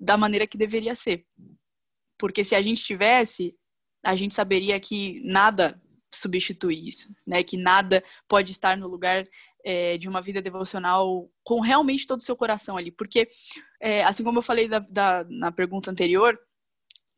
da 0.00 0.16
maneira 0.16 0.46
que 0.46 0.56
deveria 0.56 0.94
ser. 0.94 1.26
Porque 2.18 2.44
se 2.44 2.54
a 2.54 2.62
gente 2.62 2.82
tivesse, 2.82 3.56
a 4.04 4.16
gente 4.16 4.34
saberia 4.34 4.80
que 4.80 5.20
nada 5.24 5.80
substitui 6.12 6.88
isso, 6.88 7.14
né? 7.26 7.42
Que 7.42 7.56
nada 7.56 8.02
pode 8.26 8.50
estar 8.50 8.76
no 8.76 8.88
lugar 8.88 9.24
é, 9.64 9.96
de 9.98 10.08
uma 10.08 10.20
vida 10.20 10.42
devocional 10.42 11.30
com 11.44 11.60
realmente 11.60 12.06
todo 12.06 12.20
o 12.20 12.22
seu 12.22 12.36
coração 12.36 12.76
ali. 12.76 12.90
Porque, 12.90 13.28
é, 13.80 14.02
assim 14.04 14.24
como 14.24 14.38
eu 14.38 14.42
falei 14.42 14.68
da, 14.68 14.78
da, 14.80 15.24
na 15.28 15.52
pergunta 15.52 15.90
anterior, 15.90 16.38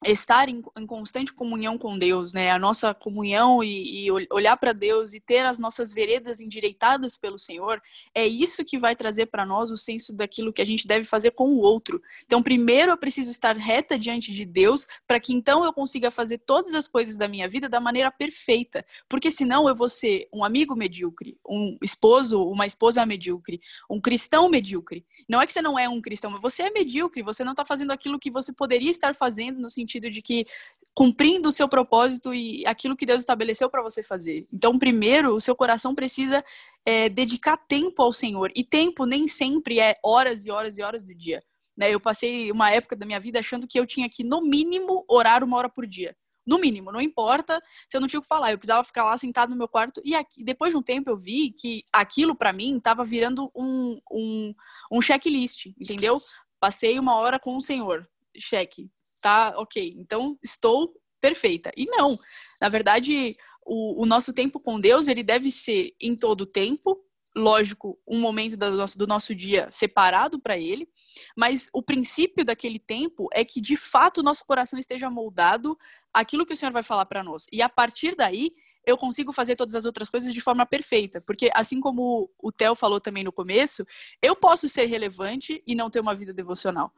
estar 0.04 0.48
em, 0.48 0.62
em, 0.76 0.86
constante 0.86 1.32
comunhão 1.32 1.78
com 1.78 1.98
Deus, 1.98 2.32
né? 2.32 2.50
A 2.50 2.58
nossa 2.58 2.92
comunhão 2.92 3.62
e, 3.62 4.06
e 4.06 4.10
olhar 4.30 4.56
para 4.56 4.72
Deus 4.72 5.14
e 5.14 5.20
ter 5.20 5.44
as 5.46 5.58
nossas 5.58 5.92
veredas 5.92 6.40
endireitadas 6.40 7.16
pelo 7.16 7.38
Senhor, 7.38 7.80
é 8.14 8.26
isso 8.26 8.64
que 8.64 8.78
vai 8.78 8.96
trazer 8.96 9.26
para 9.26 9.46
nós 9.46 9.70
o 9.70 9.76
senso 9.76 10.12
daquilo 10.12 10.52
que 10.52 10.60
a 10.60 10.64
gente 10.64 10.86
deve 10.86 11.04
fazer 11.04 11.30
com 11.32 11.50
o 11.50 11.58
outro. 11.58 12.00
Então, 12.24 12.42
primeiro 12.42 12.92
eu 12.92 12.96
preciso 12.96 13.30
estar 13.30 13.56
reta 13.56 13.98
diante 13.98 14.32
de 14.32 14.44
Deus, 14.44 14.86
para 15.06 15.20
que 15.20 15.32
então 15.32 15.64
eu 15.64 15.72
consiga 15.72 16.10
fazer 16.10 16.38
todas 16.38 16.74
as 16.74 16.88
coisas 16.88 17.16
da 17.16 17.28
minha 17.28 17.48
vida 17.48 17.68
da 17.68 17.80
maneira 17.80 18.10
perfeita, 18.10 18.84
porque 19.08 19.30
senão 19.30 19.68
eu 19.68 19.74
vou 19.74 19.88
ser 19.88 20.28
um 20.32 20.44
amigo 20.44 20.74
medíocre, 20.74 21.38
um 21.48 21.78
esposo, 21.82 22.42
uma 22.42 22.66
esposa 22.66 23.06
medíocre, 23.06 23.60
um 23.88 24.00
cristão 24.00 24.48
medíocre. 24.48 25.06
Não 25.28 25.40
é 25.40 25.46
que 25.46 25.52
você 25.52 25.62
não 25.62 25.78
é 25.78 25.88
um 25.88 26.00
cristão, 26.00 26.30
mas 26.30 26.42
você 26.42 26.64
é 26.64 26.70
medíocre, 26.70 27.22
você 27.22 27.44
não 27.44 27.52
está 27.52 27.64
fazendo 27.64 27.92
aquilo 27.92 28.18
que 28.18 28.30
você 28.30 28.52
poderia 28.52 28.90
estar 28.90 29.14
fazendo 29.14 29.60
no 29.60 29.70
sentido 29.70 29.91
sentido 29.92 30.10
de 30.10 30.22
que 30.22 30.46
cumprindo 30.94 31.48
o 31.48 31.52
seu 31.52 31.68
propósito 31.68 32.34
e 32.34 32.66
aquilo 32.66 32.96
que 32.96 33.06
Deus 33.06 33.20
estabeleceu 33.20 33.70
para 33.70 33.82
você 33.82 34.02
fazer. 34.02 34.46
Então, 34.52 34.78
primeiro, 34.78 35.34
o 35.34 35.40
seu 35.40 35.56
coração 35.56 35.94
precisa 35.94 36.44
é, 36.84 37.08
dedicar 37.08 37.56
tempo 37.56 38.02
ao 38.02 38.12
Senhor. 38.12 38.52
E 38.54 38.62
tempo 38.62 39.06
nem 39.06 39.26
sempre 39.26 39.80
é 39.80 39.96
horas 40.04 40.44
e 40.44 40.50
horas 40.50 40.76
e 40.76 40.82
horas 40.82 41.02
do 41.02 41.14
dia. 41.14 41.42
Né? 41.76 41.92
Eu 41.92 42.00
passei 42.00 42.52
uma 42.52 42.70
época 42.70 42.94
da 42.94 43.06
minha 43.06 43.20
vida 43.20 43.38
achando 43.38 43.66
que 43.66 43.78
eu 43.78 43.86
tinha 43.86 44.08
que, 44.08 44.22
no 44.22 44.42
mínimo, 44.42 45.04
orar 45.08 45.42
uma 45.42 45.56
hora 45.56 45.68
por 45.68 45.86
dia. 45.86 46.14
No 46.44 46.58
mínimo, 46.58 46.90
não 46.90 47.00
importa 47.00 47.62
se 47.88 47.96
eu 47.96 48.00
não 48.00 48.08
tinha 48.08 48.18
o 48.18 48.22
que 48.22 48.28
falar. 48.28 48.50
Eu 48.50 48.58
precisava 48.58 48.84
ficar 48.84 49.04
lá 49.04 49.16
sentado 49.16 49.50
no 49.50 49.56
meu 49.56 49.68
quarto. 49.68 50.02
E 50.04 50.14
aqui, 50.14 50.44
depois 50.44 50.72
de 50.72 50.76
um 50.76 50.82
tempo 50.82 51.08
eu 51.08 51.16
vi 51.16 51.52
que 51.52 51.84
aquilo, 51.92 52.36
para 52.36 52.52
mim, 52.52 52.76
estava 52.76 53.04
virando 53.04 53.50
um, 53.54 53.98
um, 54.10 54.54
um 54.90 55.00
checklist, 55.00 55.66
entendeu? 55.80 56.18
Passei 56.60 56.98
uma 56.98 57.16
hora 57.16 57.38
com 57.38 57.56
o 57.56 57.60
Senhor. 57.60 58.06
Cheque 58.36 58.90
tá 59.22 59.54
ok, 59.56 59.94
então 59.96 60.38
estou 60.42 60.94
perfeita. 61.20 61.70
E 61.76 61.86
não, 61.86 62.18
na 62.60 62.68
verdade, 62.68 63.36
o, 63.64 64.02
o 64.02 64.06
nosso 64.06 64.32
tempo 64.32 64.60
com 64.60 64.78
Deus, 64.78 65.08
ele 65.08 65.22
deve 65.22 65.50
ser 65.50 65.94
em 66.00 66.16
todo 66.16 66.42
o 66.42 66.46
tempo, 66.46 66.98
lógico, 67.34 67.98
um 68.06 68.20
momento 68.20 68.56
do 68.56 68.76
nosso, 68.76 68.98
do 68.98 69.06
nosso 69.06 69.34
dia 69.34 69.68
separado 69.70 70.38
para 70.38 70.58
ele, 70.58 70.88
mas 71.36 71.70
o 71.72 71.82
princípio 71.82 72.44
daquele 72.44 72.78
tempo 72.78 73.28
é 73.32 73.44
que 73.44 73.60
de 73.60 73.76
fato 73.76 74.18
o 74.18 74.22
nosso 74.22 74.44
coração 74.44 74.78
esteja 74.78 75.08
moldado 75.08 75.78
aquilo 76.12 76.44
que 76.44 76.52
o 76.52 76.56
Senhor 76.56 76.72
vai 76.72 76.82
falar 76.82 77.06
para 77.06 77.22
nós. 77.22 77.46
E 77.50 77.62
a 77.62 77.68
partir 77.68 78.14
daí, 78.14 78.52
eu 78.84 78.98
consigo 78.98 79.32
fazer 79.32 79.56
todas 79.56 79.74
as 79.74 79.84
outras 79.84 80.10
coisas 80.10 80.32
de 80.32 80.40
forma 80.40 80.66
perfeita. 80.66 81.20
Porque, 81.20 81.50
assim 81.54 81.80
como 81.80 82.28
o 82.38 82.50
Theo 82.50 82.74
falou 82.74 83.00
também 83.00 83.24
no 83.24 83.32
começo, 83.32 83.86
eu 84.20 84.34
posso 84.34 84.68
ser 84.68 84.86
relevante 84.86 85.62
e 85.66 85.74
não 85.74 85.88
ter 85.88 86.00
uma 86.00 86.14
vida 86.14 86.32
devocional. 86.32 86.92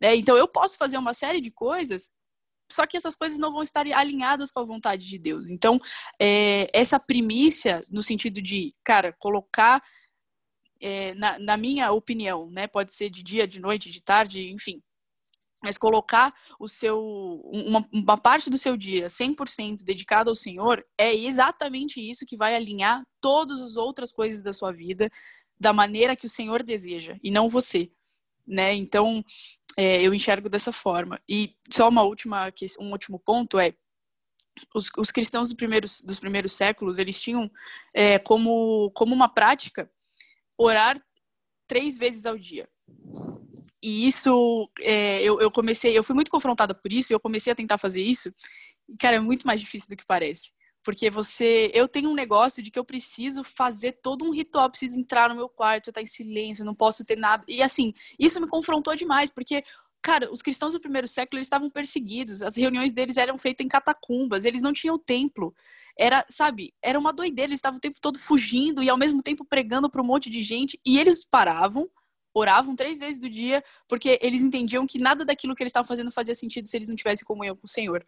Né? 0.00 0.16
Então 0.16 0.36
eu 0.36 0.48
posso 0.48 0.76
fazer 0.76 0.96
uma 0.96 1.14
série 1.14 1.40
de 1.40 1.50
coisas, 1.50 2.10
só 2.70 2.86
que 2.86 2.96
essas 2.96 3.16
coisas 3.16 3.38
não 3.38 3.52
vão 3.52 3.62
estar 3.62 3.86
alinhadas 3.86 4.50
com 4.50 4.60
a 4.60 4.64
vontade 4.64 5.06
de 5.06 5.18
Deus. 5.18 5.50
Então, 5.50 5.80
é, 6.20 6.68
essa 6.72 7.00
primícia, 7.00 7.82
no 7.90 8.02
sentido 8.02 8.42
de, 8.42 8.74
cara, 8.84 9.12
colocar, 9.18 9.82
é, 10.80 11.14
na, 11.14 11.38
na, 11.38 11.56
minha 11.56 11.90
opinião, 11.92 12.50
né, 12.54 12.66
pode 12.66 12.92
ser 12.94 13.08
de 13.10 13.22
dia, 13.22 13.48
de 13.48 13.60
noite, 13.60 13.90
de 13.90 14.02
tarde, 14.02 14.50
enfim, 14.50 14.82
mas 15.62 15.76
colocar 15.76 16.32
o 16.58 16.68
seu 16.68 17.00
uma, 17.44 17.88
uma 17.92 18.16
parte 18.16 18.48
do 18.48 18.56
seu 18.56 18.76
dia 18.76 19.06
100% 19.06 19.82
dedicado 19.82 20.30
ao 20.30 20.36
Senhor 20.36 20.84
é 20.96 21.12
exatamente 21.12 22.00
isso 22.00 22.24
que 22.24 22.36
vai 22.36 22.54
alinhar 22.54 23.04
todas 23.20 23.60
as 23.60 23.76
outras 23.76 24.12
coisas 24.12 24.42
da 24.42 24.52
sua 24.52 24.72
vida 24.72 25.10
da 25.58 25.72
maneira 25.72 26.14
que 26.14 26.26
o 26.26 26.30
Senhor 26.30 26.62
deseja 26.62 27.16
e 27.22 27.30
não 27.30 27.48
você, 27.48 27.90
né? 28.46 28.72
Então, 28.72 29.24
é, 29.78 30.02
eu 30.02 30.12
enxergo 30.12 30.48
dessa 30.48 30.72
forma. 30.72 31.20
E 31.28 31.54
só 31.70 31.88
uma 31.88 32.02
última, 32.02 32.52
um 32.80 32.90
último 32.90 33.16
ponto 33.16 33.60
é 33.60 33.72
os, 34.74 34.90
os 34.98 35.12
cristãos 35.12 35.50
do 35.50 35.56
primeiros, 35.56 36.00
dos 36.00 36.18
primeiros 36.18 36.52
séculos 36.52 36.98
eles 36.98 37.22
tinham 37.22 37.48
é, 37.94 38.18
como, 38.18 38.90
como 38.90 39.14
uma 39.14 39.28
prática 39.28 39.88
orar 40.58 41.00
três 41.68 41.96
vezes 41.96 42.26
ao 42.26 42.36
dia. 42.36 42.68
E 43.80 44.08
isso, 44.08 44.68
é, 44.80 45.22
eu, 45.22 45.40
eu 45.40 45.48
comecei, 45.48 45.96
eu 45.96 46.02
fui 46.02 46.12
muito 46.16 46.32
confrontada 46.32 46.74
por 46.74 46.92
isso, 46.92 47.12
eu 47.12 47.20
comecei 47.20 47.52
a 47.52 47.56
tentar 47.56 47.78
fazer 47.78 48.02
isso. 48.02 48.34
E, 48.88 48.96
cara, 48.96 49.14
é 49.14 49.20
muito 49.20 49.46
mais 49.46 49.60
difícil 49.60 49.88
do 49.90 49.96
que 49.96 50.04
parece. 50.04 50.50
Porque 50.82 51.10
você. 51.10 51.70
Eu 51.74 51.88
tenho 51.88 52.10
um 52.10 52.14
negócio 52.14 52.62
de 52.62 52.70
que 52.70 52.78
eu 52.78 52.84
preciso 52.84 53.42
fazer 53.42 53.98
todo 54.02 54.24
um 54.24 54.30
ritual, 54.30 54.70
preciso 54.70 54.98
entrar 54.98 55.28
no 55.28 55.34
meu 55.34 55.48
quarto, 55.48 55.90
estar 55.90 56.00
em 56.00 56.06
silêncio, 56.06 56.64
não 56.64 56.74
posso 56.74 57.04
ter 57.04 57.18
nada. 57.18 57.44
E 57.48 57.62
assim, 57.62 57.92
isso 58.18 58.40
me 58.40 58.46
confrontou 58.46 58.94
demais, 58.94 59.30
porque 59.30 59.62
cara, 60.00 60.32
os 60.32 60.40
cristãos 60.40 60.74
do 60.74 60.80
primeiro 60.80 61.08
século 61.08 61.38
eles 61.38 61.46
estavam 61.46 61.68
perseguidos, 61.68 62.42
as 62.42 62.56
reuniões 62.56 62.92
deles 62.92 63.16
eram 63.16 63.36
feitas 63.38 63.64
em 63.64 63.68
catacumbas, 63.68 64.44
eles 64.44 64.62
não 64.62 64.72
tinham 64.72 64.98
templo. 64.98 65.54
Era, 65.98 66.24
sabe, 66.28 66.72
era 66.80 66.98
uma 66.98 67.12
doideira, 67.12 67.50
eles 67.50 67.58
estavam 67.58 67.78
o 67.78 67.80
tempo 67.80 67.98
todo 68.00 68.18
fugindo 68.18 68.82
e 68.82 68.88
ao 68.88 68.96
mesmo 68.96 69.22
tempo 69.22 69.44
pregando 69.44 69.90
para 69.90 70.00
um 70.00 70.06
monte 70.06 70.30
de 70.30 70.42
gente, 70.42 70.80
e 70.86 70.98
eles 70.98 71.24
paravam, 71.24 71.90
oravam 72.32 72.76
três 72.76 72.98
vezes 72.98 73.18
do 73.18 73.28
dia, 73.28 73.64
porque 73.88 74.18
eles 74.22 74.40
entendiam 74.42 74.86
que 74.86 74.98
nada 74.98 75.24
daquilo 75.24 75.56
que 75.56 75.62
eles 75.62 75.70
estavam 75.70 75.88
fazendo 75.88 76.10
fazia 76.12 76.34
sentido 76.34 76.68
se 76.68 76.76
eles 76.76 76.88
não 76.88 76.94
tivessem 76.94 77.26
comunhão 77.26 77.56
com 77.56 77.66
o 77.66 77.68
Senhor. 77.68 78.06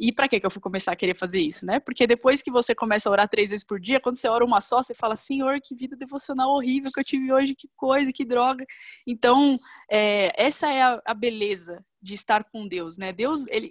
E 0.00 0.10
para 0.10 0.26
que 0.26 0.40
eu 0.42 0.50
fui 0.50 0.62
começar 0.62 0.92
a 0.92 0.96
querer 0.96 1.14
fazer 1.14 1.42
isso, 1.42 1.66
né? 1.66 1.78
Porque 1.78 2.06
depois 2.06 2.40
que 2.40 2.50
você 2.50 2.74
começa 2.74 3.06
a 3.06 3.12
orar 3.12 3.28
três 3.28 3.50
vezes 3.50 3.66
por 3.66 3.78
dia, 3.78 4.00
quando 4.00 4.14
você 4.16 4.28
ora 4.28 4.42
uma 4.42 4.58
só, 4.58 4.82
você 4.82 4.94
fala, 4.94 5.14
Senhor, 5.14 5.60
que 5.62 5.74
vida 5.74 5.94
devocional 5.94 6.48
horrível 6.48 6.90
que 6.90 7.00
eu 7.00 7.04
tive 7.04 7.30
hoje, 7.30 7.54
que 7.54 7.68
coisa, 7.76 8.10
que 8.10 8.24
droga. 8.24 8.64
Então, 9.06 9.58
é, 9.90 10.32
essa 10.42 10.72
é 10.72 10.80
a, 10.80 11.02
a, 11.04 11.12
beleza 11.12 11.84
de 12.00 12.14
estar 12.14 12.44
com 12.44 12.66
Deus, 12.66 12.96
né? 12.96 13.12
Deus, 13.12 13.46
ele, 13.48 13.70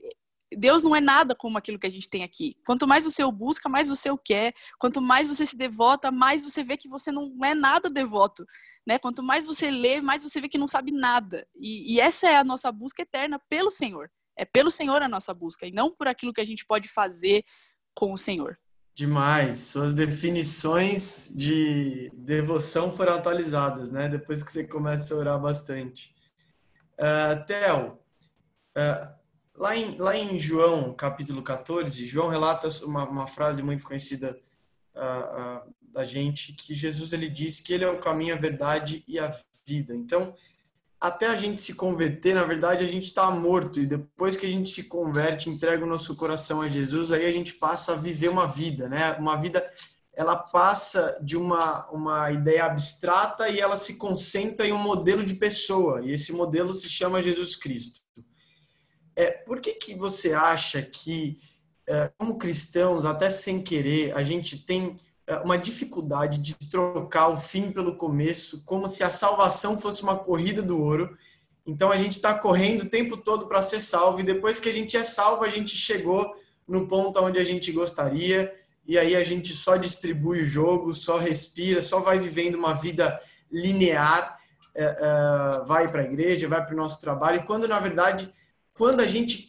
Deus 0.55 0.83
não 0.83 0.95
é 0.95 1.01
nada 1.01 1.33
como 1.33 1.57
aquilo 1.57 1.79
que 1.79 1.87
a 1.87 1.91
gente 1.91 2.07
tem 2.07 2.23
aqui. 2.23 2.55
Quanto 2.63 2.87
mais 2.87 3.03
você 3.03 3.23
o 3.23 3.31
busca, 3.31 3.67
mais 3.67 3.87
você 3.87 4.11
o 4.11 4.17
quer. 4.17 4.53
Quanto 4.77 5.01
mais 5.01 5.27
você 5.27 5.47
se 5.47 5.57
devota, 5.57 6.11
mais 6.11 6.43
você 6.43 6.63
vê 6.63 6.77
que 6.77 6.87
você 6.87 7.11
não 7.11 7.43
é 7.43 7.55
nada 7.55 7.89
devoto. 7.89 8.45
Né? 8.85 8.99
Quanto 8.99 9.23
mais 9.23 9.47
você 9.47 9.71
lê, 9.71 9.99
mais 9.99 10.21
você 10.21 10.39
vê 10.39 10.47
que 10.47 10.59
não 10.59 10.67
sabe 10.67 10.91
nada. 10.91 11.47
E, 11.55 11.95
e 11.95 11.99
essa 11.99 12.29
é 12.29 12.37
a 12.37 12.43
nossa 12.43 12.71
busca 12.71 13.01
eterna 13.01 13.39
pelo 13.49 13.71
Senhor. 13.71 14.11
É 14.39 14.45
pelo 14.45 14.71
Senhor 14.71 15.01
a 15.01 15.09
nossa 15.09 15.33
busca, 15.33 15.67
e 15.67 15.71
não 15.71 15.93
por 15.93 16.07
aquilo 16.07 16.31
que 16.31 16.39
a 16.39 16.45
gente 16.45 16.65
pode 16.65 16.87
fazer 16.87 17.43
com 17.93 18.13
o 18.13 18.17
Senhor. 18.17 18.57
Demais. 18.95 19.59
Suas 19.59 19.93
definições 19.93 21.29
de 21.35 22.09
devoção 22.13 22.89
foram 22.89 23.15
atualizadas, 23.15 23.91
né? 23.91 24.07
Depois 24.07 24.41
que 24.41 24.49
você 24.49 24.65
começa 24.65 25.13
a 25.13 25.17
orar 25.17 25.39
bastante. 25.39 26.15
Uh, 26.93 27.45
Theo, 27.45 27.99
uh, 28.77 29.13
lá, 29.55 29.75
em, 29.75 29.97
lá 29.97 30.17
em 30.17 30.39
João, 30.39 30.93
capítulo 30.93 31.43
14, 31.43 32.07
João 32.07 32.29
relata 32.29 32.69
uma, 32.85 33.09
uma 33.09 33.27
frase 33.27 33.61
muito 33.61 33.83
conhecida 33.83 34.39
uh, 34.95 35.67
uh, 35.67 35.75
da 35.81 36.05
gente, 36.05 36.53
que 36.53 36.73
Jesus 36.73 37.11
ele 37.11 37.29
diz 37.29 37.59
que 37.59 37.73
ele 37.73 37.83
é 37.83 37.89
o 37.89 37.99
caminho, 37.99 38.33
a 38.33 38.37
verdade 38.37 39.03
e 39.05 39.19
a 39.19 39.37
vida. 39.67 39.93
Então, 39.93 40.33
até 40.99 41.27
a 41.27 41.35
gente 41.35 41.61
se 41.61 41.75
converter, 41.75 42.35
na 42.35 42.43
verdade, 42.43 42.83
a 42.83 42.87
gente 42.87 43.05
está 43.05 43.31
morto. 43.31 43.79
E 43.79 43.85
depois 43.85 44.35
que 44.35 44.45
a 44.45 44.49
gente 44.49 44.69
se 44.69 44.83
converte, 44.83 45.49
entrega 45.49 45.83
o 45.85 45.87
nosso 45.87 46.15
coração 46.15 46.61
a 46.61 46.67
Jesus, 46.67 47.11
aí 47.11 47.25
a 47.25 47.31
gente 47.31 47.53
passa 47.53 47.93
a 47.93 47.95
viver 47.95 48.27
uma 48.29 48.45
vida, 48.45 48.89
né? 48.89 49.13
Uma 49.13 49.37
vida, 49.37 49.65
ela 50.13 50.35
passa 50.35 51.17
de 51.21 51.37
uma, 51.37 51.89
uma 51.89 52.31
ideia 52.31 52.65
abstrata 52.65 53.47
e 53.47 53.61
ela 53.61 53.77
se 53.77 53.97
concentra 53.97 54.67
em 54.67 54.73
um 54.73 54.77
modelo 54.77 55.23
de 55.23 55.35
pessoa. 55.35 56.01
E 56.03 56.11
esse 56.11 56.33
modelo 56.33 56.73
se 56.73 56.89
chama 56.89 57.21
Jesus 57.21 57.55
Cristo. 57.55 58.01
É, 59.15 59.31
por 59.31 59.61
que, 59.61 59.75
que 59.75 59.95
você 59.95 60.33
acha 60.33 60.81
que, 60.81 61.37
é, 61.87 62.11
como 62.17 62.37
cristãos, 62.37 63.05
até 63.05 63.29
sem 63.29 63.61
querer, 63.61 64.13
a 64.17 64.23
gente 64.23 64.65
tem 64.65 64.97
uma 65.43 65.57
dificuldade 65.57 66.39
de 66.39 66.55
trocar 66.69 67.29
o 67.29 67.37
fim 67.37 67.71
pelo 67.71 67.95
começo, 67.95 68.63
como 68.65 68.87
se 68.87 69.03
a 69.03 69.11
salvação 69.11 69.77
fosse 69.77 70.01
uma 70.01 70.17
corrida 70.17 70.61
do 70.61 70.79
ouro. 70.79 71.15
Então 71.65 71.91
a 71.91 71.97
gente 71.97 72.13
está 72.13 72.33
correndo 72.33 72.83
o 72.83 72.89
tempo 72.89 73.15
todo 73.15 73.47
para 73.47 73.61
ser 73.61 73.81
salvo, 73.81 74.19
e 74.19 74.23
depois 74.23 74.59
que 74.59 74.69
a 74.69 74.73
gente 74.73 74.97
é 74.97 75.03
salvo, 75.03 75.43
a 75.43 75.49
gente 75.49 75.75
chegou 75.75 76.35
no 76.67 76.87
ponto 76.87 77.19
onde 77.19 77.39
a 77.39 77.43
gente 77.43 77.71
gostaria, 77.71 78.53
e 78.85 78.97
aí 78.97 79.15
a 79.15 79.23
gente 79.23 79.53
só 79.53 79.75
distribui 79.75 80.43
o 80.43 80.47
jogo, 80.47 80.93
só 80.93 81.17
respira, 81.17 81.81
só 81.81 81.99
vai 81.99 82.17
vivendo 82.17 82.55
uma 82.55 82.73
vida 82.73 83.19
linear, 83.51 84.39
é, 84.73 84.83
é, 84.83 85.65
vai 85.65 85.91
para 85.91 86.01
a 86.01 86.05
igreja, 86.05 86.47
vai 86.47 86.65
para 86.65 86.73
o 86.73 86.77
nosso 86.77 86.99
trabalho, 86.99 87.43
quando 87.43 87.67
na 87.67 87.79
verdade, 87.79 88.33
quando 88.73 89.01
a 89.01 89.07
gente 89.07 89.48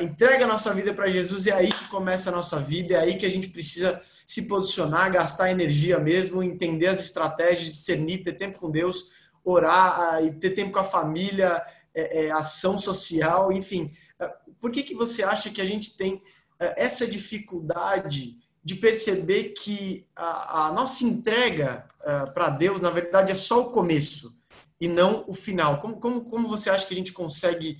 entrega 0.00 0.44
a 0.44 0.48
nossa 0.48 0.72
vida 0.72 0.94
para 0.94 1.10
Jesus, 1.10 1.46
é 1.46 1.52
aí 1.52 1.70
que 1.70 1.88
começa 1.88 2.30
a 2.30 2.32
nossa 2.32 2.58
vida, 2.58 2.94
é 2.94 2.98
aí 3.00 3.18
que 3.18 3.26
a 3.26 3.30
gente 3.30 3.48
precisa 3.48 4.00
se 4.26 4.48
posicionar, 4.48 5.12
gastar 5.12 5.50
energia 5.50 5.98
mesmo, 5.98 6.42
entender 6.42 6.86
as 6.86 7.00
estratégias, 7.00 7.74
discernir, 7.74 8.22
ter 8.22 8.32
tempo 8.32 8.58
com 8.58 8.70
Deus, 8.70 9.10
orar 9.44 10.00
ah, 10.00 10.22
e 10.22 10.32
ter 10.32 10.50
tempo 10.50 10.72
com 10.72 10.78
a 10.78 10.84
família, 10.84 11.62
é, 11.94 12.24
é, 12.24 12.30
ação 12.30 12.78
social, 12.78 13.52
enfim. 13.52 13.92
Ah, 14.18 14.34
por 14.58 14.70
que, 14.70 14.82
que 14.82 14.94
você 14.94 15.22
acha 15.22 15.50
que 15.50 15.60
a 15.60 15.66
gente 15.66 15.96
tem 15.96 16.22
ah, 16.58 16.74
essa 16.76 17.06
dificuldade 17.06 18.38
de 18.64 18.74
perceber 18.76 19.50
que 19.50 20.06
a, 20.16 20.68
a 20.68 20.72
nossa 20.72 21.04
entrega 21.04 21.86
para 22.32 22.48
Deus, 22.48 22.80
na 22.80 22.88
verdade, 22.88 23.30
é 23.30 23.34
só 23.34 23.60
o 23.60 23.70
começo 23.70 24.34
e 24.80 24.88
não 24.88 25.24
o 25.28 25.34
final? 25.34 25.78
Como, 25.78 25.96
como, 26.00 26.24
como 26.24 26.48
você 26.48 26.70
acha 26.70 26.86
que 26.86 26.94
a 26.94 26.96
gente 26.96 27.12
consegue 27.12 27.76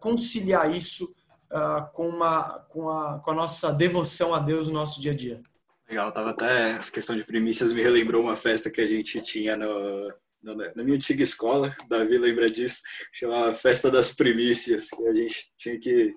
conciliar 0.00 0.74
isso 0.74 1.14
com, 1.92 2.08
uma, 2.08 2.60
com, 2.68 2.88
a, 2.88 3.18
com 3.20 3.30
a 3.30 3.34
nossa 3.34 3.72
devoção 3.72 4.34
a 4.34 4.38
Deus 4.38 4.68
no 4.68 4.74
nosso 4.74 5.00
dia 5.00 5.12
a 5.12 5.16
dia? 5.16 5.42
Legal, 5.88 6.12
tava 6.12 6.30
até 6.30 6.70
essa 6.72 6.92
questão 6.92 7.16
de 7.16 7.24
primícias 7.24 7.72
me 7.72 7.80
relembrou 7.80 8.22
uma 8.22 8.36
festa 8.36 8.70
que 8.70 8.80
a 8.80 8.86
gente 8.86 9.20
tinha 9.22 9.56
no, 9.56 10.08
no, 10.42 10.54
na 10.54 10.84
minha 10.84 10.96
antiga 10.96 11.22
escola, 11.22 11.74
Davi 11.88 12.18
lembra 12.18 12.50
disso, 12.50 12.82
chamava 13.12 13.54
Festa 13.54 13.90
das 13.90 14.14
Primícias, 14.14 14.88
que 14.90 15.06
a 15.06 15.14
gente 15.14 15.50
tinha 15.56 15.78
que 15.80 16.14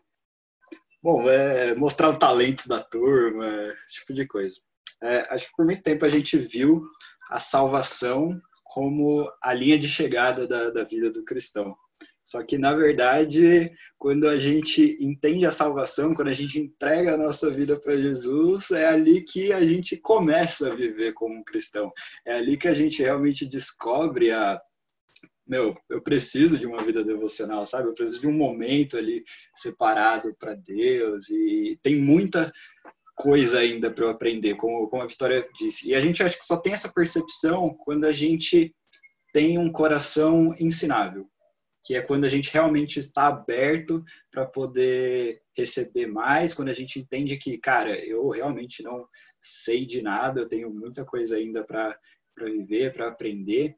bom, 1.02 1.30
é, 1.30 1.74
mostrar 1.76 2.10
o 2.10 2.20
talento 2.20 2.68
da 2.68 2.82
turma, 2.82 3.48
esse 3.86 4.00
tipo 4.00 4.14
de 4.14 4.28
coisa. 4.28 4.56
É, 5.02 5.26
acho 5.34 5.48
que 5.48 5.56
por 5.56 5.66
muito 5.66 5.82
tempo 5.82 6.06
a 6.06 6.10
gente 6.10 6.38
viu 6.38 6.84
a 7.30 7.40
salvação 7.40 8.40
como 8.64 9.30
a 9.42 9.54
linha 9.54 9.80
de 9.80 9.88
chegada 9.88 10.48
da, 10.48 10.70
da 10.70 10.84
vida 10.84 11.10
do 11.10 11.24
cristão. 11.24 11.76
Só 12.32 12.42
que, 12.44 12.58
na 12.58 12.74
verdade, 12.74 13.70
quando 13.98 14.30
a 14.30 14.38
gente 14.38 14.96
entende 15.02 15.46
a 15.46 15.52
salvação, 15.52 16.14
quando 16.14 16.30
a 16.30 16.34
gente 16.34 16.58
entrega 16.58 17.14
a 17.14 17.18
nossa 17.18 17.52
vida 17.52 17.78
para 17.78 17.98
Jesus, 17.98 18.72
é 18.72 18.88
ali 18.88 19.22
que 19.22 19.52
a 19.52 19.60
gente 19.60 19.98
começa 19.98 20.72
a 20.72 20.76
viver 20.76 21.12
como 21.12 21.36
um 21.36 21.44
cristão. 21.44 21.92
É 22.26 22.36
ali 22.36 22.56
que 22.56 22.70
a 22.70 22.74
gente 22.74 23.02
realmente 23.02 23.46
descobre 23.46 24.32
a. 24.32 24.62
Meu, 25.46 25.76
eu 25.90 26.02
preciso 26.02 26.58
de 26.58 26.66
uma 26.66 26.82
vida 26.82 27.04
devocional, 27.04 27.66
sabe? 27.66 27.90
Eu 27.90 27.94
preciso 27.94 28.22
de 28.22 28.28
um 28.28 28.38
momento 28.38 28.96
ali 28.96 29.26
separado 29.54 30.34
para 30.40 30.56
Deus. 30.56 31.30
E 31.30 31.78
tem 31.84 31.98
muita 31.98 32.50
coisa 33.14 33.60
ainda 33.60 33.92
para 33.92 34.06
eu 34.06 34.10
aprender, 34.10 34.56
como, 34.56 34.88
como 34.88 35.04
a 35.04 35.08
Vitória 35.08 35.46
disse. 35.54 35.90
E 35.90 35.96
a 35.96 36.00
gente 36.00 36.24
acha 36.24 36.38
que 36.38 36.46
só 36.46 36.56
tem 36.56 36.72
essa 36.72 36.94
percepção 36.94 37.76
quando 37.84 38.06
a 38.06 38.14
gente 38.14 38.74
tem 39.34 39.60
um 39.60 39.70
coração 39.70 40.56
ensinável 40.58 41.30
que 41.84 41.96
é 41.96 42.02
quando 42.02 42.26
a 42.26 42.30
gente 42.30 42.52
realmente 42.52 43.00
está 43.00 43.28
aberto 43.28 44.04
para 44.30 44.46
poder 44.46 45.42
receber 45.56 46.08
mais, 46.08 46.54
quando 46.54 46.70
a 46.70 46.74
gente 46.74 47.00
entende 47.00 47.38
que, 47.38 47.58
cara, 47.58 47.98
eu 48.06 48.30
realmente 48.30 48.84
não 48.84 49.08
sei 49.42 49.86
de 49.86 50.02
nada, 50.02 50.42
eu 50.42 50.48
tenho 50.48 50.70
muita 50.70 51.04
coisa 51.04 51.36
ainda 51.36 51.64
para 51.64 51.98
viver, 52.40 52.94
para 52.94 53.08
aprender. 53.08 53.76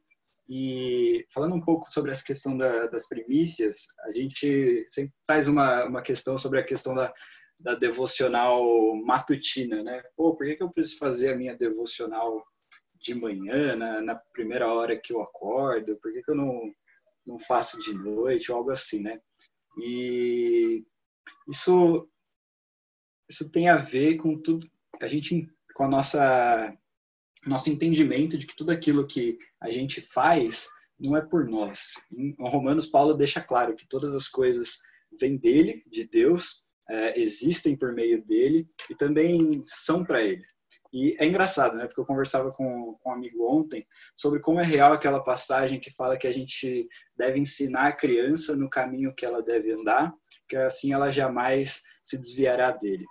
E 0.50 1.26
falando 1.34 1.56
um 1.56 1.62
pouco 1.62 1.92
sobre 1.92 2.12
essa 2.12 2.24
questão 2.24 2.58
da, 2.58 2.88
das 2.88 3.08
primícias, 3.08 3.86
a 4.02 4.14
gente 4.14 4.86
sempre 4.92 5.14
traz 5.26 5.48
uma, 5.48 5.86
uma 5.86 6.02
questão 6.02 6.38
sobre 6.38 6.60
a 6.60 6.64
questão 6.64 6.94
da, 6.94 7.14
da 7.58 7.76
devocional 7.76 8.62
matutina, 9.06 9.82
né? 9.82 10.04
Pô, 10.18 10.36
por 10.36 10.46
que, 10.46 10.56
que 10.58 10.64
eu 10.64 10.70
preciso 10.70 11.00
fazer 11.00 11.34
a 11.34 11.36
minha 11.38 11.56
devocional 11.56 12.44
de 12.96 13.16
manhã, 13.16 13.76
na, 13.76 14.02
na 14.02 14.16
primeira 14.34 14.72
hora 14.72 15.00
que 15.00 15.14
eu 15.14 15.22
acordo? 15.22 15.98
Por 16.02 16.12
que, 16.12 16.22
que 16.22 16.32
eu 16.32 16.36
não 16.36 16.74
não 17.26 17.40
faço 17.40 17.80
de 17.80 17.94
noite 17.94 18.52
ou 18.52 18.58
algo 18.58 18.72
assim, 18.72 19.02
né? 19.02 19.20
E 19.78 20.84
isso 21.50 22.08
isso 23.30 23.50
tem 23.52 23.70
a 23.70 23.78
ver 23.78 24.18
com 24.18 24.40
tudo 24.40 24.68
a 25.02 25.08
gente 25.08 25.48
com 25.74 25.86
a 25.86 25.88
nossa 25.88 26.78
nosso 27.46 27.70
entendimento 27.70 28.38
de 28.38 28.46
que 28.46 28.56
tudo 28.56 28.72
aquilo 28.72 29.08
que 29.08 29.38
a 29.62 29.72
gente 29.72 30.02
faz 30.02 30.68
não 31.00 31.18
é 31.18 31.22
por 31.22 31.50
nós. 31.50 31.94
Em 32.12 32.36
Romanos 32.40 32.88
Paulo 32.88 33.14
deixa 33.14 33.42
claro 33.42 33.76
que 33.76 33.88
todas 33.88 34.14
as 34.14 34.28
coisas 34.28 34.78
vêm 35.20 35.38
dele, 35.38 35.84
de 35.92 36.08
Deus, 36.08 36.62
é, 36.90 37.20
existem 37.20 37.76
por 37.76 37.94
meio 37.94 38.24
dele 38.24 38.68
e 38.90 38.96
também 38.96 39.64
são 39.66 40.04
para 40.04 40.24
ele. 40.24 40.44
E 40.94 41.18
é 41.20 41.26
engraçado, 41.26 41.76
né? 41.76 41.88
Porque 41.88 42.00
eu 42.00 42.06
conversava 42.06 42.52
com, 42.52 42.94
com 43.02 43.10
um 43.10 43.14
amigo 43.14 43.52
ontem 43.52 43.86
sobre 44.16 44.40
como 44.40 44.60
é 44.60 44.64
real 44.64 44.94
aquela 44.94 45.24
passagem 45.24 45.80
que 45.80 45.92
fala 45.92 46.18
que 46.18 46.28
a 46.28 46.32
gente 46.32 46.88
deve 47.18 47.40
ensinar 47.40 47.88
a 47.88 47.96
criança 47.96 48.56
no 48.56 48.70
caminho 48.70 49.14
que 49.16 49.26
ela 49.26 49.42
deve 49.42 49.72
andar, 49.72 50.14
que 50.48 50.56
assim 50.56 50.94
ela 50.94 51.10
jamais 51.10 51.82
se 52.04 52.16
desviará 52.20 52.70
dele. 52.70 53.06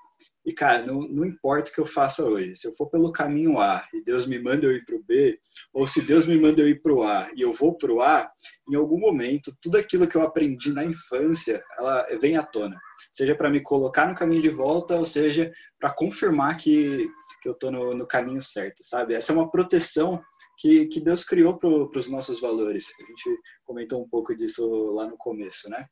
E, 0.45 0.53
cara, 0.53 0.85
não, 0.85 1.01
não 1.03 1.25
importa 1.25 1.71
o 1.71 1.75
que 1.75 1.81
eu 1.81 1.87
faça 1.87 2.25
hoje. 2.25 2.57
Se 2.57 2.67
eu 2.67 2.75
for 2.75 2.89
pelo 2.91 3.13
caminho 3.13 3.61
A 3.61 3.87
e 3.95 4.03
Deus 4.03 4.27
me 4.27 4.41
manda 4.41 4.67
eu 4.67 4.73
ir 4.73 4.85
para 4.85 4.97
o 4.97 5.03
B, 5.03 5.39
ou 5.73 5.87
se 5.87 6.03
Deus 6.03 6.27
me 6.27 6.37
manda 6.37 6.61
eu 6.61 6.69
ir 6.69 6.83
para 6.83 6.93
o 6.93 7.03
A 7.03 7.31
e 7.37 7.43
eu 7.43 7.53
vou 7.53 7.77
para 7.77 7.93
o 7.93 8.01
A, 8.01 8.29
em 8.71 8.75
algum 8.75 8.99
momento, 8.99 9.57
tudo 9.63 9.79
aquilo 9.79 10.07
que 10.07 10.17
eu 10.17 10.23
aprendi 10.23 10.73
na 10.73 10.85
infância, 10.85 11.63
ela 11.79 12.05
vem 12.21 12.37
à 12.37 12.43
tona. 12.43 12.77
Seja 13.13 13.35
para 13.35 13.51
me 13.51 13.61
colocar 13.61 14.09
no 14.09 14.17
caminho 14.17 14.43
de 14.43 14.51
volta, 14.51 14.97
ou 14.97 15.05
seja, 15.05 15.53
para 15.79 15.91
confirmar 15.91 16.57
que, 16.57 17.09
que 17.41 17.49
eu 17.49 17.53
estou 17.53 17.71
no, 17.71 17.95
no 17.95 18.07
caminho 18.07 18.43
certo, 18.43 18.83
sabe? 18.83 19.15
Essa 19.15 19.33
é 19.33 19.37
uma 19.37 19.51
proteção 19.51 20.23
que, 20.59 20.87
que 20.87 21.01
Deus 21.01 21.25
criou 21.25 21.57
para 21.57 21.69
os 21.69 22.11
nossos 22.11 22.41
valores. 22.41 22.87
A 23.01 23.05
gente 23.05 23.41
comentou 23.65 24.03
um 24.03 24.09
pouco 24.09 24.37
disso 24.37 24.65
lá 24.93 25.07
no 25.07 25.17
começo, 25.17 25.69
né? 25.71 25.87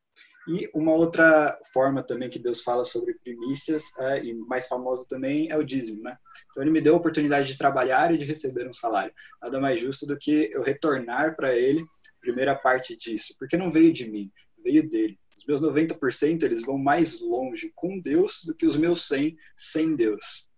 E 0.48 0.70
uma 0.74 0.92
outra 0.92 1.58
forma 1.72 2.02
também 2.02 2.30
que 2.30 2.38
Deus 2.38 2.62
fala 2.62 2.84
sobre 2.84 3.14
primícias, 3.14 3.84
é, 3.98 4.24
e 4.24 4.34
mais 4.34 4.66
famosa 4.66 5.06
também, 5.08 5.50
é 5.50 5.56
o 5.56 5.62
dízimo, 5.62 6.02
né? 6.02 6.16
Então 6.50 6.62
ele 6.62 6.72
me 6.72 6.80
deu 6.80 6.94
a 6.94 6.98
oportunidade 6.98 7.48
de 7.48 7.58
trabalhar 7.58 8.12
e 8.12 8.18
de 8.18 8.24
receber 8.24 8.68
um 8.68 8.72
salário. 8.72 9.12
Nada 9.42 9.60
mais 9.60 9.80
justo 9.80 10.06
do 10.06 10.18
que 10.18 10.50
eu 10.52 10.62
retornar 10.62 11.36
para 11.36 11.54
ele 11.54 11.80
a 11.82 12.20
primeira 12.20 12.54
parte 12.54 12.96
disso, 12.96 13.34
porque 13.38 13.56
não 13.56 13.70
veio 13.70 13.92
de 13.92 14.10
mim, 14.10 14.30
veio 14.64 14.88
dele. 14.88 15.18
Os 15.36 15.46
meus 15.46 15.62
90% 15.62 16.42
eles 16.42 16.62
vão 16.62 16.76
mais 16.76 17.20
longe 17.20 17.72
com 17.74 18.00
Deus 18.00 18.42
do 18.44 18.54
que 18.54 18.66
os 18.66 18.76
meus 18.76 19.06
100 19.08 19.36
sem 19.56 19.94
Deus. 19.94 20.48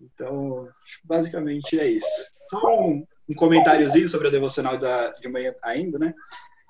Então, 0.00 0.68
basicamente 1.04 1.78
é 1.78 1.88
isso. 1.88 2.06
Só 2.44 2.80
um, 2.80 3.04
um 3.28 3.34
comentáriozinho 3.34 4.08
sobre 4.08 4.28
a 4.28 4.30
devocional 4.30 4.78
da, 4.78 5.10
de 5.12 5.28
manhã 5.28 5.54
ainda, 5.62 5.98
né? 5.98 6.14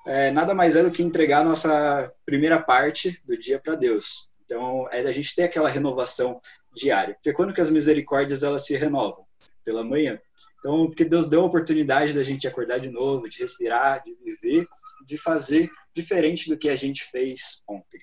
É, 0.07 0.31
nada 0.31 0.53
mais 0.53 0.75
é 0.75 0.81
do 0.81 0.91
que 0.91 1.03
entregar 1.03 1.41
a 1.41 1.45
nossa 1.45 2.09
primeira 2.25 2.61
parte 2.61 3.21
do 3.25 3.37
dia 3.37 3.59
para 3.59 3.75
Deus. 3.75 4.29
Então, 4.45 4.87
é 4.91 5.01
a 5.01 5.11
gente 5.11 5.35
ter 5.35 5.43
aquela 5.43 5.67
renovação 5.67 6.39
diária. 6.73 7.15
Porque 7.15 7.33
quando 7.33 7.53
que 7.53 7.59
as 7.59 7.69
misericórdias 7.69 8.43
elas 8.43 8.65
se 8.65 8.75
renovam? 8.75 9.25
Pela 9.65 9.83
manhã. 9.83 10.17
Então, 10.59 10.87
porque 10.87 11.03
Deus 11.03 11.27
deu 11.27 11.41
a 11.41 11.45
oportunidade 11.45 12.13
da 12.13 12.23
gente 12.23 12.47
acordar 12.47 12.79
de 12.79 12.89
novo, 12.89 13.29
de 13.29 13.39
respirar, 13.39 14.01
de 14.03 14.15
viver, 14.23 14.65
de 15.05 15.17
fazer 15.17 15.69
diferente 15.93 16.49
do 16.49 16.57
que 16.57 16.69
a 16.69 16.75
gente 16.75 17.03
fez 17.03 17.61
ontem. 17.67 17.99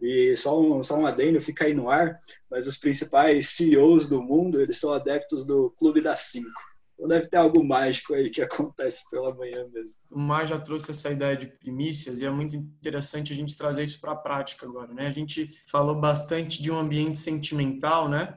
E 0.00 0.36
só 0.36 0.60
um, 0.60 0.82
só 0.84 0.96
um 0.96 1.06
adendo, 1.06 1.40
fica 1.40 1.64
aí 1.64 1.74
no 1.74 1.90
ar, 1.90 2.18
mas 2.50 2.66
os 2.66 2.78
principais 2.78 3.48
CEOs 3.48 4.08
do 4.08 4.22
mundo, 4.22 4.60
eles 4.60 4.78
são 4.78 4.92
adeptos 4.92 5.44
do 5.44 5.70
Clube 5.78 6.00
das 6.00 6.20
Cinco. 6.20 6.67
Então 6.98 7.06
deve 7.06 7.28
ter 7.28 7.36
algo 7.36 7.64
mágico 7.64 8.12
aí 8.12 8.28
que 8.28 8.42
acontece 8.42 9.08
pela 9.08 9.32
manhã 9.32 9.64
mesmo. 9.72 9.94
O 10.10 10.18
Mar 10.18 10.46
já 10.46 10.58
trouxe 10.58 10.90
essa 10.90 11.10
ideia 11.10 11.36
de 11.36 11.46
primícias 11.46 12.18
e 12.18 12.24
é 12.24 12.30
muito 12.30 12.56
interessante 12.56 13.32
a 13.32 13.36
gente 13.36 13.56
trazer 13.56 13.84
isso 13.84 14.00
para 14.00 14.12
a 14.12 14.16
prática 14.16 14.66
agora, 14.66 14.92
né? 14.92 15.06
A 15.06 15.12
gente 15.12 15.48
falou 15.66 15.94
bastante 15.94 16.60
de 16.60 16.70
um 16.72 16.78
ambiente 16.78 17.16
sentimental, 17.16 18.08
né? 18.08 18.36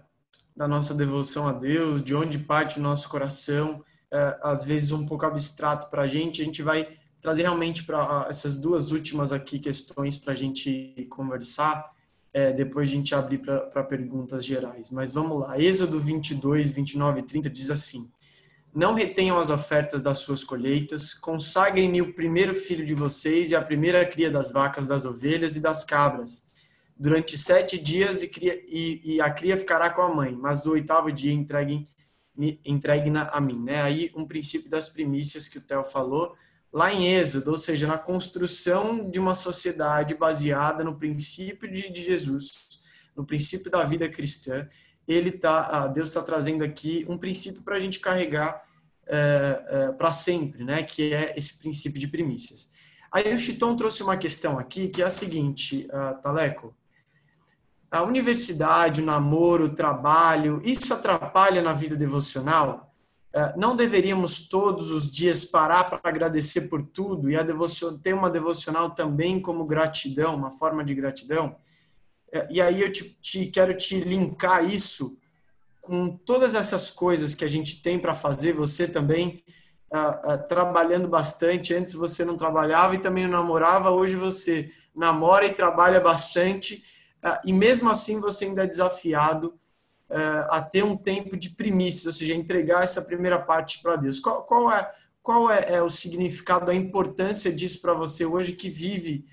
Da 0.55 0.67
nossa 0.67 0.93
devoção 0.93 1.47
a 1.47 1.51
Deus, 1.53 2.03
de 2.03 2.13
onde 2.13 2.37
parte 2.37 2.77
o 2.77 2.83
nosso 2.83 3.09
coração, 3.09 3.83
é, 4.11 4.39
às 4.43 4.63
vezes 4.63 4.91
um 4.91 5.07
pouco 5.07 5.25
abstrato 5.25 5.89
para 5.89 6.03
a 6.03 6.07
gente. 6.07 6.41
A 6.41 6.45
gente 6.45 6.61
vai 6.61 6.87
trazer 7.19 7.43
realmente 7.43 7.83
para 7.83 8.27
essas 8.29 8.57
duas 8.57 8.91
últimas 8.91 9.31
aqui 9.31 9.57
questões 9.57 10.17
para 10.19 10.33
a 10.33 10.35
gente 10.35 11.07
conversar, 11.09 11.91
é, 12.33 12.51
depois 12.51 12.89
a 12.89 12.91
gente 12.91 13.15
abrir 13.15 13.39
para 13.39 13.83
perguntas 13.83 14.45
gerais. 14.45 14.91
Mas 14.91 15.11
vamos 15.13 15.39
lá, 15.39 15.59
Êxodo 15.59 15.99
22, 15.99 16.71
29 16.71 17.19
e 17.19 17.23
30 17.23 17.49
diz 17.49 17.71
assim: 17.71 18.11
Não 18.73 18.93
retenham 18.93 19.37
as 19.37 19.49
ofertas 19.49 20.01
das 20.01 20.19
suas 20.19 20.43
colheitas, 20.43 21.13
consagrem-me 21.13 22.01
o 22.01 22.13
primeiro 22.13 22.55
filho 22.55 22.85
de 22.85 22.93
vocês 22.93 23.51
e 23.51 23.55
a 23.55 23.61
primeira 23.61 24.05
cria 24.05 24.31
das 24.31 24.51
vacas, 24.51 24.87
das 24.87 25.03
ovelhas 25.03 25.55
e 25.55 25.59
das 25.59 25.83
cabras. 25.83 26.45
Durante 26.95 27.37
sete 27.37 27.77
dias 27.77 28.21
e, 28.21 28.27
cria, 28.27 28.61
e, 28.67 29.15
e 29.15 29.21
a 29.21 29.29
cria 29.29 29.57
ficará 29.57 29.89
com 29.89 30.01
a 30.01 30.13
mãe, 30.13 30.31
mas 30.31 30.61
do 30.61 30.71
oitavo 30.71 31.11
dia 31.11 31.33
entreguem 31.33 31.87
entregue 32.65 33.11
a 33.31 33.41
mim. 33.41 33.59
Né? 33.61 33.81
Aí 33.81 34.11
um 34.15 34.25
princípio 34.25 34.69
das 34.69 34.89
primícias 34.89 35.47
que 35.47 35.57
o 35.57 35.61
Theo 35.61 35.83
falou, 35.83 36.35
lá 36.71 36.93
em 36.93 37.13
Êxodo, 37.13 37.51
ou 37.51 37.57
seja, 37.57 37.87
na 37.87 37.97
construção 37.97 39.09
de 39.09 39.19
uma 39.19 39.35
sociedade 39.35 40.15
baseada 40.15 40.83
no 40.83 40.97
princípio 40.97 41.71
de, 41.71 41.89
de 41.89 42.03
Jesus, 42.03 42.81
no 43.15 43.25
princípio 43.25 43.69
da 43.69 43.83
vida 43.83 44.07
cristã, 44.07 44.67
ele 45.11 45.31
tá, 45.31 45.87
Deus 45.87 46.09
está 46.09 46.21
trazendo 46.21 46.63
aqui 46.63 47.05
um 47.09 47.17
princípio 47.17 47.61
para 47.61 47.75
a 47.75 47.79
gente 47.79 47.99
carregar 47.99 48.63
é, 49.07 49.65
é, 49.67 49.91
para 49.91 50.11
sempre, 50.11 50.63
né? 50.63 50.83
Que 50.83 51.13
é 51.13 51.33
esse 51.35 51.57
princípio 51.57 51.99
de 51.99 52.07
primícias. 52.07 52.69
Aí 53.11 53.33
o 53.33 53.37
Chiton 53.37 53.75
trouxe 53.75 54.03
uma 54.03 54.15
questão 54.15 54.57
aqui 54.57 54.87
que 54.87 55.01
é 55.01 55.05
a 55.05 55.11
seguinte, 55.11 55.85
uh, 55.91 56.21
Taleco. 56.21 56.73
A 57.91 58.03
universidade, 58.03 59.01
o 59.01 59.05
namoro, 59.05 59.65
o 59.65 59.75
trabalho, 59.75 60.61
isso 60.63 60.93
atrapalha 60.93 61.61
na 61.61 61.73
vida 61.73 61.97
devocional? 61.97 62.95
É, 63.33 63.53
não 63.57 63.75
deveríamos 63.75 64.47
todos 64.47 64.91
os 64.91 65.11
dias 65.11 65.43
parar 65.43 65.85
para 65.85 65.99
agradecer 66.03 66.69
por 66.69 66.83
tudo 66.83 67.29
e 67.29 67.35
a 67.35 67.45
ter 68.01 68.13
uma 68.13 68.29
devocional 68.29 68.91
também 68.91 69.41
como 69.41 69.65
gratidão, 69.65 70.35
uma 70.35 70.51
forma 70.51 70.83
de 70.83 70.95
gratidão? 70.95 71.57
É, 72.31 72.47
e 72.49 72.61
aí 72.61 72.81
eu 72.81 72.91
te, 72.91 73.17
te 73.21 73.47
quero 73.47 73.75
te 73.75 73.99
linkar 73.99 74.63
isso 74.63 75.17
com 75.81 76.15
todas 76.15 76.55
essas 76.55 76.89
coisas 76.89 77.35
que 77.35 77.43
a 77.43 77.47
gente 77.47 77.81
tem 77.81 77.99
para 77.99 78.13
fazer, 78.13 78.53
você 78.53 78.87
também 78.87 79.43
uh, 79.91 80.33
uh, 80.33 80.47
trabalhando 80.47 81.07
bastante. 81.07 81.73
Antes 81.73 81.93
você 81.95 82.23
não 82.23 82.37
trabalhava 82.37 82.95
e 82.95 82.99
também 82.99 83.25
não 83.25 83.31
namorava, 83.31 83.89
hoje 83.89 84.15
você 84.15 84.71
namora 84.95 85.45
e 85.45 85.53
trabalha 85.53 85.99
bastante, 85.99 86.83
uh, 87.23 87.39
e 87.43 87.51
mesmo 87.51 87.89
assim 87.89 88.19
você 88.19 88.45
ainda 88.45 88.63
é 88.63 88.67
desafiado 88.67 89.53
a 90.49 90.61
ter 90.61 90.83
um 90.83 90.97
tempo 90.97 91.37
de 91.37 91.51
primícias, 91.51 92.05
ou 92.05 92.11
seja, 92.11 92.35
entregar 92.35 92.83
essa 92.83 93.01
primeira 93.01 93.39
parte 93.39 93.81
para 93.81 93.95
Deus. 93.95 94.19
Qual, 94.19 94.43
qual, 94.43 94.69
é, 94.69 94.91
qual 95.23 95.49
é, 95.49 95.75
é, 95.75 95.81
o 95.81 95.89
significado, 95.89 96.69
a 96.69 96.75
importância 96.75 97.49
disso 97.49 97.79
para 97.79 97.93
você 97.93 98.25
hoje 98.25 98.51
que 98.51 98.69
vive 98.69 99.23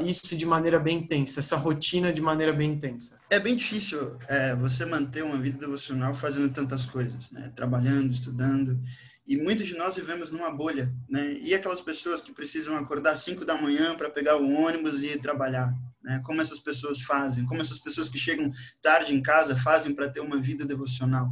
isso 0.00 0.36
de 0.36 0.46
maneira 0.46 0.78
bem 0.78 0.98
intensa, 0.98 1.40
essa 1.40 1.56
rotina 1.56 2.12
de 2.12 2.22
maneira 2.22 2.52
bem 2.52 2.72
intensa? 2.72 3.18
É 3.28 3.38
bem 3.38 3.54
difícil 3.54 4.16
é, 4.28 4.54
você 4.54 4.84
manter 4.84 5.22
uma 5.22 5.36
vida 5.38 5.58
devocional 5.58 6.14
fazendo 6.14 6.52
tantas 6.52 6.86
coisas, 6.86 7.30
né? 7.30 7.52
trabalhando, 7.54 8.10
estudando. 8.10 8.80
E 9.26 9.36
muitos 9.36 9.66
de 9.66 9.74
nós 9.74 9.96
vivemos 9.96 10.30
numa 10.30 10.54
bolha, 10.54 10.92
né? 11.08 11.32
E 11.40 11.54
aquelas 11.54 11.80
pessoas 11.80 12.20
que 12.20 12.30
precisam 12.30 12.76
acordar 12.76 13.12
às 13.12 13.20
5 13.20 13.42
da 13.44 13.56
manhã 13.56 13.96
para 13.96 14.10
pegar 14.10 14.36
o 14.36 14.52
ônibus 14.52 15.02
e 15.02 15.14
ir 15.14 15.18
trabalhar, 15.18 15.72
né? 16.02 16.20
Como 16.26 16.42
essas 16.42 16.60
pessoas 16.60 17.00
fazem? 17.00 17.46
Como 17.46 17.62
essas 17.62 17.78
pessoas 17.78 18.10
que 18.10 18.18
chegam 18.18 18.52
tarde 18.82 19.14
em 19.14 19.22
casa 19.22 19.56
fazem 19.56 19.94
para 19.94 20.10
ter 20.10 20.20
uma 20.20 20.38
vida 20.38 20.66
devocional? 20.66 21.30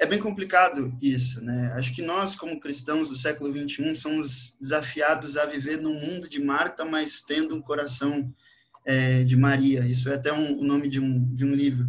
É 0.00 0.06
bem 0.06 0.18
complicado 0.18 0.96
isso, 1.00 1.42
né? 1.44 1.72
Acho 1.76 1.94
que 1.94 2.02
nós, 2.02 2.34
como 2.34 2.58
cristãos 2.58 3.08
do 3.08 3.16
século 3.16 3.52
21, 3.52 3.94
somos 3.94 4.56
desafiados 4.60 5.36
a 5.36 5.46
viver 5.46 5.78
num 5.78 5.94
mundo 6.00 6.28
de 6.28 6.40
Marta, 6.40 6.84
mas 6.84 7.20
tendo 7.20 7.54
um 7.54 7.62
coração 7.62 8.32
é, 8.84 9.22
de 9.22 9.36
Maria. 9.36 9.86
Isso 9.86 10.10
é 10.10 10.14
até 10.14 10.32
um, 10.32 10.58
o 10.58 10.64
nome 10.64 10.88
de 10.88 11.00
um, 11.00 11.34
de 11.34 11.44
um 11.44 11.54
livro. 11.54 11.88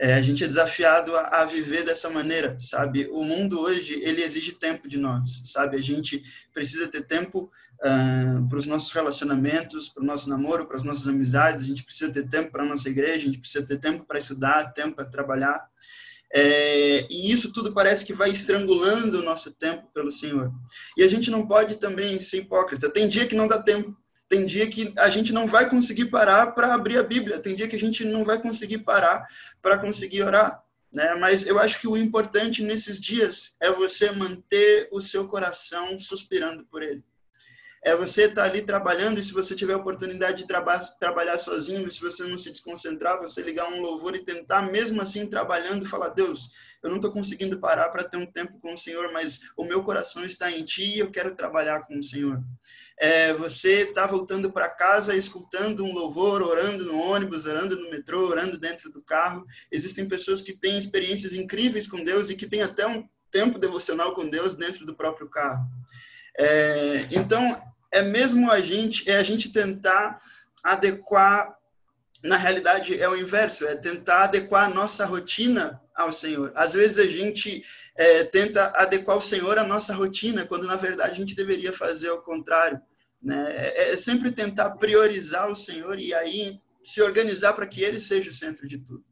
É, 0.00 0.14
a 0.14 0.22
gente 0.22 0.42
é 0.42 0.46
desafiado 0.46 1.14
a, 1.14 1.42
a, 1.42 1.44
viver 1.44 1.84
dessa 1.84 2.08
maneira, 2.08 2.56
sabe? 2.58 3.06
O 3.12 3.22
mundo 3.22 3.60
hoje, 3.60 4.00
ele 4.02 4.22
exige 4.22 4.52
tempo 4.52 4.88
de 4.88 4.96
nós, 4.96 5.42
sabe? 5.44 5.76
A 5.76 5.80
gente 5.80 6.22
precisa 6.54 6.88
ter 6.88 7.02
tempo 7.02 7.50
uh, 7.80 8.48
para 8.48 8.58
os 8.58 8.64
nossos 8.64 8.90
relacionamentos, 8.92 9.90
para 9.90 10.02
o 10.02 10.06
nosso 10.06 10.30
namoro, 10.30 10.66
para 10.66 10.78
as 10.78 10.82
nossas 10.82 11.06
amizades, 11.06 11.64
a 11.64 11.68
gente 11.68 11.84
precisa 11.84 12.10
ter 12.10 12.26
tempo 12.26 12.50
para 12.50 12.62
a 12.62 12.66
nossa 12.66 12.88
igreja, 12.88 13.16
a 13.16 13.26
gente 13.26 13.38
precisa 13.38 13.66
ter 13.66 13.78
tempo 13.78 14.06
para 14.06 14.18
estudar, 14.18 14.72
tempo 14.72 14.96
para 14.96 15.04
trabalhar. 15.04 15.68
É, 16.32 17.06
e 17.10 17.32
isso 17.32 17.52
tudo 17.52 17.72
parece 17.72 18.04
que 18.04 18.12
vai 18.12 18.30
estrangulando 18.30 19.18
o 19.18 19.22
nosso 19.22 19.50
tempo 19.50 19.88
pelo 19.92 20.12
Senhor. 20.12 20.52
E 20.96 21.02
a 21.02 21.08
gente 21.08 21.30
não 21.30 21.46
pode 21.46 21.76
também 21.78 22.20
ser 22.20 22.38
hipócrita. 22.38 22.90
Tem 22.90 23.08
dia 23.08 23.26
que 23.26 23.34
não 23.34 23.48
dá 23.48 23.60
tempo 23.60 23.96
tem 24.28 24.46
dia 24.46 24.70
que 24.70 24.94
a 24.96 25.10
gente 25.10 25.32
não 25.32 25.44
vai 25.44 25.68
conseguir 25.68 26.04
parar 26.04 26.52
para 26.52 26.72
abrir 26.72 26.96
a 26.96 27.02
Bíblia, 27.02 27.40
tem 27.40 27.56
dia 27.56 27.66
que 27.66 27.74
a 27.74 27.78
gente 27.78 28.04
não 28.04 28.24
vai 28.24 28.40
conseguir 28.40 28.78
parar 28.78 29.26
para 29.60 29.76
conseguir 29.76 30.22
orar. 30.22 30.62
Né? 30.92 31.16
Mas 31.16 31.48
eu 31.48 31.58
acho 31.58 31.80
que 31.80 31.88
o 31.88 31.96
importante 31.96 32.62
nesses 32.62 33.00
dias 33.00 33.56
é 33.58 33.72
você 33.72 34.12
manter 34.12 34.88
o 34.92 35.00
seu 35.00 35.26
coração 35.26 35.98
suspirando 35.98 36.64
por 36.66 36.80
Ele 36.80 37.02
é 37.82 37.96
você 37.96 38.24
estar 38.24 38.42
tá 38.42 38.48
ali 38.48 38.60
trabalhando 38.60 39.18
e 39.18 39.22
se 39.22 39.32
você 39.32 39.54
tiver 39.54 39.72
a 39.72 39.78
oportunidade 39.78 40.38
de 40.38 40.46
traba 40.46 40.78
trabalhar 40.98 41.38
sozinho, 41.38 41.90
se 41.90 42.00
você 42.00 42.22
não 42.24 42.38
se 42.38 42.50
desconcentrar, 42.50 43.18
você 43.18 43.40
ligar 43.40 43.70
um 43.72 43.80
louvor 43.80 44.14
e 44.14 44.24
tentar 44.24 44.62
mesmo 44.62 45.00
assim 45.00 45.26
trabalhando, 45.26 45.88
falar 45.88 46.10
Deus, 46.10 46.50
eu 46.82 46.90
não 46.90 46.96
estou 46.96 47.10
conseguindo 47.10 47.58
parar 47.58 47.88
para 47.88 48.04
ter 48.04 48.18
um 48.18 48.26
tempo 48.26 48.58
com 48.60 48.74
o 48.74 48.76
Senhor, 48.76 49.10
mas 49.12 49.40
o 49.56 49.64
meu 49.64 49.82
coração 49.82 50.24
está 50.24 50.50
em 50.50 50.62
Ti 50.62 50.96
e 50.96 50.98
eu 50.98 51.10
quero 51.10 51.34
trabalhar 51.34 51.80
com 51.82 51.98
o 51.98 52.02
Senhor. 52.02 52.42
É, 52.98 53.32
você 53.32 53.82
está 53.82 54.06
voltando 54.06 54.52
para 54.52 54.68
casa 54.68 55.16
escutando 55.16 55.82
um 55.82 55.94
louvor, 55.94 56.42
orando 56.42 56.84
no 56.84 57.00
ônibus, 57.00 57.46
orando 57.46 57.76
no 57.76 57.90
metrô, 57.90 58.26
orando 58.26 58.58
dentro 58.58 58.90
do 58.90 59.02
carro. 59.02 59.46
Existem 59.70 60.06
pessoas 60.06 60.42
que 60.42 60.52
têm 60.52 60.78
experiências 60.78 61.32
incríveis 61.32 61.86
com 61.86 62.04
Deus 62.04 62.28
e 62.28 62.36
que 62.36 62.46
têm 62.46 62.60
até 62.60 62.86
um 62.86 63.08
tempo 63.30 63.58
devocional 63.58 64.14
com 64.14 64.28
Deus 64.28 64.54
dentro 64.54 64.84
do 64.84 64.94
próprio 64.94 65.28
carro. 65.30 65.66
É, 66.38 67.06
então, 67.10 67.58
é 67.92 68.02
mesmo 68.02 68.50
a 68.50 68.60
gente, 68.60 69.08
é 69.10 69.16
a 69.16 69.22
gente 69.22 69.50
tentar 69.50 70.20
adequar, 70.62 71.56
na 72.22 72.36
realidade 72.36 73.00
é 73.00 73.08
o 73.08 73.16
inverso, 73.16 73.66
é 73.66 73.74
tentar 73.74 74.24
adequar 74.24 74.66
a 74.66 74.74
nossa 74.74 75.04
rotina 75.04 75.80
ao 75.94 76.12
Senhor. 76.12 76.52
Às 76.54 76.74
vezes 76.74 76.98
a 76.98 77.06
gente 77.06 77.64
é, 77.96 78.24
tenta 78.24 78.72
adequar 78.76 79.16
o 79.16 79.22
Senhor 79.22 79.58
à 79.58 79.64
nossa 79.64 79.94
rotina, 79.94 80.46
quando 80.46 80.66
na 80.66 80.76
verdade 80.76 81.12
a 81.12 81.14
gente 81.14 81.34
deveria 81.34 81.72
fazer 81.72 82.10
o 82.10 82.22
contrário. 82.22 82.80
Né? 83.22 83.52
É, 83.56 83.92
é 83.92 83.96
sempre 83.96 84.30
tentar 84.30 84.70
priorizar 84.72 85.50
o 85.50 85.56
Senhor 85.56 85.98
e 85.98 86.14
aí 86.14 86.58
se 86.82 87.02
organizar 87.02 87.52
para 87.52 87.66
que 87.66 87.82
Ele 87.82 87.98
seja 87.98 88.30
o 88.30 88.32
centro 88.32 88.66
de 88.66 88.78
tudo. 88.78 89.04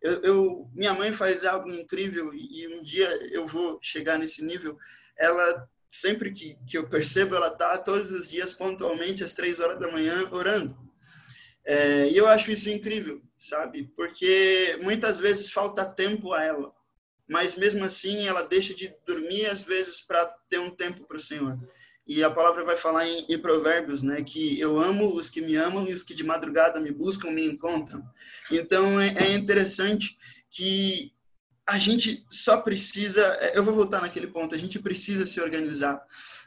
Eu, 0.00 0.20
eu, 0.22 0.70
minha 0.74 0.92
mãe 0.92 1.12
faz 1.12 1.44
algo 1.44 1.70
incrível 1.70 2.34
e 2.34 2.66
um 2.66 2.82
dia 2.82 3.08
eu 3.30 3.46
vou 3.46 3.78
chegar 3.80 4.18
nesse 4.18 4.44
nível. 4.44 4.76
Ela 5.16 5.68
sempre 5.92 6.32
que, 6.32 6.56
que 6.66 6.78
eu 6.78 6.88
percebo, 6.88 7.36
ela 7.36 7.48
está 7.48 7.76
todos 7.76 8.10
os 8.10 8.28
dias 8.28 8.54
pontualmente 8.54 9.22
às 9.22 9.34
três 9.34 9.60
horas 9.60 9.78
da 9.78 9.92
manhã 9.92 10.26
orando. 10.32 10.74
É, 11.64 12.08
e 12.08 12.16
eu 12.16 12.26
acho 12.26 12.50
isso 12.50 12.70
incrível, 12.70 13.20
sabe? 13.36 13.92
Porque 13.94 14.78
muitas 14.82 15.18
vezes 15.18 15.52
falta 15.52 15.84
tempo 15.84 16.32
a 16.32 16.42
ela, 16.42 16.72
mas 17.28 17.54
mesmo 17.56 17.84
assim 17.84 18.26
ela 18.26 18.42
deixa 18.42 18.74
de 18.74 18.92
dormir 19.06 19.46
às 19.46 19.64
vezes 19.64 20.00
para 20.00 20.24
ter 20.48 20.58
um 20.58 20.70
tempo 20.70 21.06
para 21.06 21.18
o 21.18 21.20
Senhor. 21.20 21.58
E 22.06 22.24
a 22.24 22.30
palavra 22.30 22.64
vai 22.64 22.74
falar 22.74 23.06
em, 23.06 23.26
em, 23.28 23.38
Provérbios, 23.38 24.02
né? 24.02 24.22
Que 24.22 24.58
eu 24.58 24.80
amo 24.80 25.14
os 25.14 25.28
que 25.30 25.40
me 25.40 25.54
amam 25.54 25.86
e 25.86 25.92
os 25.92 26.02
que 26.02 26.14
de 26.14 26.24
madrugada 26.24 26.80
me 26.80 26.90
buscam 26.90 27.30
me 27.30 27.44
encontram. 27.44 28.02
Então 28.50 28.98
é, 28.98 29.14
é 29.26 29.32
interessante 29.34 30.18
que 30.50 31.12
a 31.68 31.78
gente 31.78 32.24
só 32.28 32.60
precisa, 32.60 33.22
é, 33.40 33.56
eu 33.56 33.64
vou 33.64 33.74
voltar 33.74 34.00
naquele 34.00 34.26
ponto, 34.26 34.54
a 34.54 34.58
gente 34.58 34.78
precisa 34.78 35.24
se 35.24 35.40
organizar 35.40 36.02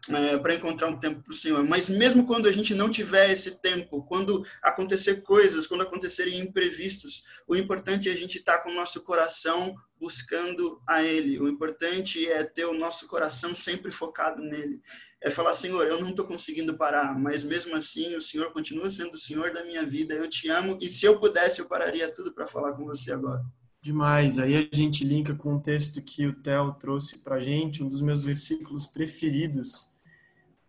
é, 0.09 0.37
para 0.37 0.53
encontrar 0.53 0.87
um 0.87 0.99
tempo 0.99 1.23
para 1.23 1.33
o 1.33 1.35
Senhor. 1.35 1.63
Mas 1.63 1.89
mesmo 1.89 2.27
quando 2.27 2.47
a 2.47 2.51
gente 2.51 2.75
não 2.75 2.89
tiver 2.89 3.31
esse 3.31 3.59
tempo, 3.61 4.03
quando 4.03 4.45
acontecer 4.61 5.21
coisas, 5.21 5.65
quando 5.67 5.81
acontecerem 5.81 6.39
imprevistos, 6.39 7.23
o 7.47 7.55
importante 7.55 8.09
é 8.09 8.13
a 8.13 8.17
gente 8.17 8.37
estar 8.37 8.57
tá 8.57 8.63
com 8.63 8.71
o 8.71 8.75
nosso 8.75 9.01
coração 9.03 9.75
buscando 9.99 10.81
a 10.87 11.01
Ele. 11.01 11.39
O 11.39 11.47
importante 11.47 12.29
é 12.29 12.43
ter 12.43 12.65
o 12.65 12.73
nosso 12.73 13.07
coração 13.07 13.55
sempre 13.55 13.91
focado 13.91 14.41
nele. 14.41 14.81
É 15.21 15.31
falar, 15.31 15.53
Senhor, 15.53 15.87
eu 15.87 15.99
não 15.99 16.09
estou 16.09 16.25
conseguindo 16.25 16.77
parar, 16.77 17.17
mas 17.17 17.43
mesmo 17.43 17.75
assim 17.75 18.15
o 18.15 18.21
Senhor 18.21 18.51
continua 18.51 18.89
sendo 18.89 19.13
o 19.13 19.17
Senhor 19.17 19.51
da 19.51 19.63
minha 19.63 19.83
vida. 19.85 20.13
Eu 20.13 20.29
te 20.29 20.49
amo 20.49 20.77
e 20.81 20.87
se 20.87 21.05
eu 21.05 21.19
pudesse 21.19 21.61
eu 21.61 21.65
pararia 21.67 22.13
tudo 22.13 22.33
para 22.33 22.45
falar 22.45 22.73
com 22.73 22.85
você 22.85 23.11
agora. 23.11 23.41
Demais. 23.85 24.39
Aí 24.39 24.55
a 24.57 24.75
gente 24.75 25.03
linka 25.03 25.35
com 25.35 25.53
um 25.53 25.59
texto 25.59 26.01
que 26.01 26.25
o 26.25 26.33
Theo 26.33 26.73
trouxe 26.73 27.19
para 27.19 27.39
gente, 27.39 27.83
um 27.83 27.87
dos 27.87 28.01
meus 28.01 28.23
versículos 28.23 28.87
preferidos 28.87 29.91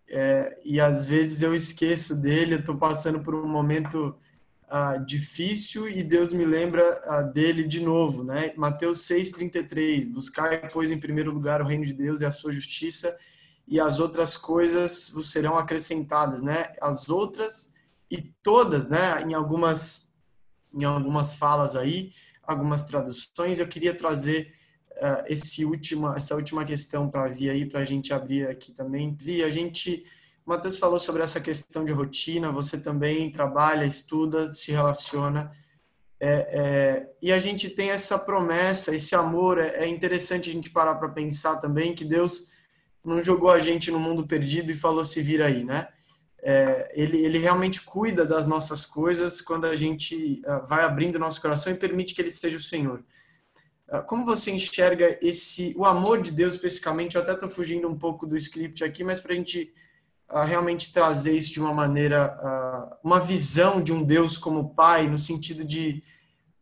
é, 0.06 0.60
e 0.62 0.78
às 0.78 1.06
vezes 1.06 1.40
eu 1.40 1.54
esqueço 1.54 2.14
dele, 2.14 2.56
eu 2.56 2.58
estou 2.58 2.76
passando 2.76 3.22
por 3.22 3.34
um 3.34 3.48
momento 3.48 4.14
ah, 4.68 4.98
difícil 4.98 5.88
e 5.88 6.02
Deus 6.02 6.34
me 6.34 6.44
lembra 6.44 7.02
ah, 7.06 7.22
dele 7.22 7.64
de 7.64 7.80
novo, 7.80 8.22
né? 8.22 8.52
Mateus 8.54 9.00
6:33, 9.06 10.12
buscar 10.12 10.68
pois 10.70 10.90
em 10.90 11.00
primeiro 11.00 11.32
lugar 11.32 11.62
o 11.62 11.66
reino 11.66 11.86
de 11.86 11.94
Deus 11.94 12.20
e 12.20 12.26
a 12.26 12.30
sua 12.30 12.52
justiça 12.52 13.16
e 13.66 13.80
as 13.80 13.98
outras 13.98 14.36
coisas 14.36 15.08
vos 15.08 15.30
serão 15.30 15.56
acrescentadas, 15.56 16.42
né? 16.42 16.74
As 16.82 17.08
outras 17.08 17.72
e 18.10 18.20
todas, 18.42 18.90
né? 18.90 19.22
Em 19.22 19.32
algumas 19.32 20.06
em 20.74 20.84
algumas 20.84 21.34
falas 21.34 21.74
aí, 21.74 22.12
algumas 22.46 22.84
traduções, 22.84 23.58
eu 23.58 23.66
queria 23.66 23.94
trazer 23.94 24.54
uh, 24.92 25.24
esse 25.26 25.64
última, 25.64 26.14
essa 26.16 26.34
última 26.34 26.64
questão 26.64 27.08
para 27.08 27.28
vir 27.28 27.50
aí, 27.50 27.66
para 27.66 27.80
a 27.80 27.84
gente 27.84 28.12
abrir 28.12 28.48
aqui 28.48 28.72
também. 28.72 29.16
Vi, 29.18 29.42
a 29.42 29.50
gente, 29.50 30.04
o 30.44 30.50
Matheus 30.50 30.78
falou 30.78 30.98
sobre 30.98 31.22
essa 31.22 31.40
questão 31.40 31.84
de 31.84 31.92
rotina, 31.92 32.52
você 32.52 32.78
também 32.78 33.30
trabalha, 33.30 33.84
estuda, 33.84 34.52
se 34.52 34.72
relaciona. 34.72 35.50
É, 36.18 36.28
é, 36.28 37.10
e 37.20 37.30
a 37.30 37.38
gente 37.38 37.68
tem 37.68 37.90
essa 37.90 38.18
promessa, 38.18 38.94
esse 38.94 39.14
amor. 39.14 39.58
É, 39.58 39.84
é 39.84 39.88
interessante 39.88 40.48
a 40.48 40.52
gente 40.52 40.70
parar 40.70 40.94
para 40.94 41.08
pensar 41.08 41.56
também 41.56 41.94
que 41.94 42.04
Deus 42.04 42.52
não 43.04 43.22
jogou 43.22 43.50
a 43.50 43.60
gente 43.60 43.90
no 43.90 44.00
mundo 44.00 44.26
perdido 44.26 44.70
e 44.70 44.74
falou 44.74 45.04
se 45.04 45.22
vira 45.22 45.46
aí, 45.46 45.64
né? 45.64 45.88
É, 46.48 46.92
ele, 46.94 47.24
ele 47.24 47.38
realmente 47.38 47.80
cuida 47.80 48.24
das 48.24 48.46
nossas 48.46 48.86
coisas 48.86 49.40
quando 49.40 49.64
a 49.64 49.74
gente 49.74 50.40
uh, 50.46 50.64
vai 50.64 50.84
abrindo 50.84 51.18
nosso 51.18 51.42
coração 51.42 51.72
e 51.72 51.76
permite 51.76 52.14
que 52.14 52.22
Ele 52.22 52.30
seja 52.30 52.56
o 52.56 52.60
Senhor. 52.60 53.02
Ah, 53.88 54.00
como 54.00 54.24
você 54.24 54.52
enxerga 54.52 55.18
esse 55.20 55.74
o 55.76 55.84
amor 55.84 56.22
de 56.22 56.30
Deus 56.30 56.54
especificamente? 56.54 57.16
Eu 57.16 57.22
até 57.22 57.32
estou 57.32 57.48
fugindo 57.48 57.88
um 57.88 57.98
pouco 57.98 58.28
do 58.28 58.36
script 58.36 58.84
aqui, 58.84 59.02
mas 59.02 59.20
para 59.20 59.32
a 59.32 59.34
gente 59.36 59.72
uh, 60.30 60.44
realmente 60.44 60.92
trazer 60.92 61.32
isso 61.32 61.52
de 61.52 61.58
uma 61.58 61.74
maneira, 61.74 62.38
uh, 62.40 62.96
uma 63.02 63.18
visão 63.18 63.82
de 63.82 63.92
um 63.92 64.04
Deus 64.04 64.38
como 64.38 64.72
Pai, 64.72 65.08
no 65.08 65.18
sentido 65.18 65.64
de 65.64 66.00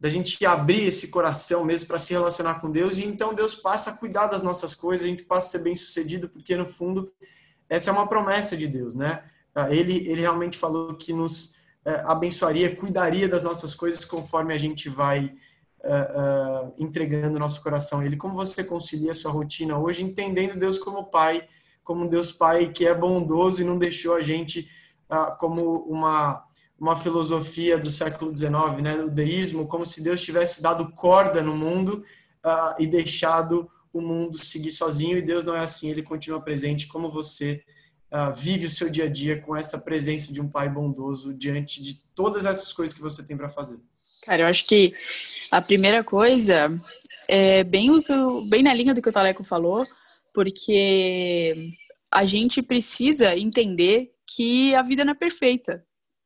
da 0.00 0.08
gente 0.08 0.44
abrir 0.46 0.84
esse 0.84 1.08
coração 1.08 1.62
mesmo 1.62 1.88
para 1.88 1.98
se 1.98 2.14
relacionar 2.14 2.54
com 2.54 2.70
Deus 2.70 2.96
e 2.96 3.04
então 3.04 3.34
Deus 3.34 3.54
passa 3.54 3.90
a 3.90 3.96
cuidar 3.96 4.28
das 4.28 4.42
nossas 4.42 4.74
coisas, 4.74 5.04
a 5.04 5.08
gente 5.10 5.24
passa 5.24 5.48
a 5.48 5.50
ser 5.52 5.58
bem 5.62 5.76
sucedido, 5.76 6.26
porque 6.26 6.56
no 6.56 6.64
fundo 6.64 7.12
essa 7.68 7.90
é 7.90 7.92
uma 7.92 8.06
promessa 8.06 8.56
de 8.56 8.66
Deus, 8.66 8.94
né? 8.94 9.24
Uh, 9.56 9.72
ele 9.72 10.08
ele 10.08 10.20
realmente 10.20 10.58
falou 10.58 10.94
que 10.94 11.12
nos 11.12 11.54
eh, 11.86 12.02
abençoaria, 12.06 12.74
cuidaria 12.74 13.28
das 13.28 13.42
nossas 13.42 13.74
coisas 13.74 14.06
conforme 14.06 14.54
a 14.54 14.56
gente 14.56 14.88
vai 14.88 15.34
uh, 15.84 16.68
uh, 16.68 16.74
entregando 16.78 17.38
nosso 17.38 17.62
coração 17.62 18.02
Ele. 18.02 18.16
Como 18.16 18.34
você 18.34 18.64
concilia 18.64 19.10
a 19.10 19.14
sua 19.14 19.30
rotina 19.30 19.78
hoje, 19.78 20.02
entendendo 20.02 20.58
Deus 20.58 20.78
como 20.78 21.04
Pai, 21.04 21.46
como 21.82 22.04
um 22.04 22.08
Deus 22.08 22.32
Pai 22.32 22.72
que 22.72 22.86
é 22.86 22.94
bondoso 22.94 23.60
e 23.60 23.66
não 23.66 23.76
deixou 23.76 24.14
a 24.14 24.22
gente 24.22 24.66
uh, 25.10 25.36
como 25.38 25.80
uma 25.80 26.42
uma 26.76 26.96
filosofia 26.96 27.78
do 27.78 27.88
século 27.88 28.36
XIX, 28.36 28.82
né, 28.82 28.96
o 28.96 29.08
deísmo, 29.08 29.66
como 29.68 29.86
se 29.86 30.02
Deus 30.02 30.20
tivesse 30.20 30.60
dado 30.60 30.90
corda 30.90 31.40
no 31.40 31.54
mundo 31.56 32.04
e 32.78 32.86
deixado 32.86 33.70
o 33.92 34.02
mundo 34.02 34.36
seguir 34.36 34.72
sozinho. 34.72 35.16
E 35.16 35.22
Deus 35.22 35.44
não 35.44 35.54
é 35.54 35.60
assim, 35.60 35.88
Ele 35.88 36.02
continua 36.02 36.42
presente. 36.42 36.88
Como 36.88 37.08
você 37.08 37.62
vive 38.34 38.66
o 38.66 38.70
seu 38.70 38.88
dia 38.88 39.04
a 39.04 39.08
dia 39.08 39.40
com 39.40 39.56
essa 39.56 39.78
presença 39.78 40.32
de 40.32 40.40
um 40.40 40.48
Pai 40.48 40.68
bondoso 40.68 41.34
diante 41.34 41.82
de 41.82 41.94
todas 42.14 42.44
essas 42.44 42.72
coisas 42.72 42.94
que 42.94 43.02
você 43.02 43.22
tem 43.22 43.36
para 43.36 43.48
fazer? 43.48 43.78
Cara, 44.24 44.42
eu 44.42 44.46
acho 44.46 44.64
que 44.66 44.94
a 45.50 45.60
primeira 45.60 46.02
coisa 46.02 46.80
é 47.28 47.62
bem, 47.64 47.90
o 47.90 48.02
que 48.02 48.12
eu, 48.12 48.44
bem 48.46 48.62
na 48.62 48.72
linha 48.72 48.94
do 48.94 49.02
que 49.02 49.08
o 49.08 49.12
Taleco 49.12 49.44
falou, 49.44 49.84
porque 50.32 51.72
a 52.10 52.24
gente 52.24 52.62
precisa 52.62 53.36
entender 53.36 54.12
que 54.26 54.74
a 54.74 54.82
vida 54.82 55.04
não 55.04 55.12
é 55.12 55.16
perfeita 55.16 55.84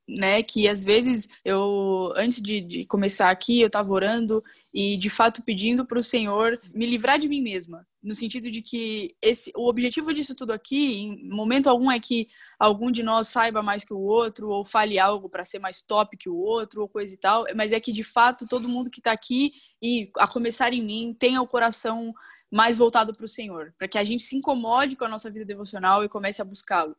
né? 0.09 0.43
Que 0.43 0.66
às 0.66 0.82
vezes 0.82 1.28
eu, 1.45 2.12
antes 2.16 2.41
de, 2.41 2.61
de 2.61 2.86
começar 2.86 3.30
aqui, 3.30 3.61
eu 3.61 3.66
estava 3.66 3.93
orando 3.93 4.43
e 4.72 4.96
de 4.96 5.08
fato 5.08 5.42
pedindo 5.42 5.86
para 5.86 5.98
o 5.98 6.04
Senhor 6.04 6.60
me 6.74 6.86
livrar 6.86 7.18
de 7.18 7.28
mim 7.28 7.40
mesma, 7.40 7.86
no 8.02 8.14
sentido 8.14 8.50
de 8.50 8.62
que 8.62 9.16
esse, 9.20 9.50
o 9.56 9.68
objetivo 9.68 10.12
disso 10.12 10.34
tudo 10.34 10.52
aqui, 10.52 11.00
em 11.00 11.28
momento 11.28 11.68
algum, 11.68 11.90
é 11.90 11.98
que 11.98 12.28
algum 12.58 12.90
de 12.90 13.02
nós 13.02 13.28
saiba 13.28 13.62
mais 13.62 13.84
que 13.84 13.94
o 13.94 14.00
outro 14.00 14.50
ou 14.50 14.64
fale 14.64 14.98
algo 14.98 15.28
para 15.28 15.44
ser 15.44 15.58
mais 15.58 15.82
top 15.82 16.16
que 16.16 16.28
o 16.28 16.36
outro 16.36 16.82
ou 16.82 16.88
coisa 16.88 17.14
e 17.14 17.18
tal, 17.18 17.44
mas 17.54 17.72
é 17.72 17.80
que 17.80 17.92
de 17.92 18.04
fato 18.04 18.46
todo 18.46 18.68
mundo 18.68 18.90
que 18.90 19.00
está 19.00 19.12
aqui 19.12 19.52
e 19.82 20.10
a 20.18 20.26
começar 20.26 20.72
em 20.72 20.84
mim 20.84 21.16
tenha 21.18 21.42
o 21.42 21.46
coração 21.46 22.14
mais 22.50 22.78
voltado 22.78 23.14
para 23.14 23.24
o 23.24 23.28
Senhor, 23.28 23.74
para 23.78 23.86
que 23.86 23.98
a 23.98 24.04
gente 24.04 24.22
se 24.22 24.34
incomode 24.34 24.96
com 24.96 25.04
a 25.04 25.08
nossa 25.08 25.30
vida 25.30 25.44
devocional 25.44 26.02
e 26.02 26.08
comece 26.08 26.40
a 26.40 26.44
buscá-lo. 26.44 26.96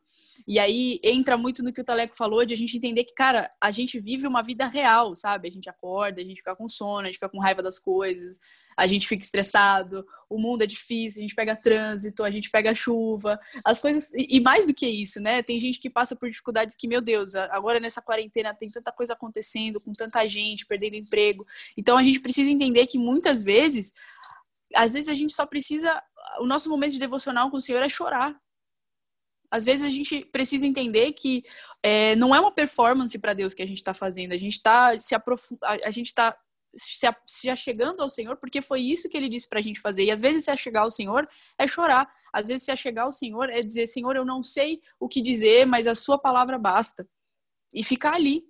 E 0.47 0.59
aí 0.59 0.99
entra 1.03 1.37
muito 1.37 1.63
no 1.63 1.73
que 1.73 1.81
o 1.81 1.83
Taleco 1.83 2.15
falou 2.15 2.45
de 2.45 2.53
a 2.53 2.57
gente 2.57 2.77
entender 2.77 3.03
que, 3.03 3.13
cara, 3.13 3.51
a 3.61 3.71
gente 3.71 3.99
vive 3.99 4.27
uma 4.27 4.43
vida 4.43 4.67
real, 4.67 5.15
sabe? 5.15 5.47
A 5.47 5.51
gente 5.51 5.69
acorda, 5.69 6.21
a 6.21 6.23
gente 6.23 6.37
fica 6.37 6.55
com 6.55 6.69
sono, 6.69 7.01
a 7.01 7.05
gente 7.05 7.15
fica 7.15 7.29
com 7.29 7.39
raiva 7.39 7.58
das 7.61 7.79
coisas, 7.79 8.39
a 8.77 8.87
gente 8.87 9.07
fica 9.07 9.23
estressado, 9.23 10.05
o 10.29 10.39
mundo 10.39 10.63
é 10.63 10.67
difícil, 10.67 11.19
a 11.19 11.23
gente 11.23 11.35
pega 11.35 11.55
trânsito, 11.55 12.23
a 12.23 12.31
gente 12.31 12.49
pega 12.49 12.73
chuva, 12.73 13.39
as 13.65 13.79
coisas. 13.79 14.11
E 14.15 14.39
mais 14.39 14.65
do 14.65 14.73
que 14.73 14.87
isso, 14.87 15.19
né? 15.19 15.43
Tem 15.43 15.59
gente 15.59 15.79
que 15.79 15.89
passa 15.89 16.15
por 16.15 16.29
dificuldades 16.29 16.75
que, 16.75 16.87
meu 16.87 17.01
Deus, 17.01 17.35
agora 17.35 17.79
nessa 17.79 18.01
quarentena 18.01 18.53
tem 18.53 18.69
tanta 18.69 18.91
coisa 18.91 19.13
acontecendo, 19.13 19.81
com 19.81 19.91
tanta 19.91 20.25
gente 20.27 20.65
perdendo 20.65 20.95
emprego. 20.95 21.45
Então 21.75 21.97
a 21.97 22.03
gente 22.03 22.21
precisa 22.21 22.49
entender 22.49 22.85
que 22.87 22.97
muitas 22.97 23.43
vezes 23.43 23.91
às 24.75 24.93
vezes 24.93 25.09
a 25.09 25.15
gente 25.15 25.33
só 25.33 25.45
precisa. 25.45 26.01
O 26.39 26.45
nosso 26.45 26.69
momento 26.69 26.93
de 26.93 26.99
devocional 26.99 27.49
com 27.49 27.57
o 27.57 27.61
Senhor 27.61 27.81
é 27.81 27.89
chorar. 27.89 28.39
Às 29.51 29.65
vezes 29.65 29.81
a 29.85 29.89
gente 29.89 30.23
precisa 30.25 30.65
entender 30.65 31.11
que 31.13 31.43
é, 31.81 32.15
não 32.15 32.35
é 32.35 32.39
uma 32.39 32.51
performance 32.51 33.17
para 33.17 33.33
Deus 33.33 33.53
que 33.53 33.63
a 33.63 33.67
gente 33.67 33.77
está 33.77 33.95
fazendo. 33.95 34.33
A 34.33 34.37
gente 34.37 34.53
está 34.53 34.97
se 34.99 35.15
aprofundando, 35.15 35.65
a 35.83 35.91
gente 35.91 36.07
está 36.07 36.37
se 36.75 37.49
achegando 37.49 38.01
ao 38.01 38.09
Senhor, 38.09 38.37
porque 38.37 38.61
foi 38.61 38.81
isso 38.81 39.09
que 39.09 39.17
Ele 39.17 39.29
disse 39.29 39.47
para 39.47 39.59
a 39.59 39.61
gente 39.61 39.79
fazer. 39.79 40.05
E 40.05 40.11
às 40.11 40.21
vezes 40.21 40.43
se 40.45 40.51
achegar 40.51 40.83
ao 40.83 40.89
Senhor 40.89 41.27
é 41.57 41.67
chorar. 41.67 42.07
Às 42.31 42.47
vezes 42.47 42.63
se 42.63 42.71
achegar 42.71 43.05
ao 43.05 43.11
Senhor 43.11 43.49
é 43.49 43.61
dizer, 43.61 43.87
Senhor, 43.87 44.15
eu 44.15 44.25
não 44.25 44.43
sei 44.43 44.81
o 44.99 45.07
que 45.07 45.21
dizer, 45.21 45.65
mas 45.65 45.87
a 45.87 45.95
Sua 45.95 46.17
palavra 46.17 46.57
basta. 46.57 47.07
E 47.73 47.83
ficar 47.83 48.13
ali 48.13 48.43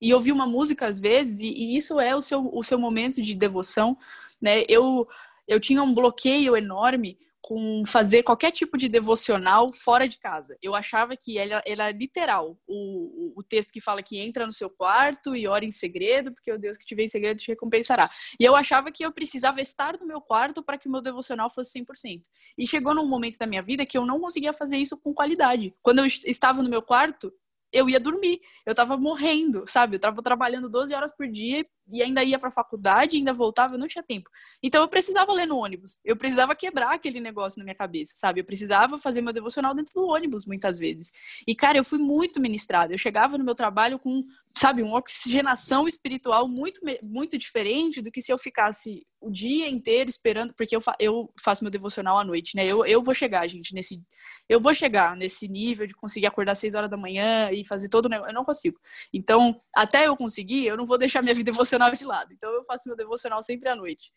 e 0.00 0.14
ouvir 0.14 0.32
uma 0.32 0.46
música 0.46 0.86
às 0.86 1.00
vezes. 1.00 1.40
E, 1.40 1.48
e 1.48 1.76
isso 1.76 1.98
é 2.00 2.14
o 2.14 2.22
seu 2.22 2.48
o 2.52 2.62
seu 2.62 2.78
momento 2.78 3.20
de 3.20 3.34
devoção, 3.34 3.96
né? 4.40 4.64
Eu 4.68 5.06
eu 5.46 5.58
tinha 5.58 5.82
um 5.82 5.94
bloqueio 5.94 6.56
enorme 6.56 7.18
com 7.40 7.82
fazer 7.86 8.22
qualquer 8.22 8.50
tipo 8.50 8.76
de 8.76 8.88
devocional 8.88 9.72
fora 9.72 10.08
de 10.08 10.18
casa. 10.18 10.56
Eu 10.62 10.74
achava 10.74 11.16
que 11.16 11.38
era, 11.38 11.62
era 11.66 11.90
literal 11.90 12.58
o, 12.66 13.32
o, 13.36 13.42
texto 13.42 13.72
que 13.72 13.80
fala 13.80 14.02
que 14.02 14.18
entra 14.18 14.44
no 14.44 14.52
seu 14.52 14.68
quarto 14.68 15.34
e 15.34 15.46
ora 15.46 15.64
em 15.64 15.72
segredo, 15.72 16.32
porque 16.32 16.52
o 16.52 16.58
Deus 16.58 16.76
que 16.76 16.84
te 16.84 16.94
vê 16.94 17.04
em 17.04 17.08
segredo 17.08 17.38
te 17.38 17.48
recompensará. 17.48 18.10
E 18.38 18.44
eu 18.44 18.54
achava 18.54 18.90
que 18.90 19.04
eu 19.04 19.12
precisava 19.12 19.60
estar 19.60 19.98
no 19.98 20.06
meu 20.06 20.20
quarto 20.20 20.62
para 20.62 20.76
que 20.76 20.88
o 20.88 20.90
meu 20.90 21.00
devocional 21.00 21.48
fosse 21.48 21.78
100%. 21.78 22.22
E 22.56 22.66
chegou 22.66 22.94
num 22.94 23.06
momento 23.06 23.38
da 23.38 23.46
minha 23.46 23.62
vida 23.62 23.86
que 23.86 23.96
eu 23.96 24.04
não 24.04 24.20
conseguia 24.20 24.52
fazer 24.52 24.76
isso 24.76 24.96
com 24.96 25.14
qualidade. 25.14 25.74
Quando 25.82 26.00
eu 26.00 26.06
estava 26.06 26.62
no 26.62 26.68
meu 26.68 26.82
quarto, 26.82 27.32
eu 27.72 27.88
ia 27.88 28.00
dormir. 28.00 28.40
Eu 28.66 28.74
tava 28.74 28.96
morrendo, 28.96 29.64
sabe? 29.66 29.96
Eu 29.96 30.00
tava 30.00 30.22
trabalhando 30.22 30.68
12 30.68 30.94
horas 30.94 31.12
por 31.14 31.28
dia 31.28 31.64
ainda 32.02 32.22
ia 32.22 32.38
para 32.38 32.48
a 32.48 32.52
faculdade, 32.52 33.16
ainda 33.16 33.32
voltava, 33.32 33.74
eu 33.74 33.78
não 33.78 33.88
tinha 33.88 34.02
tempo. 34.02 34.30
Então 34.62 34.82
eu 34.82 34.88
precisava 34.88 35.32
ler 35.32 35.46
no 35.46 35.56
ônibus. 35.56 35.98
Eu 36.04 36.16
precisava 36.16 36.54
quebrar 36.54 36.92
aquele 36.94 37.20
negócio 37.20 37.58
na 37.58 37.64
minha 37.64 37.74
cabeça, 37.74 38.14
sabe? 38.16 38.40
Eu 38.40 38.44
precisava 38.44 38.98
fazer 38.98 39.20
meu 39.20 39.32
devocional 39.32 39.74
dentro 39.74 39.94
do 39.94 40.06
ônibus 40.06 40.46
muitas 40.46 40.78
vezes. 40.78 41.12
E 41.46 41.54
cara, 41.54 41.78
eu 41.78 41.84
fui 41.84 41.98
muito 41.98 42.40
ministrada. 42.40 42.92
Eu 42.92 42.98
chegava 42.98 43.38
no 43.38 43.44
meu 43.44 43.54
trabalho 43.54 43.98
com, 43.98 44.24
sabe, 44.56 44.82
uma 44.82 44.98
oxigenação 44.98 45.86
espiritual 45.86 46.46
muito 46.48 46.80
muito 47.02 47.38
diferente 47.38 48.02
do 48.02 48.10
que 48.10 48.20
se 48.20 48.32
eu 48.32 48.38
ficasse 48.38 49.06
o 49.20 49.30
dia 49.30 49.68
inteiro 49.68 50.08
esperando, 50.08 50.54
porque 50.54 50.76
eu, 50.76 50.80
fa 50.80 50.94
eu 50.98 51.32
faço 51.40 51.64
meu 51.64 51.70
devocional 51.70 52.18
à 52.18 52.24
noite, 52.24 52.54
né? 52.54 52.64
Eu, 52.64 52.84
eu 52.86 53.02
vou 53.02 53.12
chegar, 53.14 53.46
gente, 53.48 53.74
nesse 53.74 54.00
eu 54.48 54.60
vou 54.60 54.72
chegar 54.72 55.16
nesse 55.16 55.48
nível 55.48 55.86
de 55.86 55.94
conseguir 55.94 56.26
acordar 56.26 56.52
às 56.52 56.58
6 56.58 56.74
horas 56.74 56.90
da 56.90 56.96
manhã 56.96 57.50
e 57.52 57.64
fazer 57.66 57.88
todo 57.88 58.06
o 58.06 58.08
negócio. 58.08 58.30
Eu 58.30 58.34
não 58.34 58.44
consigo. 58.44 58.78
Então, 59.12 59.60
até 59.76 60.06
eu 60.06 60.16
conseguir, 60.16 60.66
eu 60.66 60.76
não 60.76 60.86
vou 60.86 60.96
deixar 60.96 61.20
minha 61.22 61.34
vida 61.34 61.50
devocional 61.78 61.92
de 61.92 62.04
lado. 62.04 62.32
Então 62.32 62.50
eu 62.52 62.64
faço 62.64 62.88
meu 62.88 62.96
devocional 62.96 63.42
sempre 63.42 63.68
à 63.68 63.76
noite. 63.76 64.12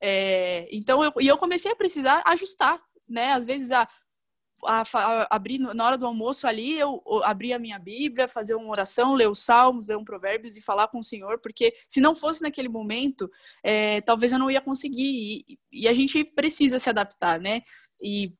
É, 0.00 0.68
então, 0.70 1.02
eu, 1.02 1.12
e 1.20 1.26
eu 1.26 1.36
comecei 1.36 1.72
a 1.72 1.76
precisar 1.76 2.22
ajustar, 2.26 2.80
né? 3.08 3.32
Às 3.32 3.44
vezes, 3.44 3.70
a, 3.72 3.88
a, 4.64 4.82
a, 4.82 5.36
abrir 5.36 5.58
na 5.58 5.84
hora 5.84 5.98
do 5.98 6.06
almoço 6.06 6.46
ali, 6.46 6.78
eu, 6.78 7.02
eu 7.06 7.24
a 7.24 7.58
minha 7.58 7.78
Bíblia, 7.78 8.28
fazer 8.28 8.54
uma 8.54 8.70
oração, 8.70 9.14
ler 9.14 9.28
os 9.28 9.40
Salmos, 9.40 9.88
ler 9.88 9.96
um 9.96 10.04
Provérbios 10.04 10.56
e 10.56 10.62
falar 10.62 10.88
com 10.88 10.98
o 10.98 11.04
Senhor, 11.04 11.40
porque 11.40 11.74
se 11.88 12.00
não 12.00 12.14
fosse 12.14 12.42
naquele 12.42 12.68
momento, 12.68 13.30
é, 13.62 14.00
talvez 14.02 14.32
eu 14.32 14.38
não 14.38 14.50
ia 14.50 14.60
conseguir. 14.60 15.44
E, 15.48 15.58
e, 15.72 15.88
a 15.88 15.92
gente 15.92 16.24
precisa 16.24 16.78
se 16.78 16.88
adaptar, 16.88 17.40
né? 17.40 17.62
E 18.00 18.32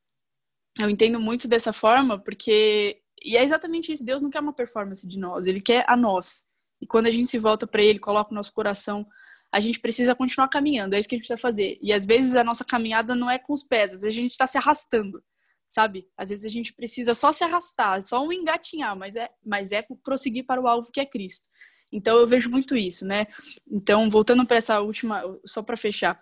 eu 0.80 0.88
entendo 0.88 1.20
muito 1.20 1.48
dessa 1.48 1.72
forma, 1.72 2.18
porque. 2.18 3.00
E 3.24 3.36
é 3.36 3.42
exatamente 3.42 3.92
isso. 3.92 4.04
Deus 4.04 4.22
não 4.22 4.30
quer 4.30 4.40
uma 4.40 4.52
performance 4.52 5.06
de 5.06 5.18
nós, 5.18 5.46
ele 5.46 5.60
quer 5.60 5.84
a 5.88 5.96
nós. 5.96 6.47
E 6.80 6.86
quando 6.86 7.06
a 7.06 7.10
gente 7.10 7.28
se 7.28 7.38
volta 7.38 7.66
para 7.66 7.82
ele, 7.82 7.98
coloca 7.98 8.32
o 8.32 8.34
nosso 8.34 8.52
coração 8.52 9.06
a 9.50 9.60
gente 9.60 9.80
precisa 9.80 10.14
continuar 10.14 10.48
caminhando, 10.48 10.94
é 10.94 10.98
isso 10.98 11.08
que 11.08 11.14
a 11.14 11.18
gente 11.18 11.26
precisa 11.26 11.40
fazer. 11.40 11.78
E 11.80 11.90
às 11.90 12.04
vezes 12.04 12.34
a 12.34 12.44
nossa 12.44 12.66
caminhada 12.66 13.14
não 13.14 13.30
é 13.30 13.38
com 13.38 13.54
os 13.54 13.62
pés, 13.62 13.94
às 13.94 14.02
vezes 14.02 14.18
a 14.18 14.20
gente 14.20 14.32
está 14.32 14.46
se 14.46 14.58
arrastando 14.58 15.22
sabe? 15.68 16.08
Às 16.16 16.30
vezes 16.30 16.44
a 16.46 16.48
gente 16.48 16.72
precisa 16.72 17.14
só 17.14 17.30
se 17.30 17.44
arrastar, 17.44 18.00
só 18.02 18.24
um 18.24 18.32
engatinhar, 18.32 18.96
mas 18.96 19.14
é, 19.14 19.28
mas 19.44 19.70
é 19.70 19.86
prosseguir 20.02 20.46
para 20.46 20.60
o 20.60 20.66
alvo 20.66 20.90
que 20.90 20.98
é 20.98 21.04
Cristo. 21.04 21.46
Então 21.92 22.16
eu 22.16 22.26
vejo 22.26 22.50
muito 22.50 22.76
isso, 22.76 23.06
né? 23.06 23.26
Então, 23.70 24.08
voltando 24.10 24.46
para 24.46 24.56
essa 24.56 24.80
última, 24.80 25.22
só 25.44 25.62
para 25.62 25.76
fechar, 25.76 26.20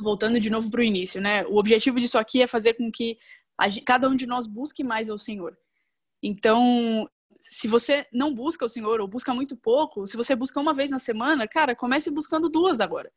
voltando 0.00 0.40
de 0.40 0.50
novo 0.50 0.68
para 0.68 0.80
o 0.80 0.84
início, 0.84 1.20
né? 1.20 1.46
O 1.46 1.56
objetivo 1.58 2.00
disso 2.00 2.18
aqui 2.18 2.42
é 2.42 2.46
fazer 2.46 2.74
com 2.74 2.90
que 2.90 3.18
a, 3.56 3.66
cada 3.84 4.08
um 4.08 4.16
de 4.16 4.26
nós 4.26 4.46
busque 4.46 4.82
mais 4.82 5.08
ao 5.08 5.18
Senhor. 5.18 5.56
Então, 6.22 7.08
se 7.40 7.66
você 7.66 8.06
não 8.12 8.34
busca 8.34 8.64
o 8.64 8.68
Senhor 8.68 9.00
ou 9.00 9.08
busca 9.08 9.32
muito 9.34 9.56
pouco, 9.56 10.06
se 10.06 10.16
você 10.16 10.36
busca 10.36 10.60
uma 10.60 10.74
vez 10.74 10.90
na 10.90 10.98
semana, 10.98 11.48
cara, 11.48 11.74
comece 11.74 12.10
buscando 12.10 12.48
duas 12.48 12.80
agora. 12.80 13.10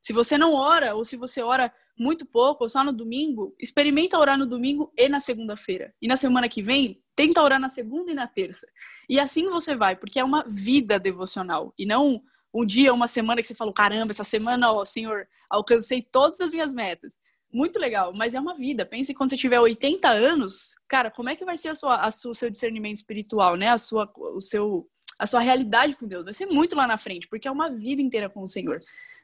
Se 0.00 0.12
você 0.12 0.38
não 0.38 0.54
ora, 0.54 0.94
ou 0.94 1.04
se 1.04 1.16
você 1.16 1.42
ora 1.42 1.72
muito 1.98 2.24
pouco, 2.24 2.64
ou 2.64 2.70
só 2.70 2.82
no 2.82 2.92
domingo, 2.92 3.54
experimenta 3.58 4.18
orar 4.18 4.38
no 4.38 4.46
domingo 4.46 4.92
e 4.96 5.08
na 5.08 5.20
segunda-feira. 5.20 5.94
E 6.00 6.08
na 6.08 6.16
semana 6.16 6.48
que 6.48 6.62
vem, 6.62 7.02
tenta 7.14 7.42
orar 7.42 7.60
na 7.60 7.68
segunda 7.68 8.10
e 8.10 8.14
na 8.14 8.26
terça. 8.26 8.66
E 9.08 9.20
assim 9.20 9.48
você 9.50 9.74
vai, 9.74 9.96
porque 9.96 10.18
é 10.18 10.24
uma 10.24 10.44
vida 10.48 10.98
devocional. 10.98 11.74
E 11.78 11.84
não 11.84 12.22
um 12.52 12.64
dia, 12.64 12.92
uma 12.92 13.06
semana 13.06 13.40
que 13.40 13.46
você 13.46 13.54
falou, 13.54 13.72
caramba, 13.72 14.10
essa 14.10 14.24
semana, 14.24 14.72
ó, 14.72 14.84
Senhor, 14.84 15.26
alcancei 15.48 16.02
todas 16.02 16.40
as 16.40 16.50
minhas 16.50 16.74
metas. 16.74 17.18
Muito 17.52 17.78
legal, 17.78 18.12
mas 18.14 18.34
é 18.34 18.40
uma 18.40 18.56
vida. 18.56 18.86
Pense 18.86 19.12
quando 19.14 19.30
você 19.30 19.36
tiver 19.36 19.58
80 19.58 20.08
anos, 20.08 20.74
cara, 20.88 21.10
como 21.10 21.28
é 21.28 21.36
que 21.36 21.44
vai 21.44 21.56
ser 21.56 21.70
a 21.70 21.74
sua, 21.74 21.96
a 21.96 22.10
sua, 22.10 22.34
seu 22.34 22.50
discernimento 22.50 22.96
espiritual, 22.96 23.56
né? 23.56 23.68
A 23.68 23.78
sua, 23.78 24.10
o 24.16 24.40
seu, 24.40 24.88
a 25.18 25.26
sua 25.26 25.40
realidade 25.40 25.96
com 25.96 26.06
Deus. 26.06 26.24
Vai 26.24 26.32
ser 26.32 26.46
muito 26.46 26.76
lá 26.76 26.86
na 26.86 26.96
frente, 26.96 27.26
porque 27.28 27.48
é 27.48 27.50
uma 27.50 27.68
vida 27.68 28.00
inteira 28.00 28.28
com 28.28 28.42
o 28.42 28.48
Senhor 28.48 28.80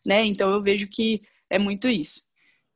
né? 0.06 0.24
Então 0.24 0.50
eu 0.50 0.62
vejo 0.62 0.86
que 0.88 1.22
é 1.50 1.58
muito 1.58 1.88
isso. 1.88 2.22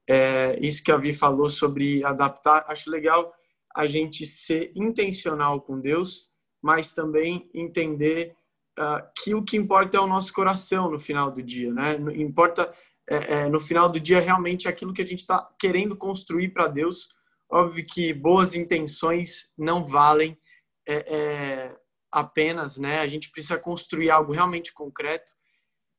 É, 0.09 0.59
isso 0.61 0.83
que 0.83 0.91
a 0.91 0.97
Vi 0.97 1.15
falou 1.15 1.49
sobre 1.49 2.05
adaptar, 2.05 2.65
acho 2.67 2.91
legal 2.91 3.33
a 3.75 3.87
gente 3.87 4.27
ser 4.27 4.73
intencional 4.75 5.61
com 5.61 5.81
Deus, 5.81 6.29
mas 6.61 6.93
também 6.93 7.49
entender 7.55 8.35
uh, 8.77 9.01
que 9.23 9.33
o 9.33 9.45
que 9.45 9.57
importa 9.57 9.97
é 9.97 10.01
o 10.01 10.09
nosso 10.09 10.33
coração 10.33 10.91
no 10.91 10.99
final 10.99 11.31
do 11.31 11.41
dia, 11.41 11.73
né? 11.73 11.95
Importa 12.17 12.73
é, 13.11 13.35
é, 13.35 13.49
no 13.49 13.59
final 13.59 13.89
do 13.89 13.99
dia 13.99 14.21
realmente 14.21 14.69
aquilo 14.69 14.95
que 14.95 15.03
a 15.03 15.07
gente 15.07 15.21
está 15.21 15.51
querendo 15.59 15.97
construir 15.97 16.51
para 16.51 16.69
Deus. 16.69 17.09
Óbvio 17.51 17.85
que 17.85 18.15
boas 18.15 18.55
intenções 18.55 19.53
não 19.59 19.85
valem 19.85 20.39
é, 20.87 20.95
é, 20.95 21.77
apenas, 22.11 22.79
né? 22.79 23.01
A 23.01 23.07
gente 23.09 23.31
precisa 23.31 23.59
construir 23.59 24.11
algo 24.11 24.33
realmente 24.33 24.73
concreto 24.73 25.33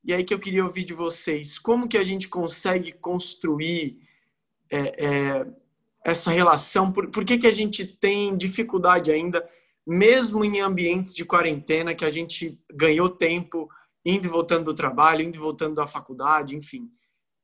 e 0.04 0.12
aí 0.12 0.24
que 0.24 0.34
eu 0.34 0.38
queria 0.38 0.64
ouvir 0.64 0.84
de 0.84 0.92
vocês, 0.92 1.58
como 1.58 1.88
que 1.88 1.96
a 1.96 2.02
gente 2.02 2.28
consegue 2.28 2.92
construir 2.92 4.00
é, 4.70 5.06
é, 5.06 5.46
essa 6.04 6.32
relação? 6.32 6.90
Por, 6.90 7.08
por 7.08 7.24
que, 7.24 7.38
que 7.38 7.46
a 7.46 7.52
gente 7.52 7.86
tem 7.86 8.36
dificuldade 8.36 9.12
ainda, 9.12 9.48
mesmo 9.86 10.44
em 10.44 10.60
ambientes 10.60 11.14
de 11.14 11.24
quarentena, 11.24 11.94
que 11.94 12.04
a 12.04 12.10
gente 12.10 12.58
ganhou 12.72 13.08
tempo 13.08 13.68
indo 14.04 14.26
e 14.26 14.30
voltando 14.30 14.64
do 14.64 14.74
trabalho, 14.74 15.22
indo 15.22 15.36
e 15.36 15.40
voltando 15.40 15.76
da 15.76 15.86
faculdade, 15.86 16.56
enfim. 16.56 16.90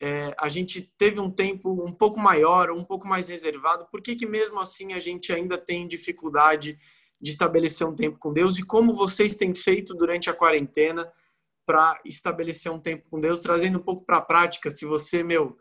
É, 0.01 0.34
a 0.38 0.49
gente 0.49 0.80
teve 0.96 1.18
um 1.18 1.30
tempo 1.30 1.70
um 1.84 1.92
pouco 1.92 2.20
maior, 2.20 2.70
um 2.70 2.84
pouco 2.84 3.07
mais 3.07 3.28
reservado. 3.28 3.86
Por 3.90 4.01
que, 4.01 4.14
que 4.14 4.26
mesmo 4.26 4.61
assim 4.61 4.92
a 4.92 5.01
gente 5.01 5.32
ainda 5.32 5.59
tem 5.59 5.88
dificuldade 5.88 6.78
de 7.20 7.30
estabelecer 7.30 7.86
um 7.86 7.94
tempo 7.94 8.18
com 8.18 8.32
Deus? 8.32 8.59
E 8.59 8.62
como 8.62 8.94
vocês 8.94 9.34
têm 9.34 9.55
feito 9.55 9.94
durante 9.94 10.30
a 10.30 10.34
quarentena 10.34 11.12
para 11.68 12.01
estabelecer 12.03 12.72
um 12.72 12.80
tempo 12.80 13.11
com 13.11 13.20
Deus, 13.20 13.42
trazendo 13.42 13.78
um 13.78 13.82
pouco 13.82 14.03
para 14.03 14.16
a 14.16 14.22
prática. 14.22 14.70
Se 14.70 14.86
você, 14.86 15.22
meu, 15.22 15.59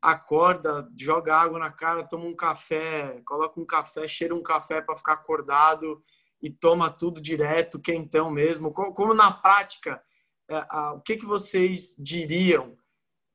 acorda, 0.00 0.88
joga 0.96 1.34
água 1.34 1.58
na 1.58 1.72
cara, 1.72 2.06
toma 2.06 2.24
um 2.24 2.36
café, 2.36 3.20
coloca 3.26 3.60
um 3.60 3.66
café, 3.66 4.06
cheira 4.06 4.32
um 4.32 4.44
café 4.44 4.80
para 4.80 4.94
ficar 4.94 5.14
acordado 5.14 6.04
e 6.40 6.50
toma 6.50 6.88
tudo 6.88 7.20
direto, 7.20 7.80
quentão 7.80 8.30
mesmo. 8.30 8.72
Como, 8.72 8.94
como 8.94 9.12
na 9.12 9.32
prática, 9.32 10.00
é, 10.48 10.64
a, 10.68 10.92
o 10.92 11.00
que, 11.00 11.16
que 11.16 11.26
vocês 11.26 11.96
diriam 11.98 12.76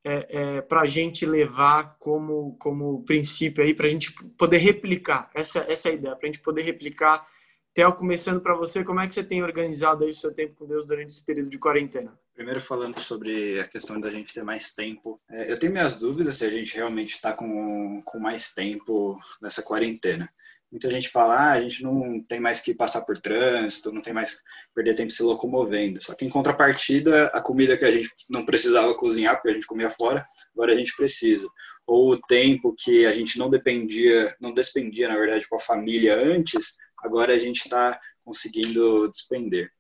é, 0.05 0.27
é, 0.29 0.61
para 0.61 0.81
a 0.81 0.85
gente 0.85 1.25
levar 1.25 1.97
como, 1.99 2.55
como 2.57 3.03
princípio 3.03 3.63
aí, 3.63 3.73
para 3.73 3.87
a 3.87 3.89
gente 3.89 4.13
poder 4.37 4.57
replicar? 4.57 5.29
Essa, 5.33 5.65
essa 5.67 5.89
é 5.89 5.91
a 5.91 5.95
ideia, 5.95 6.15
para 6.15 6.29
a 6.29 6.31
gente 6.31 6.41
poder 6.41 6.61
replicar 6.61 7.27
Theo, 7.75 7.91
começando 7.91 8.39
para 8.39 8.55
você, 8.55 8.85
como 8.85 9.01
é 9.01 9.07
que 9.07 9.13
você 9.13 9.21
tem 9.21 9.43
organizado 9.43 10.05
aí 10.05 10.11
o 10.11 10.15
seu 10.15 10.33
tempo 10.33 10.55
com 10.55 10.65
Deus 10.65 10.87
durante 10.87 11.09
esse 11.09 11.25
período 11.25 11.49
de 11.49 11.59
quarentena? 11.59 12.17
Primeiro 12.33 12.61
falando 12.61 12.97
sobre 13.01 13.59
a 13.59 13.67
questão 13.67 13.99
da 13.99 14.09
gente 14.09 14.33
ter 14.33 14.45
mais 14.45 14.71
tempo, 14.71 15.19
é, 15.29 15.51
eu 15.51 15.59
tenho 15.59 15.73
minhas 15.73 15.99
dúvidas 15.99 16.37
se 16.37 16.45
a 16.45 16.49
gente 16.49 16.73
realmente 16.73 17.15
está 17.15 17.33
com, 17.33 18.01
com 18.05 18.17
mais 18.17 18.53
tempo 18.53 19.19
nessa 19.41 19.61
quarentena. 19.61 20.31
Muita 20.71 20.91
gente 20.91 21.09
fala, 21.09 21.35
ah, 21.35 21.51
a 21.51 21.61
gente 21.61 21.83
não 21.83 22.21
tem 22.21 22.39
mais 22.39 22.59
que 22.59 22.73
passar 22.73 23.01
por 23.01 23.17
trânsito, 23.17 23.91
não 23.91 24.01
tem 24.01 24.13
mais 24.13 24.33
que 24.33 24.41
perder 24.73 24.95
tempo 24.95 25.11
se 25.11 25.23
locomovendo. 25.23 26.03
Só 26.03 26.13
que 26.13 26.25
em 26.25 26.29
contrapartida, 26.29 27.27
a 27.27 27.41
comida 27.41 27.77
que 27.77 27.85
a 27.85 27.91
gente 27.91 28.09
não 28.29 28.45
precisava 28.45 28.93
cozinhar, 28.95 29.35
porque 29.35 29.49
a 29.49 29.53
gente 29.53 29.67
comia 29.67 29.89
fora, 29.89 30.23
agora 30.53 30.73
a 30.73 30.75
gente 30.75 30.95
precisa. 30.95 31.47
Ou 31.87 32.11
o 32.11 32.19
tempo 32.19 32.75
que 32.77 33.05
a 33.05 33.13
gente 33.13 33.37
não 33.37 33.49
dependia, 33.49 34.35
não 34.41 34.53
despendia, 34.53 35.07
na 35.07 35.15
verdade, 35.15 35.47
com 35.47 35.55
a 35.55 35.59
família 35.59 36.15
antes, 36.15 36.75
agora 37.03 37.33
a 37.33 37.37
gente 37.37 37.57
está 37.57 37.99
conseguindo 38.23 39.09
despender. 39.09 39.71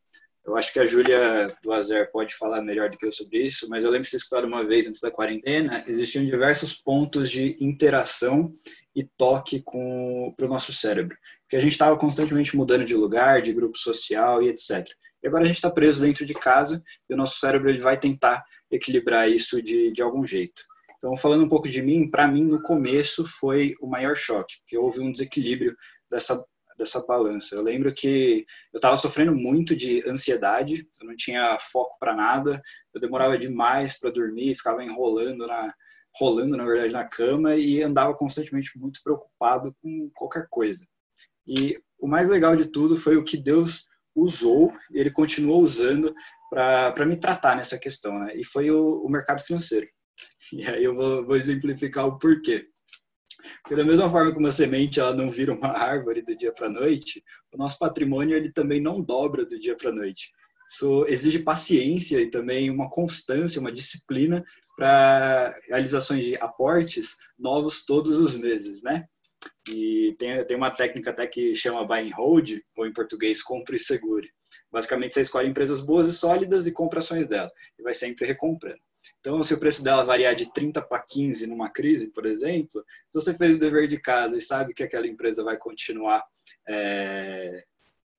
Eu 0.45 0.55
acho 0.55 0.71
que 0.71 0.79
a 0.79 0.85
Júlia 0.85 1.57
do 1.63 1.71
Azer 1.71 2.11
pode 2.11 2.35
falar 2.35 2.61
melhor 2.61 2.89
do 2.89 2.97
que 2.97 3.05
eu 3.05 3.11
sobre 3.11 3.39
isso, 3.39 3.67
mas 3.67 3.83
eu 3.83 3.89
lembro 3.89 4.05
de 4.05 4.11
ter 4.11 4.17
escutado 4.17 4.45
uma 4.45 4.63
vez 4.63 4.87
antes 4.87 5.01
da 5.01 5.09
quarentena, 5.09 5.83
existiam 5.87 6.23
diversos 6.23 6.73
pontos 6.73 7.31
de 7.31 7.57
interação 7.59 8.51
e 8.95 9.03
toque 9.03 9.63
para 10.37 10.45
o 10.45 10.49
nosso 10.49 10.71
cérebro. 10.71 11.17
Porque 11.41 11.55
a 11.55 11.59
gente 11.59 11.71
estava 11.71 11.97
constantemente 11.97 12.55
mudando 12.55 12.85
de 12.85 12.95
lugar, 12.95 13.41
de 13.41 13.53
grupo 13.53 13.75
social 13.75 14.43
e 14.43 14.49
etc. 14.49 14.85
E 15.23 15.27
agora 15.27 15.43
a 15.43 15.47
gente 15.47 15.55
está 15.55 15.71
preso 15.71 16.05
dentro 16.05 16.23
de 16.23 16.35
casa 16.35 16.83
e 17.09 17.13
o 17.15 17.17
nosso 17.17 17.39
cérebro 17.39 17.69
ele 17.69 17.81
vai 17.81 17.99
tentar 17.99 18.43
equilibrar 18.71 19.27
isso 19.27 19.59
de, 19.61 19.91
de 19.91 20.01
algum 20.03 20.25
jeito. 20.25 20.61
Então, 20.97 21.17
falando 21.17 21.43
um 21.43 21.49
pouco 21.49 21.67
de 21.67 21.81
mim, 21.81 22.09
para 22.09 22.27
mim, 22.27 22.43
no 22.43 22.61
começo 22.61 23.25
foi 23.25 23.73
o 23.81 23.87
maior 23.87 24.15
choque, 24.15 24.55
porque 24.59 24.77
houve 24.77 24.99
um 24.99 25.11
desequilíbrio 25.11 25.75
dessa 26.09 26.43
dessa 26.77 27.03
balança. 27.05 27.55
Eu 27.55 27.61
lembro 27.61 27.93
que 27.93 28.45
eu 28.73 28.77
estava 28.77 28.97
sofrendo 28.97 29.33
muito 29.33 29.75
de 29.75 30.03
ansiedade, 30.07 30.87
eu 31.01 31.07
não 31.07 31.15
tinha 31.15 31.57
foco 31.59 31.97
para 31.99 32.15
nada, 32.15 32.61
eu 32.93 33.01
demorava 33.01 33.37
demais 33.37 33.99
para 33.99 34.11
dormir, 34.11 34.55
ficava 34.55 34.83
enrolando 34.83 35.45
na 35.47 35.73
rolando 36.17 36.55
na 36.55 36.63
verdade 36.63 36.93
na 36.93 37.03
cama 37.03 37.57
e 37.57 37.83
andava 37.83 38.13
constantemente 38.13 38.71
muito 38.77 39.01
preocupado 39.03 39.75
com 39.81 40.09
qualquer 40.15 40.47
coisa. 40.49 40.85
E 41.45 41.77
o 41.99 42.07
mais 42.07 42.29
legal 42.29 42.55
de 42.55 42.67
tudo 42.67 42.95
foi 42.95 43.17
o 43.17 43.23
que 43.23 43.35
Deus 43.35 43.85
usou, 44.15 44.73
ele 44.93 45.11
continuou 45.11 45.61
usando 45.61 46.13
para 46.49 47.05
me 47.05 47.17
tratar 47.17 47.57
nessa 47.57 47.77
questão, 47.77 48.17
né? 48.19 48.33
E 48.35 48.45
foi 48.45 48.71
o, 48.71 49.01
o 49.03 49.09
mercado 49.09 49.41
financeiro. 49.41 49.87
E 50.53 50.63
aí 50.63 50.83
eu 50.83 50.95
vou, 50.95 51.25
vou 51.25 51.35
exemplificar 51.35 52.05
o 52.05 52.19
porquê. 52.19 52.69
Porque 53.61 53.75
da 53.81 53.83
mesma 53.83 54.09
forma 54.09 54.31
que 54.31 54.39
uma 54.39 54.51
semente 54.51 54.99
ela 54.99 55.15
não 55.15 55.31
vira 55.31 55.53
uma 55.53 55.69
árvore 55.69 56.21
do 56.21 56.35
dia 56.35 56.53
para 56.53 56.67
a 56.67 56.71
noite, 56.71 57.23
o 57.53 57.57
nosso 57.57 57.77
patrimônio 57.77 58.35
ele 58.35 58.51
também 58.51 58.81
não 58.81 59.01
dobra 59.01 59.45
do 59.45 59.59
dia 59.59 59.75
para 59.75 59.89
a 59.89 59.93
noite. 59.93 60.31
Isso 60.69 61.05
exige 61.07 61.39
paciência 61.39 62.19
e 62.19 62.29
também 62.29 62.69
uma 62.71 62.89
constância, 62.89 63.61
uma 63.61 63.71
disciplina 63.71 64.43
para 64.75 65.55
realizações 65.67 66.25
de 66.25 66.35
aportes 66.37 67.15
novos 67.37 67.85
todos 67.85 68.17
os 68.17 68.35
meses, 68.35 68.81
né? 68.81 69.05
E 69.69 70.15
tem, 70.17 70.43
tem 70.45 70.57
uma 70.57 70.71
técnica 70.71 71.11
até 71.11 71.27
que 71.27 71.55
chama 71.55 71.85
buy 71.85 72.07
and 72.07 72.15
hold, 72.15 72.51
ou 72.77 72.85
em 72.85 72.93
português, 72.93 73.43
compre 73.43 73.75
e 73.75 73.79
segure. 73.79 74.29
Basicamente, 74.71 75.13
você 75.13 75.21
escolhe 75.21 75.47
empresas 75.47 75.81
boas 75.81 76.07
e 76.07 76.13
sólidas 76.13 76.65
e 76.65 76.71
compra 76.71 76.99
ações 76.99 77.27
dela, 77.27 77.51
e 77.79 77.83
vai 77.83 77.93
sempre 77.93 78.25
recomprando. 78.25 78.79
Então, 79.19 79.43
se 79.43 79.53
o 79.53 79.59
preço 79.59 79.83
dela 79.83 80.03
variar 80.03 80.35
de 80.35 80.51
30 80.53 80.81
para 80.81 80.99
15 80.99 81.47
numa 81.47 81.69
crise, 81.69 82.07
por 82.07 82.25
exemplo, 82.25 82.83
se 83.09 83.13
você 83.13 83.33
fez 83.33 83.57
o 83.57 83.59
dever 83.59 83.87
de 83.87 83.99
casa 83.99 84.37
e 84.37 84.41
sabe 84.41 84.73
que 84.73 84.83
aquela 84.83 85.07
empresa 85.07 85.43
vai 85.43 85.57
continuar 85.57 86.23
é, 86.67 87.63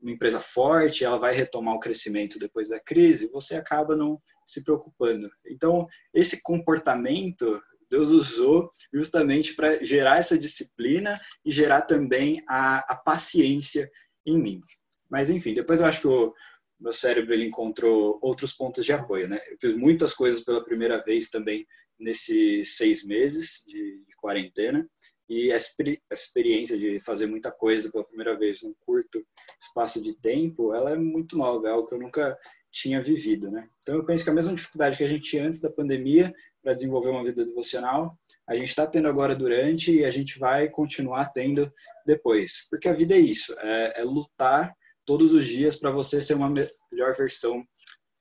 uma 0.01 0.13
empresa 0.13 0.41
forte, 0.41 1.05
ela 1.05 1.19
vai 1.19 1.35
retomar 1.35 1.75
o 1.75 1.81
crescimento 1.81 2.39
depois 2.39 2.69
da 2.69 2.81
crise, 2.81 3.31
você 3.33 3.57
acaba 3.57 3.97
não 3.97 4.21
se 4.45 4.63
preocupando. 4.63 5.29
Então, 5.47 5.87
esse 6.15 6.43
comportamento 6.43 7.61
Deus 7.91 8.11
usou 8.11 8.71
justamente 8.93 9.55
para 9.55 9.85
gerar 9.85 10.19
essa 10.19 10.39
disciplina 10.39 11.19
e 11.45 11.51
gerar 11.51 11.83
também 11.83 12.43
a, 12.49 12.79
a 12.93 12.97
paciência 12.97 13.91
em 14.25 14.39
mim. 14.39 14.61
Mas 15.09 15.31
enfim, 15.31 15.55
depois 15.55 15.81
eu 15.81 15.87
acho 15.87 16.01
que 16.01 16.09
o 16.09 16.35
meu 16.79 16.93
cérebro 16.93 17.33
ele 17.33 17.47
encontrou 17.47 18.19
outros 18.23 18.53
pontos 18.53 18.85
de 18.85 18.93
apoio, 18.93 19.29
né? 19.29 19.41
Eu 19.51 19.57
fiz 19.61 19.73
muitas 19.75 20.13
coisas 20.13 20.43
pela 20.43 20.65
primeira 20.65 21.03
vez 21.03 21.31
também 21.31 21.67
nesses 21.99 22.77
seis 22.77 23.05
meses 23.05 23.63
de, 23.67 24.05
de 24.07 24.17
quarentena 24.17 24.87
e 25.29 25.51
essa 25.51 25.75
experiência 26.13 26.79
de 26.79 27.01
fazer 27.01 27.27
muita 27.27 27.51
coisa 27.51 27.91
pela 27.91 28.07
primeira 28.07 28.39
vez 28.39 28.63
num 28.63 28.75
curto 28.85 29.25
espaço 29.61 30.01
de 30.01 30.15
tempo, 30.15 30.73
ela 30.73 30.93
é 30.93 30.97
muito 30.97 31.37
nova, 31.37 31.67
é 31.67 31.71
algo 31.71 31.89
que 31.89 31.95
eu 31.95 31.99
nunca 31.99 32.37
tinha 32.71 33.03
vivido, 33.03 33.51
né? 33.51 33.69
Então 33.79 33.97
eu 33.97 34.05
penso 34.05 34.23
que 34.23 34.31
a 34.31 34.35
mesma 34.35 34.55
dificuldade 34.55 34.97
que 34.97 35.05
a 35.05 35.09
gente 35.09 35.29
tinha 35.29 35.47
antes 35.47 35.61
da 35.61 35.71
pandemia 35.71 36.33
para 36.63 36.75
desenvolver 36.75 37.11
uma 37.11 37.25
vida 37.25 37.45
devocional, 37.45 38.17
a 38.49 38.55
gente 38.55 38.69
está 38.69 38.87
tendo 38.87 39.09
agora 39.09 39.35
durante 39.35 39.97
e 39.97 40.05
a 40.05 40.11
gente 40.11 40.39
vai 40.39 40.69
continuar 40.69 41.33
tendo 41.33 41.73
depois, 42.05 42.69
porque 42.71 42.89
a 42.89 42.93
vida 42.93 43.15
é 43.15 43.19
isso, 43.19 43.53
é, 43.59 44.01
é 44.01 44.05
lutar 44.05 44.73
todos 45.07 45.33
os 45.33 45.47
dias 45.47 45.77
para 45.77 45.91
você 45.91 46.21
ser 46.21 46.35
uma 46.35 46.51
melhor 46.51 47.15
versão 47.17 47.67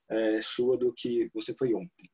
é, 0.09 0.41
sua 0.41 0.77
do 0.77 0.93
que 0.93 1.29
você 1.33 1.53
foi 1.53 1.73
ontem. 1.73 2.09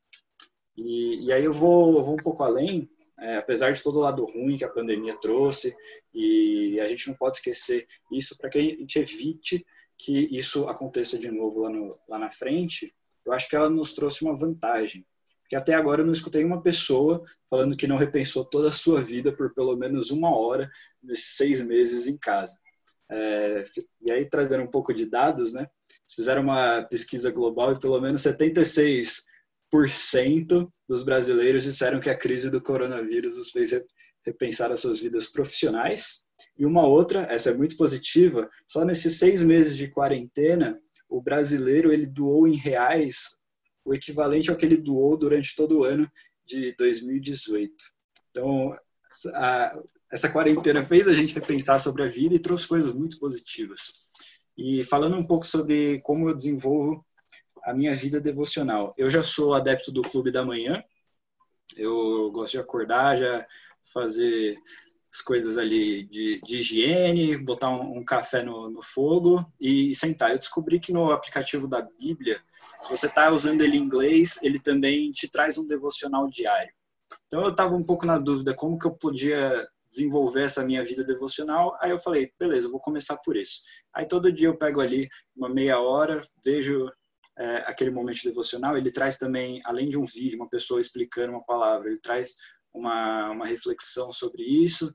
E, 0.78 1.26
e 1.26 1.34
aí 1.34 1.44
eu 1.44 1.54
vou, 1.54 2.02
vou 2.02 2.16
um 2.16 2.24
pouco 2.24 2.44
além 2.44 2.90
é, 3.22 3.38
apesar 3.38 3.72
de 3.72 3.84
todo 3.84 3.98
o 3.98 4.02
lado 4.02 4.26
ruim 4.26 4.58
que 4.58 4.66
a 4.66 4.70
pandemia 4.70 5.16
trouxe, 5.22 5.76
e 6.12 6.80
a 6.80 6.88
gente 6.88 7.08
não 7.08 7.16
pode 7.16 7.38
esquecer 7.38 7.88
isso 8.12 8.36
para 8.36 8.50
que 8.50 8.58
a 8.58 8.62
gente 8.62 8.98
evite 8.98 9.66
que 9.96 10.36
isso 10.36 10.68
aconteça 10.68 11.20
de 11.20 11.30
novo 11.30 11.62
lá, 11.62 11.70
no, 11.70 12.00
lá 12.10 12.18
na 12.18 12.32
frente, 12.32 12.92
eu 13.24 13.32
acho 13.32 13.48
que 13.48 13.56
ela 13.56 13.70
nos 13.70 13.94
trouxe 13.94 14.24
uma 14.24 14.36
vantagem. 14.36 15.06
Porque 15.44 15.56
até 15.56 15.76
agora 15.76 16.02
eu 16.02 16.06
não 16.06 16.14
escutei 16.14 16.44
uma 16.44 16.64
pessoa 16.64 17.24
falando 17.48 17.78
que 17.78 17.86
não 17.86 17.98
repensou 17.98 18.44
toda 18.44 18.70
a 18.70 18.72
sua 18.72 19.02
vida 19.04 19.32
por 19.32 19.54
pelo 19.54 19.76
menos 19.76 20.10
uma 20.10 20.36
hora 20.36 20.68
nesses 21.04 21.36
seis 21.36 21.62
meses 21.62 22.08
em 22.08 22.18
casa. 22.18 22.58
É, 23.12 23.66
e 24.02 24.12
aí, 24.12 24.26
trazendo 24.26 24.64
um 24.64 24.72
pouco 24.72 24.94
de 24.94 25.06
dados, 25.06 25.52
né? 25.52 25.68
fizeram 26.16 26.42
uma 26.42 26.84
pesquisa 26.84 27.32
global 27.32 27.74
e 27.74 27.80
pelo 27.80 28.00
menos 28.00 28.22
76 28.22 29.24
dos 30.88 31.04
brasileiros 31.04 31.64
disseram 31.64 32.00
que 32.00 32.10
a 32.10 32.18
crise 32.18 32.50
do 32.50 32.62
coronavírus 32.62 33.38
os 33.38 33.52
fez 33.52 33.72
repensar 34.26 34.72
as 34.72 34.82
suas 34.82 35.00
vidas 35.00 35.28
profissionais. 35.28 36.26
E 36.58 36.66
uma 36.66 36.86
outra, 36.86 37.22
essa 37.30 37.52
é 37.52 37.54
muito 37.54 37.78
positiva, 37.78 38.50
só 38.68 38.84
nesses 38.84 39.18
seis 39.18 39.42
meses 39.42 39.78
de 39.78 39.88
quarentena, 39.88 40.80
o 41.10 41.22
brasileiro 41.22 41.92
ele 41.92 42.06
doou 42.06 42.48
em 42.48 42.56
reais 42.56 43.38
o 43.86 43.94
equivalente 43.94 44.50
ao 44.50 44.58
que 44.58 44.66
ele 44.66 44.78
doou 44.78 45.18
durante 45.18 45.56
todo 45.56 45.80
o 45.80 45.84
ano 45.84 46.10
de 46.46 46.76
2018. 46.76 47.74
Então, 48.30 48.78
a, 49.34 49.80
essa 50.12 50.30
quarentena 50.30 50.86
fez 50.86 51.08
a 51.08 51.14
gente 51.14 51.34
repensar 51.34 51.80
sobre 51.80 52.04
a 52.04 52.10
vida 52.10 52.36
e 52.36 52.40
trouxe 52.40 52.68
coisas 52.68 52.92
muito 52.92 53.18
positivas. 53.18 54.12
E 54.58 54.84
falando 54.84 55.16
um 55.16 55.26
pouco 55.26 55.48
sobre 55.48 56.02
como 56.02 56.30
eu 56.30 56.36
desenvolvo 56.36 57.06
a 57.64 57.74
minha 57.74 57.96
vida 57.96 58.20
devocional. 58.20 58.94
Eu 58.98 59.10
já 59.10 59.24
sou 59.24 59.54
adepto 59.54 59.92
do 59.92 60.02
Clube 60.02 60.32
da 60.32 60.44
Manhã. 60.44 60.84
Eu 61.78 62.32
gosto 62.32 62.54
de 62.54 62.60
acordar, 62.60 63.18
já 63.18 63.46
fazer 63.94 64.58
as 65.14 65.22
coisas 65.22 65.58
ali 65.58 66.04
de, 66.04 66.42
de 66.42 66.58
higiene, 66.58 67.38
botar 67.38 67.70
um, 67.70 67.98
um 67.98 68.06
café 68.06 68.44
no, 68.44 68.70
no, 68.70 68.82
fogo 68.82 69.46
e 69.60 69.94
sentar. 69.94 70.32
Eu 70.32 70.40
descobri 70.40 70.80
que 70.80 70.94
no 70.94 71.12
aplicativo 71.12 71.68
da 71.68 71.82
Bíblia, 71.82 72.42
se 72.82 72.90
você 72.90 73.08
está 73.08 73.32
usando 73.32 73.62
ele 73.62 73.78
em 73.78 73.82
inglês, 73.82 74.40
ele 74.42 74.60
também 74.60 75.12
te 75.12 75.30
traz 75.30 75.58
um 75.58 75.68
devocional 75.68 76.30
diário. 76.30 76.74
Então 77.28 77.42
eu 77.42 77.50
estava 77.50 77.76
um 77.76 77.84
pouco 77.84 78.06
na 78.06 78.18
dúvida 78.18 78.54
como 78.54 78.80
que 78.80 78.88
eu 78.88 78.92
podia 78.92 79.68
desenvolver 79.92 80.44
essa 80.44 80.64
minha 80.64 80.84
vida 80.84 81.04
devocional. 81.04 81.78
Aí 81.82 81.92
eu 81.92 82.00
falei, 82.00 82.32
beleza, 82.40 82.68
eu 82.68 82.72
vou 82.72 82.80
começar 82.80 83.18
por 83.18 83.36
isso. 83.36 83.62
Aí 83.94 84.08
todo 84.08 84.32
dia 84.32 84.48
eu 84.48 84.58
pego 84.58 84.80
ali 84.80 85.10
uma 85.36 85.50
meia 85.50 85.80
hora, 85.80 86.22
vejo 86.44 86.88
é, 87.38 87.58
aquele 87.68 87.92
momento 87.92 88.24
devocional, 88.24 88.78
ele 88.78 88.92
traz 88.92 89.18
também, 89.18 89.62
além 89.66 89.90
de 89.90 89.98
um 89.98 90.06
vídeo, 90.06 90.38
uma 90.38 90.50
pessoa 90.50 90.80
explicando 90.80 91.34
uma 91.34 91.44
palavra, 91.44 91.90
ele 91.90 92.00
traz 92.00 92.36
uma, 92.74 93.30
uma 93.32 93.46
reflexão 93.46 94.12
sobre 94.12 94.44
isso, 94.44 94.94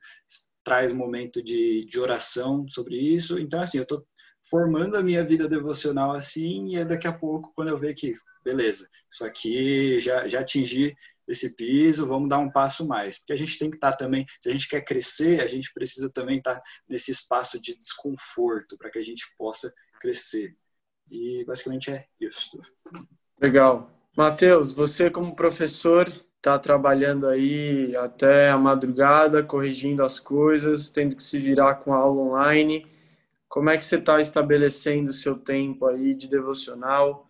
traz 0.65 0.93
momento 0.93 1.43
de, 1.43 1.85
de 1.85 2.01
oração 2.01 2.67
sobre 2.69 2.97
isso. 2.97 3.39
Então, 3.39 3.61
assim, 3.61 3.79
eu 3.79 3.83
estou 3.83 4.05
formando 4.49 4.97
a 4.97 5.03
minha 5.03 5.25
vida 5.25 5.49
devocional 5.49 6.13
assim, 6.13 6.77
e 6.77 6.85
daqui 6.85 7.07
a 7.07 7.13
pouco, 7.13 7.53
quando 7.55 7.69
eu 7.69 7.79
ver 7.79 7.95
que, 7.95 8.15
beleza, 8.45 8.89
isso 9.11 9.25
aqui 9.25 9.99
já, 9.99 10.29
já 10.29 10.41
atingi 10.41 10.95
esse 11.29 11.55
piso, 11.55 12.07
vamos 12.07 12.29
dar 12.29 12.39
um 12.39 12.51
passo 12.51 12.87
mais. 12.87 13.19
Porque 13.19 13.33
a 13.33 13.37
gente 13.37 13.59
tem 13.59 13.71
que 13.71 13.77
estar 13.77 13.93
tá 13.93 13.97
também, 13.97 14.25
se 14.41 14.49
a 14.49 14.53
gente 14.53 14.69
quer 14.69 14.83
crescer, 14.83 15.41
a 15.41 15.47
gente 15.47 15.73
precisa 15.73 16.11
também 16.11 16.39
estar 16.39 16.57
tá 16.57 16.63
nesse 16.89 17.11
espaço 17.11 17.61
de 17.61 17.77
desconforto 17.77 18.77
para 18.79 18.91
que 18.91 18.99
a 18.99 19.05
gente 19.05 19.27
possa 19.37 19.73
crescer. 20.01 20.57
E 21.11 21.45
basicamente 21.45 21.91
é 21.91 22.07
isso. 22.21 22.61
Legal. 23.41 23.91
Matheus, 24.17 24.73
você 24.73 25.11
como 25.11 25.37
professor 25.37 26.11
está 26.37 26.59
trabalhando 26.59 27.27
aí 27.27 27.95
até 27.97 28.51
a 28.51 28.57
madrugada, 28.57 29.43
corrigindo 29.43 30.05
as 30.05 30.21
coisas, 30.21 30.89
tendo 30.89 31.17
que 31.17 31.23
se 31.23 31.39
virar 31.39 31.77
com 31.77 31.93
a 31.93 31.99
aula 31.99 32.23
online. 32.23 32.87
Como 33.49 33.69
é 33.69 33.77
que 33.77 33.85
você 33.85 33.97
está 33.97 34.21
estabelecendo 34.21 35.11
o 35.11 35.15
seu 35.15 35.37
tempo 35.37 35.87
aí 35.87 36.15
de 36.15 36.29
devocional? 36.29 37.29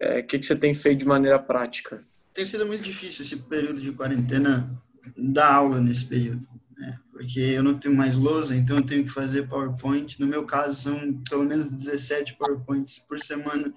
É, 0.00 0.20
o 0.20 0.26
que, 0.26 0.38
que 0.38 0.46
você 0.46 0.56
tem 0.56 0.74
feito 0.74 1.00
de 1.00 1.06
maneira 1.06 1.38
prática? 1.38 1.98
Tem 2.34 2.44
sido 2.44 2.66
muito 2.66 2.82
difícil 2.82 3.22
esse 3.22 3.36
período 3.36 3.80
de 3.80 3.92
quarentena 3.92 4.82
dar 5.16 5.54
aula 5.54 5.80
nesse 5.80 6.04
período 6.04 6.46
né? 6.76 6.98
porque 7.12 7.40
eu 7.40 7.62
não 7.62 7.78
tenho 7.78 7.94
mais 7.94 8.16
lousa, 8.16 8.56
então 8.56 8.78
eu 8.78 8.84
tenho 8.84 9.04
que 9.04 9.10
fazer 9.10 9.48
PowerPoint. 9.48 10.18
No 10.20 10.26
meu 10.26 10.44
caso, 10.44 10.74
são 10.74 11.22
pelo 11.28 11.44
menos 11.44 11.70
17 11.70 12.34
PowerPoints 12.36 12.98
por 12.98 13.18
semana. 13.20 13.72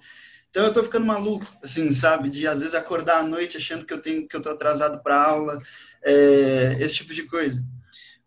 Então 0.50 0.64
eu 0.64 0.72
tô 0.72 0.82
ficando 0.82 1.06
maluco, 1.06 1.46
assim, 1.62 1.92
sabe? 1.92 2.28
De 2.30 2.46
às 2.46 2.60
vezes 2.60 2.74
acordar 2.74 3.20
à 3.20 3.22
noite 3.22 3.56
achando 3.56 3.84
que 3.84 3.92
eu 3.92 4.00
tenho 4.00 4.26
que 4.26 4.34
eu 4.34 4.42
tô 4.42 4.50
atrasado 4.50 5.02
para 5.02 5.22
aula, 5.22 5.60
é, 6.02 6.76
esse 6.80 6.96
tipo 6.96 7.14
de 7.14 7.24
coisa. 7.24 7.64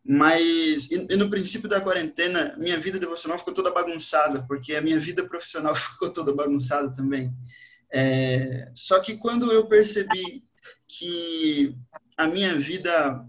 Mas 0.03 0.89
e, 0.89 1.07
e 1.09 1.15
no 1.15 1.29
princípio 1.29 1.69
da 1.69 1.81
quarentena, 1.81 2.55
minha 2.57 2.79
vida 2.79 2.99
devocional 2.99 3.37
ficou 3.37 3.53
toda 3.53 3.71
bagunçada, 3.71 4.43
porque 4.47 4.75
a 4.75 4.81
minha 4.81 4.99
vida 4.99 5.25
profissional 5.27 5.73
ficou 5.75 6.09
toda 6.09 6.33
bagunçada 6.33 6.89
também. 6.95 7.33
É, 7.93 8.71
só 8.73 8.99
que 8.99 9.17
quando 9.17 9.51
eu 9.51 9.65
percebi 9.65 10.43
que 10.87 11.75
a 12.17 12.27
minha 12.27 12.55
vida 12.55 13.25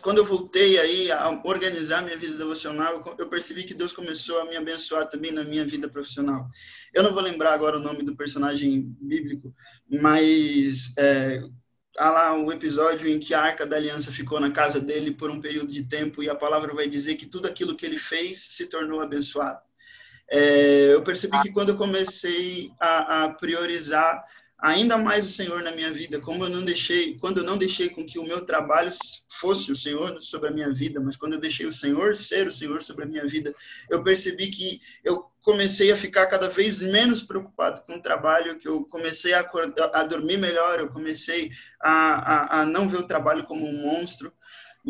quando 0.00 0.18
eu 0.18 0.24
voltei 0.24 0.78
aí 0.78 1.10
a 1.10 1.28
organizar 1.44 2.02
minha 2.02 2.16
vida 2.16 2.36
devocional, 2.36 3.02
eu 3.18 3.28
percebi 3.28 3.64
que 3.64 3.74
Deus 3.74 3.92
começou 3.92 4.40
a 4.40 4.44
me 4.44 4.56
abençoar 4.56 5.08
também 5.08 5.32
na 5.32 5.42
minha 5.42 5.64
vida 5.64 5.88
profissional. 5.88 6.48
Eu 6.94 7.02
não 7.02 7.12
vou 7.12 7.22
lembrar 7.22 7.54
agora 7.54 7.76
o 7.76 7.82
nome 7.82 8.04
do 8.04 8.14
personagem 8.14 8.94
bíblico, 9.00 9.52
mas 10.00 10.94
é, 10.96 11.42
há 11.98 12.10
lá 12.10 12.34
um 12.34 12.52
episódio 12.52 13.08
em 13.08 13.18
que 13.18 13.34
a 13.34 13.42
Arca 13.42 13.66
da 13.66 13.76
Aliança 13.76 14.12
ficou 14.12 14.38
na 14.38 14.52
casa 14.52 14.80
dele 14.80 15.10
por 15.10 15.30
um 15.30 15.40
período 15.40 15.72
de 15.72 15.82
tempo 15.82 16.22
e 16.22 16.30
a 16.30 16.36
palavra 16.36 16.72
vai 16.72 16.86
dizer 16.86 17.16
que 17.16 17.26
tudo 17.26 17.48
aquilo 17.48 17.74
que 17.74 17.84
ele 17.84 17.98
fez 17.98 18.40
se 18.50 18.66
tornou 18.66 19.00
abençoado. 19.00 19.67
É, 20.30 20.92
eu 20.92 21.02
percebi 21.02 21.40
que 21.42 21.52
quando 21.52 21.70
eu 21.70 21.76
comecei 21.76 22.70
a, 22.78 23.24
a 23.24 23.30
priorizar 23.30 24.24
ainda 24.58 24.98
mais 24.98 25.24
o 25.24 25.28
Senhor 25.28 25.62
na 25.62 25.70
minha 25.70 25.92
vida, 25.92 26.20
como 26.20 26.44
eu 26.44 26.50
não 26.50 26.64
deixei, 26.64 27.16
quando 27.18 27.38
eu 27.38 27.44
não 27.44 27.56
deixei 27.56 27.88
com 27.88 28.04
que 28.04 28.18
o 28.18 28.24
meu 28.24 28.44
trabalho 28.44 28.90
fosse 29.28 29.70
o 29.70 29.76
Senhor 29.76 30.20
sobre 30.20 30.48
a 30.48 30.52
minha 30.52 30.72
vida, 30.72 31.00
mas 31.00 31.16
quando 31.16 31.34
eu 31.34 31.40
deixei 31.40 31.64
o 31.64 31.72
Senhor 31.72 32.14
ser 32.14 32.48
o 32.48 32.50
Senhor 32.50 32.82
sobre 32.82 33.04
a 33.04 33.08
minha 33.08 33.24
vida, 33.24 33.54
eu 33.88 34.02
percebi 34.02 34.48
que 34.48 34.80
eu 35.04 35.24
comecei 35.42 35.92
a 35.92 35.96
ficar 35.96 36.26
cada 36.26 36.48
vez 36.48 36.82
menos 36.82 37.22
preocupado 37.22 37.82
com 37.86 37.94
o 37.94 38.02
trabalho, 38.02 38.58
que 38.58 38.68
eu 38.68 38.84
comecei 38.84 39.32
a, 39.32 39.40
acordar, 39.40 39.90
a 39.94 40.02
dormir 40.02 40.36
melhor, 40.36 40.80
eu 40.80 40.88
comecei 40.88 41.50
a, 41.80 41.90
a, 41.90 42.60
a, 42.60 42.66
não 42.66 42.88
ver 42.88 42.98
o 42.98 43.06
trabalho 43.06 43.44
como 43.44 43.64
um 43.64 43.82
monstro. 43.82 44.32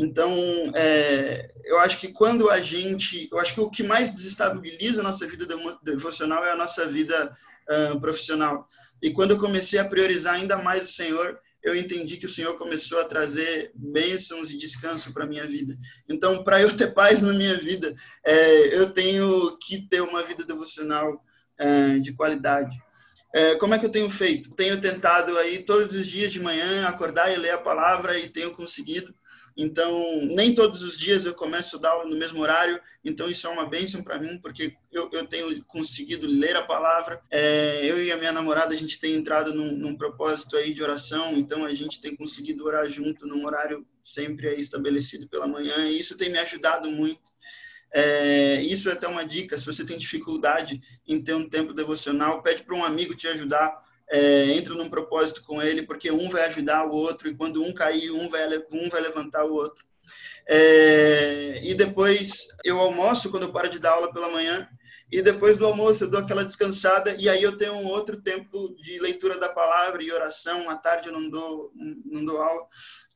Então, 0.00 0.32
é, 0.76 1.50
eu 1.64 1.80
acho 1.80 1.98
que 1.98 2.12
quando 2.12 2.48
a 2.48 2.60
gente, 2.60 3.28
eu 3.32 3.38
acho 3.40 3.52
que 3.52 3.60
o 3.60 3.68
que 3.68 3.82
mais 3.82 4.12
desestabiliza 4.12 5.00
a 5.00 5.04
nossa 5.04 5.26
vida 5.26 5.44
devocional 5.82 6.44
é 6.44 6.52
a 6.52 6.56
nossa 6.56 6.86
vida 6.86 7.36
uh, 7.68 8.00
profissional. 8.00 8.68
E 9.02 9.10
quando 9.10 9.32
eu 9.32 9.38
comecei 9.38 9.80
a 9.80 9.84
priorizar 9.84 10.34
ainda 10.34 10.56
mais 10.56 10.88
o 10.88 10.92
Senhor, 10.92 11.40
eu 11.64 11.74
entendi 11.74 12.16
que 12.16 12.26
o 12.26 12.28
Senhor 12.28 12.56
começou 12.56 13.00
a 13.00 13.04
trazer 13.04 13.72
bênçãos 13.74 14.50
e 14.50 14.56
descanso 14.56 15.12
para 15.12 15.26
minha 15.26 15.44
vida. 15.44 15.76
Então, 16.08 16.44
para 16.44 16.62
eu 16.62 16.70
ter 16.76 16.94
paz 16.94 17.20
na 17.20 17.32
minha 17.32 17.56
vida, 17.56 17.92
é, 18.24 18.78
eu 18.78 18.90
tenho 18.90 19.58
que 19.58 19.82
ter 19.88 20.00
uma 20.00 20.22
vida 20.22 20.44
devocional 20.44 21.24
de 22.00 22.12
qualidade. 22.12 22.70
É, 23.34 23.56
como 23.56 23.74
é 23.74 23.78
que 23.80 23.84
eu 23.84 23.90
tenho 23.90 24.08
feito? 24.08 24.50
Tenho 24.54 24.80
tentado 24.80 25.36
aí 25.38 25.58
todos 25.58 25.96
os 25.96 26.06
dias 26.06 26.32
de 26.32 26.38
manhã 26.38 26.86
acordar 26.86 27.32
e 27.32 27.36
ler 27.36 27.50
a 27.50 27.58
palavra 27.58 28.16
e 28.16 28.28
tenho 28.28 28.52
conseguido. 28.52 29.12
Então, 29.60 30.20
nem 30.22 30.54
todos 30.54 30.84
os 30.84 30.96
dias 30.96 31.26
eu 31.26 31.34
começo 31.34 31.76
a 31.76 31.80
dar 31.80 31.90
aula 31.90 32.08
no 32.08 32.16
mesmo 32.16 32.40
horário, 32.40 32.80
então 33.04 33.28
isso 33.28 33.44
é 33.44 33.50
uma 33.50 33.66
bênção 33.66 34.04
para 34.04 34.16
mim, 34.16 34.38
porque 34.38 34.76
eu, 34.92 35.10
eu 35.12 35.26
tenho 35.26 35.64
conseguido 35.64 36.28
ler 36.28 36.54
a 36.54 36.62
palavra. 36.62 37.20
É, 37.28 37.80
eu 37.82 38.00
e 38.00 38.12
a 38.12 38.16
minha 38.16 38.30
namorada, 38.30 38.72
a 38.72 38.78
gente 38.78 39.00
tem 39.00 39.16
entrado 39.16 39.52
num, 39.52 39.72
num, 39.72 39.96
propósito 39.96 40.56
aí 40.56 40.72
de 40.72 40.80
oração, 40.80 41.36
então 41.36 41.64
a 41.64 41.74
gente 41.74 42.00
tem 42.00 42.14
conseguido 42.14 42.64
orar 42.64 42.88
junto 42.88 43.26
num 43.26 43.44
horário 43.44 43.84
sempre 44.00 44.54
estabelecido 44.54 45.28
pela 45.28 45.48
manhã, 45.48 45.88
e 45.88 45.98
isso 45.98 46.16
tem 46.16 46.30
me 46.30 46.38
ajudado 46.38 46.88
muito. 46.92 47.20
É, 47.92 48.62
isso 48.62 48.88
é 48.88 48.92
até 48.92 49.08
uma 49.08 49.26
dica, 49.26 49.58
se 49.58 49.66
você 49.66 49.84
tem 49.84 49.98
dificuldade 49.98 50.80
em 51.04 51.20
ter 51.20 51.34
um 51.34 51.48
tempo 51.48 51.72
devocional, 51.72 52.44
pede 52.44 52.62
para 52.62 52.76
um 52.76 52.84
amigo 52.84 53.16
te 53.16 53.26
ajudar, 53.26 53.87
é, 54.10 54.52
entra 54.52 54.74
num 54.74 54.88
propósito 54.88 55.42
com 55.42 55.60
ele, 55.62 55.82
porque 55.82 56.10
um 56.10 56.30
vai 56.30 56.46
ajudar 56.46 56.86
o 56.86 56.92
outro, 56.92 57.28
e 57.28 57.34
quando 57.34 57.62
um 57.62 57.72
cair, 57.72 58.10
um 58.10 58.28
vai, 58.28 58.46
um 58.72 58.88
vai 58.88 59.00
levantar 59.00 59.44
o 59.44 59.54
outro. 59.54 59.84
É, 60.48 61.60
e 61.62 61.74
depois 61.74 62.48
eu 62.64 62.80
almoço, 62.80 63.30
quando 63.30 63.42
eu 63.44 63.52
paro 63.52 63.68
de 63.68 63.78
dar 63.78 63.92
aula 63.92 64.12
pela 64.12 64.30
manhã, 64.30 64.68
e 65.10 65.22
depois 65.22 65.56
do 65.56 65.66
almoço 65.66 66.04
eu 66.04 66.10
dou 66.10 66.20
aquela 66.20 66.44
descansada, 66.44 67.14
e 67.18 67.28
aí 67.28 67.42
eu 67.42 67.56
tenho 67.56 67.74
um 67.74 67.86
outro 67.86 68.20
tempo 68.20 68.74
de 68.76 68.98
leitura 68.98 69.38
da 69.38 69.48
palavra 69.48 70.02
e 70.02 70.12
oração, 70.12 70.68
à 70.68 70.76
tarde 70.76 71.08
eu 71.08 71.12
não 71.12 71.30
dou, 71.30 71.72
não 72.04 72.24
dou 72.24 72.40
aula. 72.40 72.66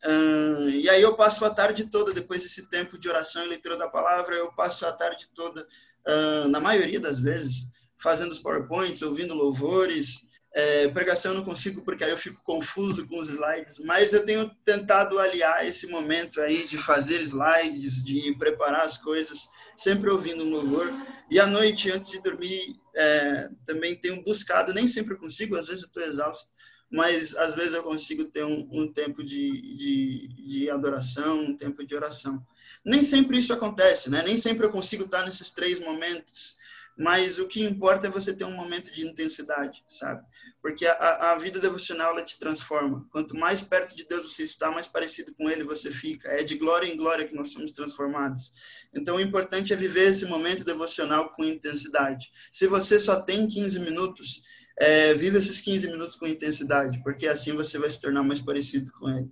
Uh, 0.05 0.69
e 0.71 0.89
aí 0.89 1.03
eu 1.03 1.15
passo 1.15 1.45
a 1.45 1.51
tarde 1.51 1.85
toda, 1.85 2.13
depois 2.13 2.43
desse 2.43 2.69
tempo 2.69 2.99
de 2.99 3.09
oração 3.09 3.45
e 3.45 3.49
leitura 3.49 3.77
da 3.77 3.89
palavra, 3.89 4.35
eu 4.35 4.53
passo 4.55 4.87
a 4.87 4.93
tarde 4.93 5.29
toda, 5.35 5.67
uh, 6.09 6.49
na 6.49 6.61
maioria 6.61 6.99
das 6.99 7.21
vezes, 7.21 7.69
fazendo 7.99 8.33
os 8.33 8.41
PowerPoints, 8.41 9.03
ouvindo 9.03 9.35
louvores, 9.35 10.27
é, 10.55 10.87
pregação 10.89 11.33
eu 11.33 11.39
não 11.39 11.45
consigo 11.45 11.83
porque 11.83 12.05
aí 12.05 12.11
eu 12.11 12.19
fico 12.19 12.43
confuso 12.45 13.07
com 13.09 13.19
os 13.19 13.31
slides, 13.31 13.79
mas 13.81 14.13
eu 14.13 14.25
tenho 14.25 14.51
tentado 14.65 15.19
aliar 15.19 15.67
esse 15.67 15.87
momento 15.87 16.41
aí 16.41 16.67
de 16.67 16.77
fazer 16.77 17.21
slides, 17.23 18.05
de 18.05 18.35
preparar 18.37 18.85
as 18.85 18.99
coisas, 18.99 19.49
sempre 19.77 20.11
ouvindo 20.11 20.45
um 20.45 20.51
louvor. 20.51 20.93
E 21.31 21.41
à 21.41 21.47
noite, 21.47 21.91
antes 21.91 22.11
de 22.11 22.21
dormir, 22.21 22.77
é, 22.95 23.49
também 23.65 23.97
tenho 23.97 24.23
buscado, 24.23 24.75
nem 24.75 24.87
sempre 24.87 25.17
consigo, 25.17 25.57
às 25.57 25.69
vezes 25.69 25.85
eu 25.85 25.89
estou 25.89 26.03
exausto, 26.03 26.51
mas 26.91 27.35
às 27.37 27.55
vezes 27.55 27.73
eu 27.73 27.83
consigo 27.83 28.25
ter 28.27 28.45
um, 28.45 28.69
um 28.71 28.93
tempo 28.93 29.25
de, 29.25 29.51
de, 29.79 30.29
de, 30.47 30.71
adoração, 30.71 31.41
um 31.41 31.57
tempo 31.57 31.83
de 31.87 31.95
oração. 31.95 32.45
Nem 32.85 33.03
sempre 33.03 33.39
isso 33.39 33.55
acontece, 33.55 34.11
né? 34.11 34.23
Nem 34.23 34.37
sempre 34.37 34.67
eu 34.67 34.71
consigo 34.71 35.05
estar 35.05 35.25
nesses 35.25 35.51
três 35.51 35.81
momentos 35.81 36.57
mas 36.99 37.39
o 37.39 37.49
que 37.49 37.63
importa 37.65 38.07
é 38.07 38.11
você 38.11 38.35
ter 38.35 38.45
um 38.45 38.55
momento 38.55 38.93
de 38.93 39.07
intensidade, 39.07 39.83
sabe? 39.89 40.23
Porque 40.61 40.87
a, 40.87 41.33
a 41.33 41.39
vida 41.39 41.59
devocional 41.59 42.13
ela 42.13 42.23
te 42.23 42.39
transforma. 42.39 43.07
Quanto 43.11 43.37
mais 43.37 43.63
perto 43.63 43.97
de 43.97 44.07
Deus 44.07 44.33
você 44.33 44.43
está, 44.43 44.71
mais 44.71 44.87
parecido 44.87 45.35
com 45.35 45.49
Ele 45.49 45.65
você 45.65 45.91
fica. 45.91 46.29
É 46.31 46.43
de 46.43 46.57
glória 46.57 46.87
em 46.87 46.97
glória 46.97 47.27
que 47.27 47.35
nós 47.35 47.53
somos 47.53 47.73
transformados. 47.73 48.53
Então, 48.95 49.17
o 49.17 49.21
importante 49.21 49.73
é 49.73 49.77
viver 49.77 50.11
esse 50.11 50.27
momento 50.27 50.65
devocional 50.65 51.33
com 51.35 51.45
intensidade. 51.45 52.31
Se 52.51 52.67
você 52.67 53.01
só 53.01 53.21
tem 53.21 53.49
15 53.49 53.81
minutos, 53.81 54.43
é, 54.79 55.15
viva 55.15 55.39
esses 55.39 55.61
15 55.61 55.91
minutos 55.91 56.17
com 56.17 56.27
intensidade, 56.27 57.03
porque 57.03 57.27
assim 57.27 57.53
você 57.53 57.79
vai 57.79 57.91
se 57.91 58.01
tornar 58.01 58.23
mais 58.23 58.41
parecido 58.41 58.91
com 58.93 59.09
Ele. 59.09 59.31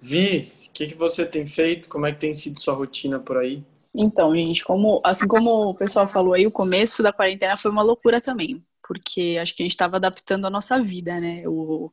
Vi, 0.00 0.52
o 0.68 0.72
que, 0.72 0.86
que 0.86 0.94
você 0.94 1.24
tem 1.24 1.46
feito? 1.46 1.88
Como 1.88 2.06
é 2.06 2.12
que 2.12 2.20
tem 2.20 2.34
sido 2.34 2.60
sua 2.60 2.74
rotina 2.74 3.18
por 3.18 3.36
aí? 3.36 3.64
Então, 3.94 4.34
gente, 4.34 4.64
como 4.64 5.00
assim 5.04 5.26
como 5.26 5.70
o 5.70 5.74
pessoal 5.74 6.06
falou 6.08 6.34
aí, 6.34 6.46
o 6.46 6.52
começo 6.52 7.02
da 7.02 7.12
quarentena 7.12 7.56
foi 7.56 7.70
uma 7.70 7.82
loucura 7.82 8.20
também, 8.20 8.64
porque 8.86 9.38
acho 9.40 9.54
que 9.54 9.62
a 9.62 9.66
gente 9.66 9.72
estava 9.72 9.96
adaptando 9.96 10.46
a 10.46 10.50
nossa 10.50 10.80
vida, 10.80 11.20
né? 11.20 11.42
O, 11.46 11.90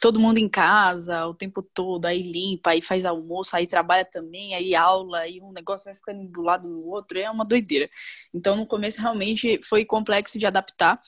todo 0.00 0.20
mundo 0.20 0.38
em 0.38 0.48
casa 0.48 1.26
o 1.26 1.34
tempo 1.34 1.62
todo, 1.62 2.06
aí 2.06 2.22
limpa, 2.22 2.70
aí 2.70 2.82
faz 2.82 3.04
almoço, 3.04 3.56
aí 3.56 3.66
trabalha 3.66 4.04
também, 4.04 4.54
aí 4.54 4.74
aula, 4.74 5.20
aí 5.20 5.40
um 5.40 5.52
negócio 5.52 5.86
vai 5.86 5.94
ficando 5.94 6.26
do 6.28 6.42
lado 6.42 6.68
do 6.68 6.86
outro, 6.88 7.18
é 7.18 7.30
uma 7.30 7.44
doideira. 7.44 7.88
Então, 8.32 8.56
no 8.56 8.66
começo 8.66 9.00
realmente 9.00 9.60
foi 9.64 9.84
complexo 9.84 10.38
de 10.38 10.46
adaptar, 10.46 11.00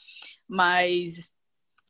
mas 0.48 1.32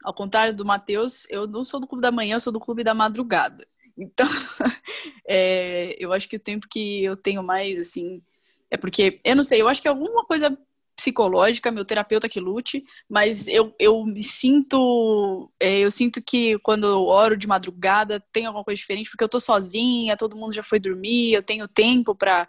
ao 0.02 0.14
contrário 0.14 0.54
do 0.54 0.64
Matheus, 0.64 1.26
eu 1.30 1.46
não 1.46 1.64
sou 1.64 1.78
do 1.78 1.86
clube 1.86 2.02
da 2.02 2.11
manhã, 2.11 2.36
eu 2.36 2.40
sou 2.40 2.52
do 2.52 2.61
clube 2.61 2.82
da 2.82 2.94
madrugada. 2.94 3.66
Então, 4.01 4.26
é, 5.28 5.96
eu 5.98 6.12
acho 6.12 6.28
que 6.28 6.36
o 6.36 6.40
tempo 6.40 6.66
que 6.68 7.05
eu 7.05 7.16
tenho 7.16 7.42
mais, 7.42 7.78
assim, 7.78 8.22
é 8.70 8.76
porque, 8.76 9.20
eu 9.24 9.36
não 9.36 9.44
sei, 9.44 9.61
eu 9.61 9.68
acho 9.68 9.82
que 9.82 9.88
é 9.88 9.90
alguma 9.90 10.24
coisa 10.24 10.57
psicológica, 10.96 11.70
meu 11.70 11.84
terapeuta 11.84 12.28
que 12.28 12.38
lute, 12.38 12.84
mas 13.09 13.48
eu, 13.48 13.74
eu 13.78 14.05
me 14.05 14.22
sinto, 14.22 15.51
é, 15.59 15.78
eu 15.78 15.90
sinto 15.90 16.22
que 16.22 16.59
quando 16.59 16.86
eu 16.86 17.05
oro 17.07 17.38
de 17.38 17.46
madrugada 17.46 18.20
tem 18.32 18.44
alguma 18.44 18.64
coisa 18.64 18.76
diferente, 18.76 19.11
porque 19.11 19.24
eu 19.24 19.28
tô 19.28 19.40
sozinha, 19.40 20.16
todo 20.16 20.36
mundo 20.36 20.53
já 20.53 20.62
foi 20.62 20.78
dormir, 20.78 21.32
eu 21.32 21.42
tenho 21.42 21.66
tempo 21.66 22.14
para 22.14 22.46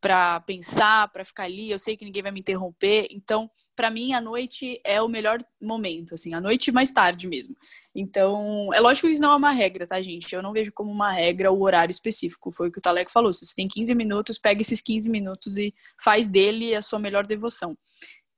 para 0.00 0.40
pensar, 0.40 1.08
para 1.08 1.24
ficar 1.24 1.44
ali, 1.44 1.70
eu 1.70 1.78
sei 1.78 1.96
que 1.96 2.04
ninguém 2.04 2.22
vai 2.22 2.30
me 2.30 2.40
interromper. 2.40 3.08
Então, 3.10 3.50
para 3.74 3.90
mim, 3.90 4.12
a 4.12 4.20
noite 4.20 4.80
é 4.84 5.02
o 5.02 5.08
melhor 5.08 5.40
momento, 5.60 6.14
assim, 6.14 6.34
a 6.34 6.40
noite 6.40 6.70
mais 6.70 6.92
tarde 6.92 7.26
mesmo. 7.26 7.56
Então, 7.94 8.72
é 8.72 8.80
lógico 8.80 9.06
que 9.06 9.12
isso 9.12 9.22
não 9.22 9.32
é 9.32 9.36
uma 9.36 9.50
regra, 9.50 9.86
tá, 9.86 10.00
gente? 10.00 10.32
Eu 10.32 10.42
não 10.42 10.52
vejo 10.52 10.72
como 10.72 10.90
uma 10.90 11.10
regra 11.10 11.50
o 11.50 11.62
horário 11.62 11.90
específico. 11.90 12.52
Foi 12.52 12.68
o 12.68 12.72
que 12.72 12.78
o 12.78 12.82
Talek 12.82 13.10
falou. 13.10 13.32
Se 13.32 13.46
você 13.46 13.54
tem 13.54 13.66
15 13.66 13.94
minutos, 13.94 14.38
pega 14.38 14.60
esses 14.60 14.80
15 14.80 15.10
minutos 15.10 15.56
e 15.56 15.74
faz 16.02 16.28
dele 16.28 16.74
a 16.74 16.82
sua 16.82 16.98
melhor 16.98 17.26
devoção. 17.26 17.76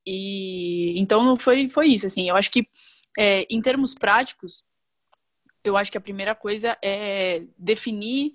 E 0.05 0.99
então 0.99 1.35
foi, 1.35 1.69
foi 1.69 1.89
isso, 1.89 2.07
assim. 2.07 2.29
Eu 2.29 2.35
acho 2.35 2.49
que 2.49 2.67
é, 3.17 3.45
em 3.49 3.61
termos 3.61 3.93
práticos, 3.93 4.63
eu 5.63 5.77
acho 5.77 5.91
que 5.91 5.97
a 5.97 6.01
primeira 6.01 6.33
coisa 6.33 6.77
é 6.81 7.43
definir 7.57 8.33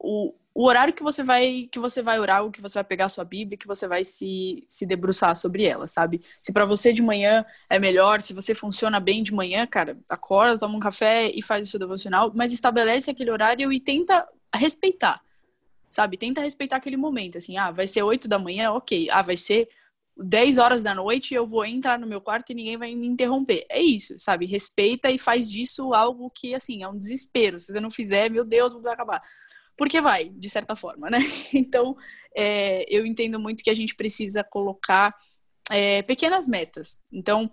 o, 0.00 0.34
o 0.56 0.66
horário 0.66 0.94
que 0.94 1.02
você 1.02 1.22
vai 1.22 1.68
que 1.70 1.78
você 1.78 2.00
vai 2.00 2.18
orar, 2.18 2.42
o 2.42 2.50
que 2.50 2.62
você 2.62 2.78
vai 2.78 2.84
pegar 2.84 3.04
a 3.04 3.08
sua 3.10 3.24
Bíblia, 3.24 3.58
que 3.58 3.66
você 3.66 3.86
vai 3.86 4.02
se, 4.02 4.64
se 4.66 4.86
debruçar 4.86 5.36
sobre 5.36 5.64
ela, 5.64 5.86
sabe? 5.86 6.22
Se 6.40 6.50
para 6.50 6.64
você 6.64 6.94
de 6.94 7.02
manhã 7.02 7.44
é 7.68 7.78
melhor, 7.78 8.22
se 8.22 8.32
você 8.32 8.54
funciona 8.54 8.98
bem 8.98 9.22
de 9.22 9.34
manhã, 9.34 9.66
cara, 9.66 9.98
acorda, 10.08 10.56
toma 10.56 10.74
um 10.74 10.80
café 10.80 11.30
e 11.30 11.42
faz 11.42 11.68
o 11.68 11.70
seu 11.70 11.78
devocional, 11.78 12.32
mas 12.34 12.54
estabelece 12.54 13.10
aquele 13.10 13.30
horário 13.30 13.70
e 13.70 13.78
tenta 13.78 14.26
respeitar, 14.54 15.20
sabe? 15.90 16.16
Tenta 16.16 16.40
respeitar 16.40 16.76
aquele 16.76 16.96
momento, 16.96 17.36
assim, 17.36 17.58
ah, 17.58 17.70
vai 17.70 17.86
ser 17.86 18.02
8 18.02 18.26
da 18.26 18.38
manhã, 18.38 18.72
ok. 18.72 19.10
Ah, 19.10 19.20
vai 19.20 19.36
ser 19.36 19.68
10 20.16 20.56
horas 20.56 20.82
da 20.82 20.94
noite, 20.94 21.34
eu 21.34 21.46
vou 21.46 21.66
entrar 21.66 21.98
no 21.98 22.06
meu 22.06 22.22
quarto 22.22 22.52
e 22.52 22.54
ninguém 22.54 22.78
vai 22.78 22.94
me 22.94 23.06
interromper. 23.06 23.66
É 23.68 23.82
isso, 23.82 24.14
sabe? 24.18 24.46
Respeita 24.46 25.10
e 25.10 25.18
faz 25.18 25.50
disso 25.50 25.92
algo 25.92 26.30
que, 26.34 26.54
assim, 26.54 26.82
é 26.82 26.88
um 26.88 26.96
desespero. 26.96 27.58
Se 27.58 27.74
você 27.74 27.78
não 27.78 27.90
fizer, 27.90 28.30
meu 28.30 28.42
Deus, 28.42 28.72
vai 28.72 28.94
acabar 28.94 29.22
porque 29.76 30.00
vai, 30.00 30.28
de 30.28 30.48
certa 30.48 30.74
forma, 30.74 31.10
né? 31.10 31.18
Então, 31.52 31.96
é, 32.36 32.84
eu 32.94 33.06
entendo 33.06 33.38
muito 33.38 33.62
que 33.62 33.70
a 33.70 33.74
gente 33.74 33.94
precisa 33.94 34.44
colocar 34.44 35.14
é, 35.70 36.02
pequenas 36.02 36.46
metas. 36.46 36.98
Então, 37.12 37.50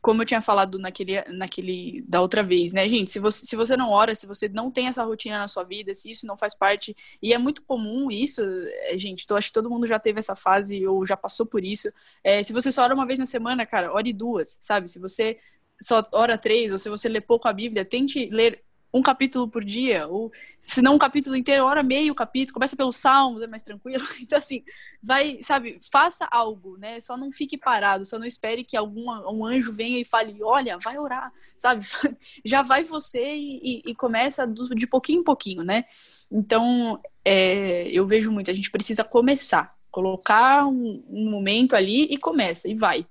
como 0.00 0.22
eu 0.22 0.26
tinha 0.26 0.40
falado 0.40 0.78
naquele, 0.78 1.20
naquele 1.32 2.02
da 2.06 2.20
outra 2.20 2.42
vez, 2.42 2.72
né, 2.72 2.88
gente? 2.88 3.10
Se 3.10 3.18
você, 3.18 3.44
se 3.44 3.56
você 3.56 3.76
não 3.76 3.90
ora, 3.90 4.14
se 4.14 4.26
você 4.26 4.48
não 4.48 4.70
tem 4.70 4.86
essa 4.86 5.02
rotina 5.04 5.38
na 5.38 5.48
sua 5.48 5.64
vida, 5.64 5.92
se 5.92 6.10
isso 6.10 6.26
não 6.26 6.36
faz 6.36 6.54
parte, 6.54 6.96
e 7.20 7.32
é 7.32 7.38
muito 7.38 7.62
comum 7.64 8.10
isso, 8.10 8.40
é, 8.42 8.96
gente, 8.96 9.24
eu 9.28 9.36
acho 9.36 9.48
que 9.48 9.52
todo 9.54 9.70
mundo 9.70 9.86
já 9.86 9.98
teve 9.98 10.18
essa 10.18 10.36
fase 10.36 10.86
ou 10.86 11.04
já 11.04 11.16
passou 11.16 11.46
por 11.46 11.64
isso. 11.64 11.90
É, 12.22 12.42
se 12.42 12.52
você 12.52 12.70
só 12.70 12.82
ora 12.84 12.94
uma 12.94 13.06
vez 13.06 13.18
na 13.18 13.26
semana, 13.26 13.66
cara, 13.66 13.92
ore 13.92 14.12
duas, 14.12 14.56
sabe? 14.60 14.88
Se 14.88 14.98
você 15.00 15.38
só 15.80 16.02
ora 16.12 16.38
três, 16.38 16.72
ou 16.72 16.78
se 16.78 16.88
você 16.88 17.08
lê 17.08 17.20
pouco 17.20 17.48
a 17.48 17.52
Bíblia, 17.52 17.84
tente 17.84 18.28
ler 18.30 18.64
um 18.92 19.02
capítulo 19.02 19.48
por 19.48 19.64
dia, 19.64 20.06
ou 20.06 20.32
se 20.58 20.80
não 20.80 20.94
um 20.94 20.98
capítulo 20.98 21.36
inteiro, 21.36 21.64
hora 21.64 21.82
meio 21.82 22.14
capítulo, 22.14 22.54
começa 22.54 22.76
pelo 22.76 22.90
Salmos, 22.90 23.42
é 23.42 23.46
mais 23.46 23.62
tranquilo. 23.62 24.04
Então, 24.20 24.38
assim, 24.38 24.62
vai, 25.02 25.38
sabe, 25.40 25.78
faça 25.90 26.26
algo, 26.30 26.76
né? 26.76 27.00
Só 27.00 27.16
não 27.16 27.30
fique 27.30 27.56
parado, 27.56 28.04
só 28.04 28.18
não 28.18 28.26
espere 28.26 28.64
que 28.64 28.76
algum 28.76 29.10
um 29.30 29.44
anjo 29.44 29.72
venha 29.72 29.98
e 29.98 30.04
fale, 30.04 30.42
olha, 30.42 30.78
vai 30.78 30.98
orar, 30.98 31.32
sabe? 31.56 31.86
Já 32.44 32.62
vai 32.62 32.84
você 32.84 33.34
e, 33.34 33.60
e, 33.62 33.90
e 33.90 33.94
começa 33.94 34.46
do, 34.46 34.74
de 34.74 34.86
pouquinho 34.86 35.20
em 35.20 35.24
pouquinho, 35.24 35.62
né? 35.62 35.84
Então, 36.30 37.00
é, 37.24 37.88
eu 37.88 38.06
vejo 38.06 38.30
muito, 38.30 38.50
a 38.50 38.54
gente 38.54 38.70
precisa 38.70 39.04
começar, 39.04 39.70
colocar 39.90 40.66
um, 40.66 41.02
um 41.08 41.30
momento 41.30 41.76
ali 41.76 42.04
e 42.04 42.18
começa, 42.18 42.68
e 42.68 42.74
vai. 42.74 43.06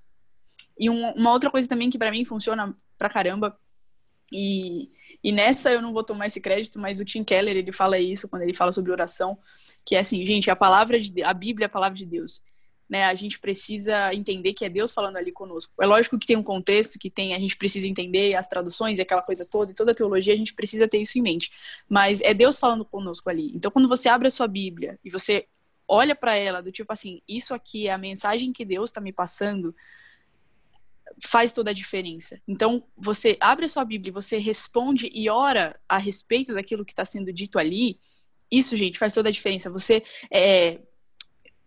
E 0.78 0.90
um, 0.90 1.12
uma 1.12 1.32
outra 1.32 1.50
coisa 1.50 1.68
também 1.68 1.90
que 1.90 1.98
para 1.98 2.12
mim 2.12 2.26
funciona 2.26 2.76
pra 2.98 3.10
caramba, 3.10 3.58
e 4.32 4.90
e 5.24 5.32
nessa 5.32 5.72
eu 5.72 5.82
não 5.82 5.94
vou 5.94 6.04
tomar 6.04 6.28
esse 6.28 6.40
crédito, 6.40 6.80
mas 6.80 7.00
o 7.00 7.06
Tim 7.06 7.24
Keller, 7.24 7.56
ele 7.56 7.72
fala 7.72 8.00
isso 8.00 8.28
quando 8.28 8.44
ele 8.44 8.54
fala 8.54 8.72
sobre 8.72 8.92
oração, 8.92 9.38
que 9.86 9.96
é 9.96 10.00
assim, 10.00 10.26
gente, 10.26 10.50
a 10.52 10.56
palavra 10.56 11.00
de 11.00 11.24
a 11.24 11.34
Bíblia 11.34 11.66
é 11.66 11.68
a 11.68 11.70
palavra 11.70 11.98
de 11.98 12.06
Deus. 12.06 12.44
Né, 12.90 13.04
a 13.04 13.14
gente 13.14 13.38
precisa 13.38 14.14
entender 14.14 14.54
que 14.54 14.64
é 14.64 14.70
Deus 14.70 14.94
falando 14.94 15.18
ali 15.18 15.30
conosco. 15.30 15.74
É 15.82 15.86
lógico 15.86 16.18
que 16.18 16.26
tem 16.26 16.38
um 16.38 16.44
contexto, 16.44 16.98
que 16.98 17.10
tem, 17.10 17.34
a 17.34 17.40
gente 17.40 17.58
precisa 17.58 17.86
entender 17.86 18.34
as 18.34 18.48
traduções 18.48 18.98
e 18.98 19.02
aquela 19.02 19.22
coisa 19.22 19.46
toda, 19.46 19.72
e 19.72 19.76
toda 19.76 19.92
a 19.92 19.94
teologia, 19.94 20.34
a 20.34 20.38
gente 20.38 20.54
precisa 20.54 20.88
ter 20.88 21.00
isso 21.00 21.20
em 21.20 21.22
mente. 21.22 21.52
Mas 21.90 22.22
é 22.22 22.34
Deus 22.34 22.58
falando 22.58 22.86
conosco 22.86 23.30
ali. 23.30 23.52
Então, 23.54 23.70
quando 23.70 23.90
você 23.90 24.08
abre 24.08 24.30
a 24.30 24.32
sua 24.32 24.48
Bíblia 24.48 24.98
e 25.04 25.10
você 25.10 25.48
olha 25.86 26.16
para 26.16 26.36
ela 26.36 26.62
do 26.62 26.72
tipo 26.72 26.92
assim, 26.94 27.22
isso 27.28 27.54
aqui 27.54 27.88
é 27.88 27.92
a 27.92 27.98
mensagem 27.98 28.54
que 28.54 28.64
Deus 28.64 28.90
está 28.90 29.02
me 29.02 29.12
passando, 29.12 29.76
faz 31.24 31.52
toda 31.52 31.72
a 31.72 31.74
diferença. 31.74 32.40
Então, 32.48 32.84
você 32.96 33.38
abre 33.40 33.66
a 33.66 33.70
sua 33.70 33.86
Bíblia, 33.86 34.14
você 34.14 34.38
responde 34.38 35.10
e 35.14 35.30
ora 35.30 35.80
a 35.88 35.98
respeito 35.98 36.54
daquilo 36.54 36.86
que 36.86 36.92
está 36.94 37.06
sendo 37.06 37.32
dito 37.34 37.60
ali, 37.60 38.00
Isso, 38.52 38.76
gente, 38.78 38.98
faz 38.98 39.14
toda 39.14 39.30
a 39.30 39.32
diferença. 39.32 39.70
Você 39.70 40.04
é, 40.32 40.80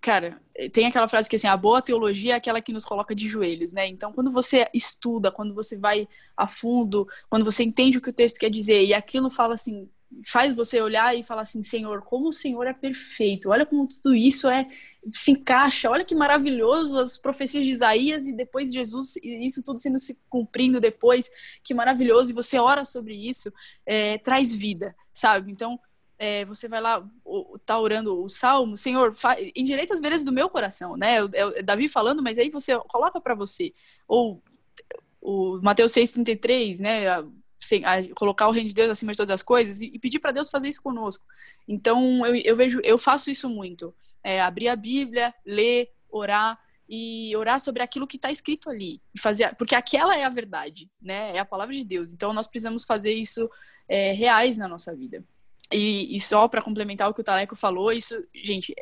cara, 0.00 0.40
tem 0.72 0.86
aquela 0.86 1.08
frase 1.08 1.28
que 1.28 1.36
assim, 1.36 1.46
a 1.46 1.56
boa 1.56 1.82
teologia 1.82 2.32
é 2.34 2.36
aquela 2.36 2.60
que 2.60 2.72
nos 2.72 2.84
coloca 2.84 3.14
de 3.14 3.28
joelhos, 3.28 3.72
né? 3.72 3.86
Então, 3.86 4.12
quando 4.12 4.32
você 4.32 4.66
estuda, 4.74 5.30
quando 5.30 5.54
você 5.54 5.78
vai 5.78 6.08
a 6.36 6.46
fundo, 6.48 7.06
quando 7.28 7.44
você 7.44 7.62
entende 7.62 7.98
o 7.98 8.00
que 8.00 8.10
o 8.10 8.12
texto 8.12 8.38
quer 8.38 8.50
dizer 8.50 8.82
e 8.84 8.94
aquilo 8.94 9.30
fala 9.30 9.54
assim, 9.54 9.88
faz 10.26 10.54
você 10.54 10.80
olhar 10.80 11.16
e 11.16 11.24
falar 11.24 11.42
assim, 11.42 11.62
Senhor, 11.62 12.02
como 12.02 12.28
o 12.28 12.32
Senhor 12.32 12.66
é 12.66 12.72
perfeito. 12.72 13.50
Olha 13.50 13.64
como 13.64 13.86
tudo 13.86 14.14
isso 14.14 14.48
é 14.48 14.68
se 15.12 15.32
encaixa. 15.32 15.90
Olha 15.90 16.04
que 16.04 16.14
maravilhoso 16.14 16.98
as 16.98 17.16
profecias 17.16 17.64
de 17.64 17.70
Isaías 17.70 18.26
e 18.26 18.32
depois 18.32 18.72
Jesus, 18.72 19.16
isso 19.22 19.62
tudo 19.62 19.78
sendo 19.78 19.98
se 19.98 20.18
cumprindo 20.28 20.80
depois. 20.80 21.30
Que 21.62 21.72
maravilhoso. 21.72 22.30
E 22.30 22.34
você 22.34 22.58
ora 22.58 22.84
sobre 22.84 23.14
isso, 23.14 23.52
é, 23.86 24.18
traz 24.18 24.52
vida, 24.52 24.94
sabe? 25.12 25.52
Então, 25.52 25.78
é, 26.18 26.44
você 26.44 26.68
vai 26.68 26.82
lá, 26.82 27.02
tá 27.64 27.80
orando 27.80 28.22
o 28.22 28.28
salmo, 28.28 28.76
Senhor, 28.76 29.14
endireita 29.56 29.94
as 29.94 30.00
veredas 30.00 30.22
do 30.22 30.30
meu 30.30 30.50
coração, 30.50 30.94
né? 30.94 31.16
É 31.56 31.62
Davi 31.62 31.88
falando, 31.88 32.22
mas 32.22 32.38
aí 32.38 32.50
você 32.50 32.76
coloca 32.88 33.18
para 33.18 33.34
você. 33.34 33.72
Ou 34.06 34.42
o 35.20 35.58
Mateus 35.62 35.92
6,33, 35.92 36.78
né? 36.78 37.04
A, 37.84 37.94
a, 37.94 38.14
colocar 38.14 38.48
o 38.48 38.50
reino 38.50 38.68
de 38.68 38.74
Deus 38.74 38.88
acima 38.90 39.12
de 39.12 39.16
todas 39.16 39.34
as 39.34 39.42
coisas 39.42 39.80
e, 39.80 39.90
e 39.94 39.98
pedir 39.98 40.18
para 40.18 40.32
Deus 40.32 40.50
fazer 40.50 40.68
isso 40.68 40.82
conosco. 40.82 41.24
Então, 41.66 42.26
eu, 42.26 42.34
eu, 42.36 42.56
vejo, 42.56 42.80
eu 42.82 42.98
faço 42.98 43.30
isso 43.30 43.48
muito. 43.48 43.94
É, 44.22 44.40
abrir 44.40 44.68
a 44.68 44.76
Bíblia, 44.76 45.34
ler, 45.44 45.90
orar 46.10 46.58
e 46.88 47.34
orar 47.36 47.60
sobre 47.60 47.82
aquilo 47.82 48.06
que 48.06 48.16
está 48.16 48.30
escrito 48.30 48.68
ali. 48.68 49.00
E 49.14 49.20
fazer, 49.20 49.54
porque 49.56 49.74
aquela 49.74 50.16
é 50.16 50.24
a 50.24 50.28
verdade, 50.28 50.90
né? 51.00 51.36
É 51.36 51.38
a 51.38 51.44
palavra 51.44 51.74
de 51.74 51.84
Deus. 51.84 52.12
Então, 52.12 52.32
nós 52.32 52.46
precisamos 52.46 52.84
fazer 52.84 53.12
isso 53.12 53.48
é, 53.88 54.12
reais 54.12 54.56
na 54.56 54.66
nossa 54.66 54.94
vida. 54.94 55.22
E, 55.72 56.14
e 56.14 56.18
só 56.20 56.48
para 56.48 56.62
complementar 56.62 57.08
o 57.08 57.14
que 57.14 57.20
o 57.20 57.24
Taleco 57.24 57.54
falou, 57.54 57.92
isso, 57.92 58.14
gente, 58.34 58.74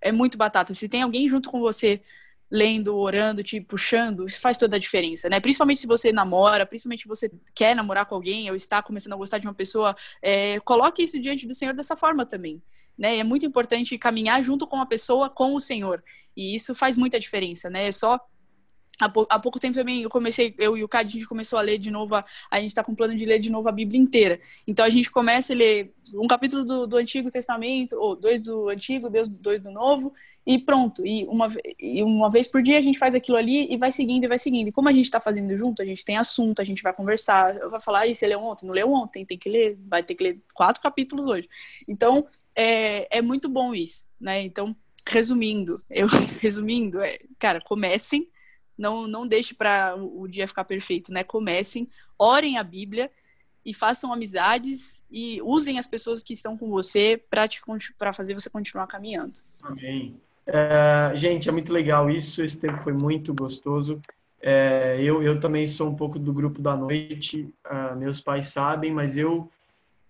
é 0.00 0.10
muito 0.10 0.36
batata. 0.36 0.74
Se 0.74 0.88
tem 0.88 1.02
alguém 1.02 1.28
junto 1.28 1.50
com 1.50 1.60
você 1.60 2.02
lendo, 2.50 2.96
orando, 2.96 3.42
te 3.42 3.60
puxando, 3.60 4.26
isso 4.26 4.40
faz 4.40 4.58
toda 4.58 4.76
a 4.76 4.78
diferença, 4.78 5.28
né? 5.28 5.40
Principalmente 5.40 5.80
se 5.80 5.86
você 5.86 6.12
namora, 6.12 6.66
principalmente 6.66 7.02
se 7.02 7.08
você 7.08 7.30
quer 7.54 7.74
namorar 7.74 8.06
com 8.06 8.14
alguém 8.14 8.48
ou 8.50 8.56
está 8.56 8.82
começando 8.82 9.14
a 9.14 9.16
gostar 9.16 9.38
de 9.38 9.46
uma 9.46 9.54
pessoa, 9.54 9.96
é, 10.22 10.60
coloque 10.60 11.02
isso 11.02 11.18
diante 11.20 11.46
do 11.46 11.54
Senhor 11.54 11.74
dessa 11.74 11.96
forma 11.96 12.24
também, 12.24 12.62
né? 12.96 13.18
É 13.18 13.24
muito 13.24 13.44
importante 13.46 13.96
caminhar 13.98 14.42
junto 14.42 14.66
com 14.66 14.80
a 14.80 14.86
pessoa, 14.86 15.28
com 15.28 15.54
o 15.54 15.60
Senhor, 15.60 16.02
e 16.36 16.54
isso 16.54 16.74
faz 16.74 16.96
muita 16.96 17.18
diferença, 17.18 17.68
né? 17.70 17.88
É 17.88 17.92
só 17.92 18.20
Há, 19.00 19.08
pou, 19.08 19.26
há, 19.28 19.40
pouco 19.40 19.58
tempo 19.58 19.74
também 19.74 20.02
eu 20.02 20.08
comecei, 20.08 20.54
eu 20.58 20.76
e 20.76 20.84
o 20.84 20.88
Cad, 20.88 21.08
a 21.08 21.10
gente 21.10 21.26
começou 21.26 21.58
a 21.58 21.62
ler 21.62 21.78
de 21.78 21.90
novo, 21.90 22.14
a, 22.14 22.24
a 22.50 22.60
gente 22.60 22.68
está 22.68 22.84
com 22.84 22.94
plano 22.94 23.16
de 23.16 23.24
ler 23.24 23.40
de 23.40 23.50
novo 23.50 23.68
a 23.68 23.72
Bíblia 23.72 24.00
inteira. 24.00 24.40
Então 24.66 24.84
a 24.84 24.90
gente 24.90 25.10
começa 25.10 25.52
a 25.52 25.56
ler 25.56 25.92
um 26.14 26.28
capítulo 26.28 26.64
do, 26.64 26.86
do 26.86 26.96
Antigo 26.96 27.28
Testamento, 27.28 27.96
ou 27.96 28.14
dois 28.14 28.40
do 28.40 28.68
Antigo, 28.68 29.10
dois 29.10 29.60
do 29.60 29.70
Novo, 29.70 30.12
e 30.46 30.58
pronto. 30.58 31.06
E 31.06 31.24
uma, 31.24 31.48
e 31.78 32.02
uma 32.02 32.30
vez 32.30 32.46
por 32.46 32.62
dia 32.62 32.78
a 32.78 32.82
gente 32.82 32.98
faz 32.98 33.14
aquilo 33.14 33.36
ali 33.36 33.72
e 33.72 33.76
vai 33.76 33.90
seguindo 33.90 34.24
e 34.24 34.28
vai 34.28 34.38
seguindo. 34.38 34.68
E 34.68 34.72
como 34.72 34.88
a 34.88 34.92
gente 34.92 35.06
está 35.06 35.20
fazendo 35.20 35.56
junto, 35.56 35.82
a 35.82 35.84
gente 35.84 36.04
tem 36.04 36.16
assunto, 36.16 36.60
a 36.60 36.64
gente 36.64 36.82
vai 36.82 36.92
conversar, 36.92 37.58
vai 37.68 37.80
falar, 37.80 38.06
e 38.06 38.14
você 38.14 38.26
leu 38.26 38.40
ontem? 38.40 38.66
Não 38.66 38.74
leu 38.74 38.92
ontem, 38.92 39.24
tem 39.24 39.38
que 39.38 39.48
ler, 39.48 39.78
vai 39.86 40.02
ter 40.02 40.14
que 40.14 40.24
ler 40.24 40.40
quatro 40.52 40.82
capítulos 40.82 41.26
hoje. 41.26 41.48
Então 41.88 42.26
é, 42.54 43.18
é 43.18 43.22
muito 43.22 43.48
bom 43.48 43.74
isso, 43.74 44.06
né? 44.20 44.42
Então, 44.42 44.74
resumindo, 45.06 45.78
eu 45.90 46.06
resumindo, 46.40 47.00
é, 47.00 47.18
cara, 47.38 47.60
comecem 47.60 48.28
não, 48.76 49.06
não 49.06 49.26
deixe 49.26 49.54
para 49.54 49.96
o 49.96 50.26
dia 50.26 50.48
ficar 50.48 50.64
perfeito, 50.64 51.12
né? 51.12 51.22
Comecem, 51.22 51.88
orem 52.18 52.58
a 52.58 52.62
Bíblia 52.62 53.10
e 53.64 53.72
façam 53.72 54.12
amizades 54.12 55.02
e 55.10 55.40
usem 55.42 55.78
as 55.78 55.86
pessoas 55.86 56.22
que 56.22 56.34
estão 56.34 56.56
com 56.58 56.68
você 56.68 57.22
para 57.30 58.12
fazer 58.12 58.34
você 58.34 58.50
continuar 58.50 58.86
caminhando. 58.86 59.38
Amém. 59.62 60.20
É, 60.46 61.12
gente, 61.14 61.48
é 61.48 61.52
muito 61.52 61.72
legal 61.72 62.10
isso. 62.10 62.42
Esse 62.42 62.60
tempo 62.60 62.82
foi 62.82 62.92
muito 62.92 63.34
gostoso. 63.34 64.00
É, 64.40 64.96
eu, 65.00 65.22
eu 65.22 65.40
também 65.40 65.66
sou 65.66 65.88
um 65.88 65.94
pouco 65.94 66.18
do 66.18 66.32
grupo 66.32 66.60
da 66.60 66.76
noite. 66.76 67.48
Uh, 67.66 67.96
meus 67.96 68.20
pais 68.20 68.48
sabem, 68.48 68.92
mas 68.92 69.16
eu 69.16 69.50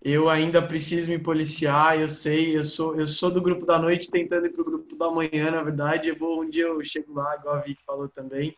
eu 0.02 0.28
ainda 0.28 0.60
preciso 0.60 1.10
me 1.10 1.18
policiar. 1.18 1.98
Eu 1.98 2.08
sei, 2.08 2.56
eu 2.56 2.64
sou 2.64 2.94
eu 2.96 3.06
sou 3.06 3.30
do 3.30 3.40
grupo 3.40 3.64
da 3.64 3.78
noite 3.78 4.10
tentando 4.10 4.46
ir 4.46 4.50
para 4.50 4.60
o 4.60 4.64
grupo 4.64 4.96
da 4.96 5.10
manhã, 5.10 5.50
na 5.50 5.62
verdade. 5.62 6.08
Eu 6.08 6.16
vou, 6.16 6.42
um 6.42 6.50
dia 6.50 6.64
eu 6.64 6.82
chego 6.82 7.14
lá, 7.14 7.36
igual 7.36 7.56
a 7.56 7.60
Vicky 7.60 7.82
falou 7.86 8.08
também. 8.08 8.54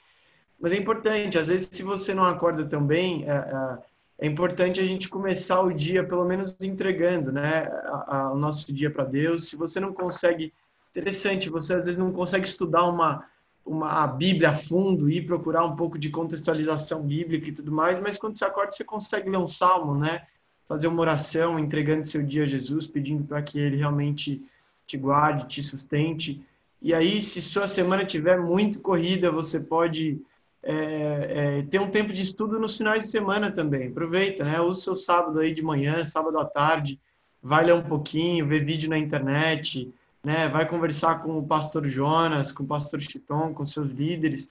Mas 0.58 0.72
é 0.72 0.76
importante, 0.76 1.38
às 1.38 1.48
vezes, 1.48 1.68
se 1.70 1.82
você 1.82 2.14
não 2.14 2.24
acorda 2.24 2.64
tão 2.64 2.84
bem, 2.84 3.24
é, 3.28 3.34
é, 3.34 3.78
é 4.20 4.26
importante 4.26 4.80
a 4.80 4.84
gente 4.84 5.08
começar 5.08 5.60
o 5.60 5.72
dia, 5.72 6.02
pelo 6.02 6.24
menos, 6.24 6.56
entregando 6.62 7.30
né, 7.30 7.68
a, 7.84 8.16
a, 8.16 8.32
o 8.32 8.36
nosso 8.36 8.72
dia 8.72 8.90
para 8.90 9.04
Deus. 9.04 9.48
Se 9.48 9.56
você 9.56 9.78
não 9.78 9.92
consegue, 9.92 10.52
interessante, 10.96 11.50
você 11.50 11.74
às 11.74 11.84
vezes 11.84 11.98
não 11.98 12.10
consegue 12.10 12.46
estudar 12.46 12.84
uma, 12.84 13.24
uma 13.64 14.02
a 14.02 14.06
Bíblia 14.06 14.50
a 14.50 14.54
fundo 14.54 15.10
e 15.10 15.20
procurar 15.20 15.64
um 15.64 15.76
pouco 15.76 15.98
de 15.98 16.08
contextualização 16.08 17.02
bíblica 17.02 17.50
e 17.50 17.52
tudo 17.52 17.70
mais, 17.70 18.00
mas 18.00 18.16
quando 18.16 18.36
você 18.36 18.44
acorda, 18.44 18.70
você 18.70 18.82
consegue 18.82 19.28
ler 19.28 19.38
um 19.38 19.48
salmo, 19.48 19.94
né? 19.94 20.22
Fazer 20.66 20.88
uma 20.88 21.00
oração, 21.00 21.58
entregando 21.58 22.06
seu 22.06 22.22
dia 22.22 22.44
a 22.44 22.46
Jesus, 22.46 22.86
pedindo 22.86 23.24
para 23.24 23.42
que 23.42 23.58
Ele 23.58 23.76
realmente 23.76 24.42
te 24.86 24.96
guarde, 24.96 25.46
te 25.46 25.62
sustente. 25.62 26.42
E 26.80 26.94
aí, 26.94 27.20
se 27.20 27.42
sua 27.42 27.66
semana 27.66 28.04
tiver 28.04 28.40
muito 28.40 28.80
corrida, 28.80 29.30
você 29.30 29.60
pode 29.60 30.20
é, 30.62 31.58
é, 31.58 31.62
ter 31.62 31.80
um 31.80 31.88
tempo 31.88 32.12
de 32.12 32.22
estudo 32.22 32.58
nos 32.58 32.76
finais 32.76 33.04
de 33.04 33.10
semana 33.10 33.52
também. 33.52 33.88
Aproveita, 33.88 34.44
né? 34.44 34.60
Usa 34.60 34.78
o 34.78 34.82
seu 34.82 34.96
sábado 34.96 35.38
aí 35.38 35.54
de 35.54 35.62
manhã, 35.62 36.02
sábado 36.02 36.38
à 36.38 36.44
tarde, 36.44 36.98
vai 37.42 37.64
ler 37.64 37.74
um 37.74 37.82
pouquinho, 37.82 38.46
ver 38.46 38.64
vídeo 38.64 38.90
na 38.90 38.98
internet, 38.98 39.92
né? 40.26 40.48
Vai 40.48 40.66
conversar 40.66 41.20
com 41.22 41.38
o 41.38 41.46
pastor 41.46 41.86
Jonas, 41.86 42.50
com 42.50 42.64
o 42.64 42.66
pastor 42.66 43.00
Chiton, 43.00 43.54
com 43.54 43.64
seus 43.64 43.88
líderes. 43.92 44.50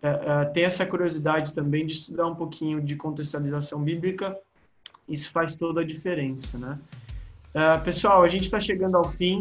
É, 0.00 0.08
é, 0.08 0.44
tem 0.44 0.62
essa 0.62 0.86
curiosidade 0.86 1.52
também 1.52 1.84
de 1.84 1.94
estudar 1.94 2.28
um 2.28 2.36
pouquinho 2.36 2.80
de 2.80 2.94
contextualização 2.94 3.82
bíblica. 3.82 4.38
Isso 5.08 5.32
faz 5.32 5.56
toda 5.56 5.80
a 5.80 5.84
diferença, 5.84 6.56
né? 6.56 6.78
Uh, 7.52 7.82
pessoal, 7.82 8.22
a 8.22 8.28
gente 8.28 8.44
está 8.44 8.60
chegando 8.60 8.96
ao 8.96 9.08
fim. 9.08 9.40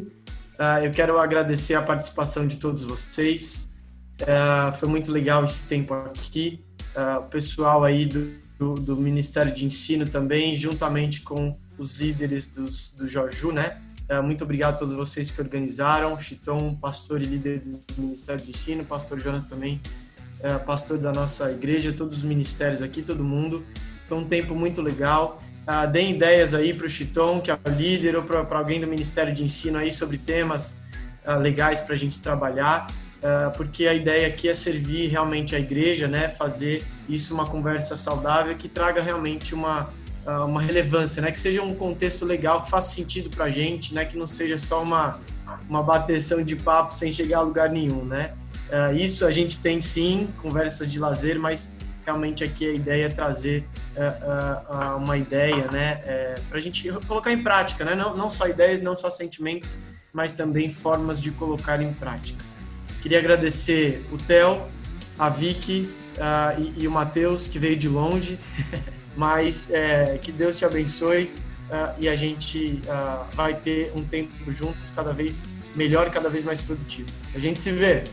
Uh, 0.57 0.85
eu 0.85 0.91
quero 0.91 1.19
agradecer 1.19 1.75
a 1.75 1.83
participação 1.83 2.47
de 2.47 2.57
todos 2.57 2.83
vocês. 2.83 3.71
Uh, 4.21 4.73
foi 4.73 4.89
muito 4.89 5.11
legal 5.11 5.43
esse 5.43 5.67
tempo 5.67 5.93
aqui. 5.93 6.65
o 7.19 7.29
pessoal 7.29 7.83
aí 7.83 8.07
do, 8.07 8.33
do, 8.57 8.73
do, 8.73 8.95
Ministério 8.95 9.53
de 9.53 9.63
Ensino 9.65 10.07
também, 10.07 10.55
juntamente 10.55 11.21
com 11.21 11.55
os 11.77 11.93
líderes 11.93 12.47
dos, 12.47 12.91
do 12.91 13.05
Jorju, 13.05 13.51
né? 13.51 13.79
Muito 14.23 14.43
obrigado 14.43 14.75
a 14.75 14.77
todos 14.77 14.95
vocês 14.95 15.31
que 15.31 15.41
organizaram. 15.41 16.17
Chiton, 16.19 16.75
pastor 16.75 17.21
e 17.21 17.25
líder 17.25 17.59
do 17.59 17.81
Ministério 17.97 18.43
de 18.43 18.51
Ensino, 18.51 18.85
pastor 18.85 19.19
Jonas 19.19 19.45
também, 19.45 19.81
pastor 20.65 20.97
da 20.97 21.11
nossa 21.11 21.51
igreja, 21.51 21.91
todos 21.91 22.19
os 22.19 22.23
ministérios 22.23 22.81
aqui, 22.81 23.01
todo 23.01 23.23
mundo. 23.23 23.65
Foi 24.05 24.17
um 24.17 24.25
tempo 24.25 24.53
muito 24.53 24.81
legal. 24.81 25.41
Uh, 25.67 25.89
deem 25.91 26.11
ideias 26.13 26.53
aí 26.53 26.73
para 26.73 26.85
o 26.85 26.89
Chiton, 26.89 27.41
que 27.41 27.49
é 27.49 27.55
o 27.55 27.69
líder, 27.69 28.15
ou 28.15 28.23
para 28.23 28.57
alguém 28.57 28.79
do 28.79 28.85
Ministério 28.85 29.33
de 29.33 29.43
Ensino 29.43 29.79
aí 29.79 29.91
sobre 29.91 30.17
temas 30.17 30.79
legais 31.41 31.81
para 31.81 31.95
a 31.95 31.97
gente 31.97 32.21
trabalhar, 32.21 32.87
porque 33.57 33.87
a 33.87 33.93
ideia 33.93 34.27
aqui 34.27 34.47
é 34.47 34.53
servir 34.53 35.07
realmente 35.07 35.55
a 35.55 35.59
igreja, 35.59 36.07
né? 36.07 36.29
Fazer 36.29 36.85
isso 37.09 37.33
uma 37.33 37.47
conversa 37.47 37.95
saudável 37.95 38.55
que 38.55 38.69
traga 38.69 39.01
realmente 39.01 39.55
uma, 39.55 39.89
uma 40.45 40.61
relevância, 40.61 41.21
né? 41.21 41.31
Que 41.31 41.39
seja 41.39 41.61
um 41.61 41.75
contexto 41.75 42.25
legal, 42.25 42.63
que 42.63 42.69
faça 42.69 42.93
sentido 42.93 43.29
para 43.29 43.45
a 43.45 43.49
gente, 43.49 43.93
né? 43.93 44.05
Que 44.05 44.17
não 44.17 44.27
seja 44.27 44.57
só 44.57 44.81
uma, 44.81 45.19
uma 45.69 45.83
bateção 45.83 46.43
de 46.43 46.55
papo 46.55 46.93
sem 46.93 47.11
chegar 47.11 47.39
a 47.39 47.41
lugar 47.41 47.69
nenhum, 47.69 48.03
né? 48.03 48.33
isso 48.97 49.27
a 49.27 49.31
gente 49.31 49.61
tem 49.61 49.79
sim, 49.79 50.27
conversas 50.41 50.91
de 50.91 50.99
lazer, 50.99 51.39
mas 51.39 51.77
realmente 52.05 52.43
aqui 52.43 52.69
a 52.69 52.73
ideia 52.73 53.05
é 53.05 53.09
trazer 53.09 53.65
uh, 53.95 54.95
uh, 54.95 54.97
uma 54.97 55.17
ideia, 55.17 55.67
né, 55.71 56.01
é, 56.05 56.35
para 56.47 56.59
a 56.59 56.61
gente 56.61 56.87
colocar 57.07 57.31
em 57.31 57.41
prática, 57.41 57.83
né, 57.83 57.95
não, 57.95 58.15
não 58.15 58.29
só 58.29 58.47
ideias, 58.47 58.81
não 58.81 58.95
só 58.95 59.09
sentimentos, 59.09 59.77
mas 60.13 60.31
também 60.31 60.69
formas 60.69 61.19
de 61.19 61.31
colocar 61.31 61.81
em 61.81 61.91
prática. 61.93 62.43
Queria 63.01 63.19
agradecer 63.19 64.05
o 64.11 64.17
Theo, 64.17 64.63
a 65.17 65.29
Vicky 65.29 65.89
uh, 66.17 66.61
e, 66.61 66.83
e, 66.83 66.87
o 66.87 66.91
Matheus, 66.91 67.47
que 67.47 67.57
veio 67.57 67.75
de 67.75 67.89
longe, 67.89 68.37
mas 69.15 69.71
é, 69.71 70.17
que 70.21 70.31
Deus 70.31 70.55
te 70.55 70.65
abençoe 70.65 71.31
e 71.99 72.07
a 72.07 72.15
gente 72.15 72.79
vai 73.33 73.55
ter 73.55 73.91
um 73.95 74.03
tempo 74.03 74.51
juntos 74.51 74.91
cada 74.95 75.11
vez 75.11 75.47
melhor, 75.75 76.09
cada 76.11 76.29
vez 76.29 76.45
mais 76.45 76.61
produtivo. 76.61 77.09
A 77.33 77.39
gente 77.39 77.59
se 77.59 77.71
vê! 77.71 78.03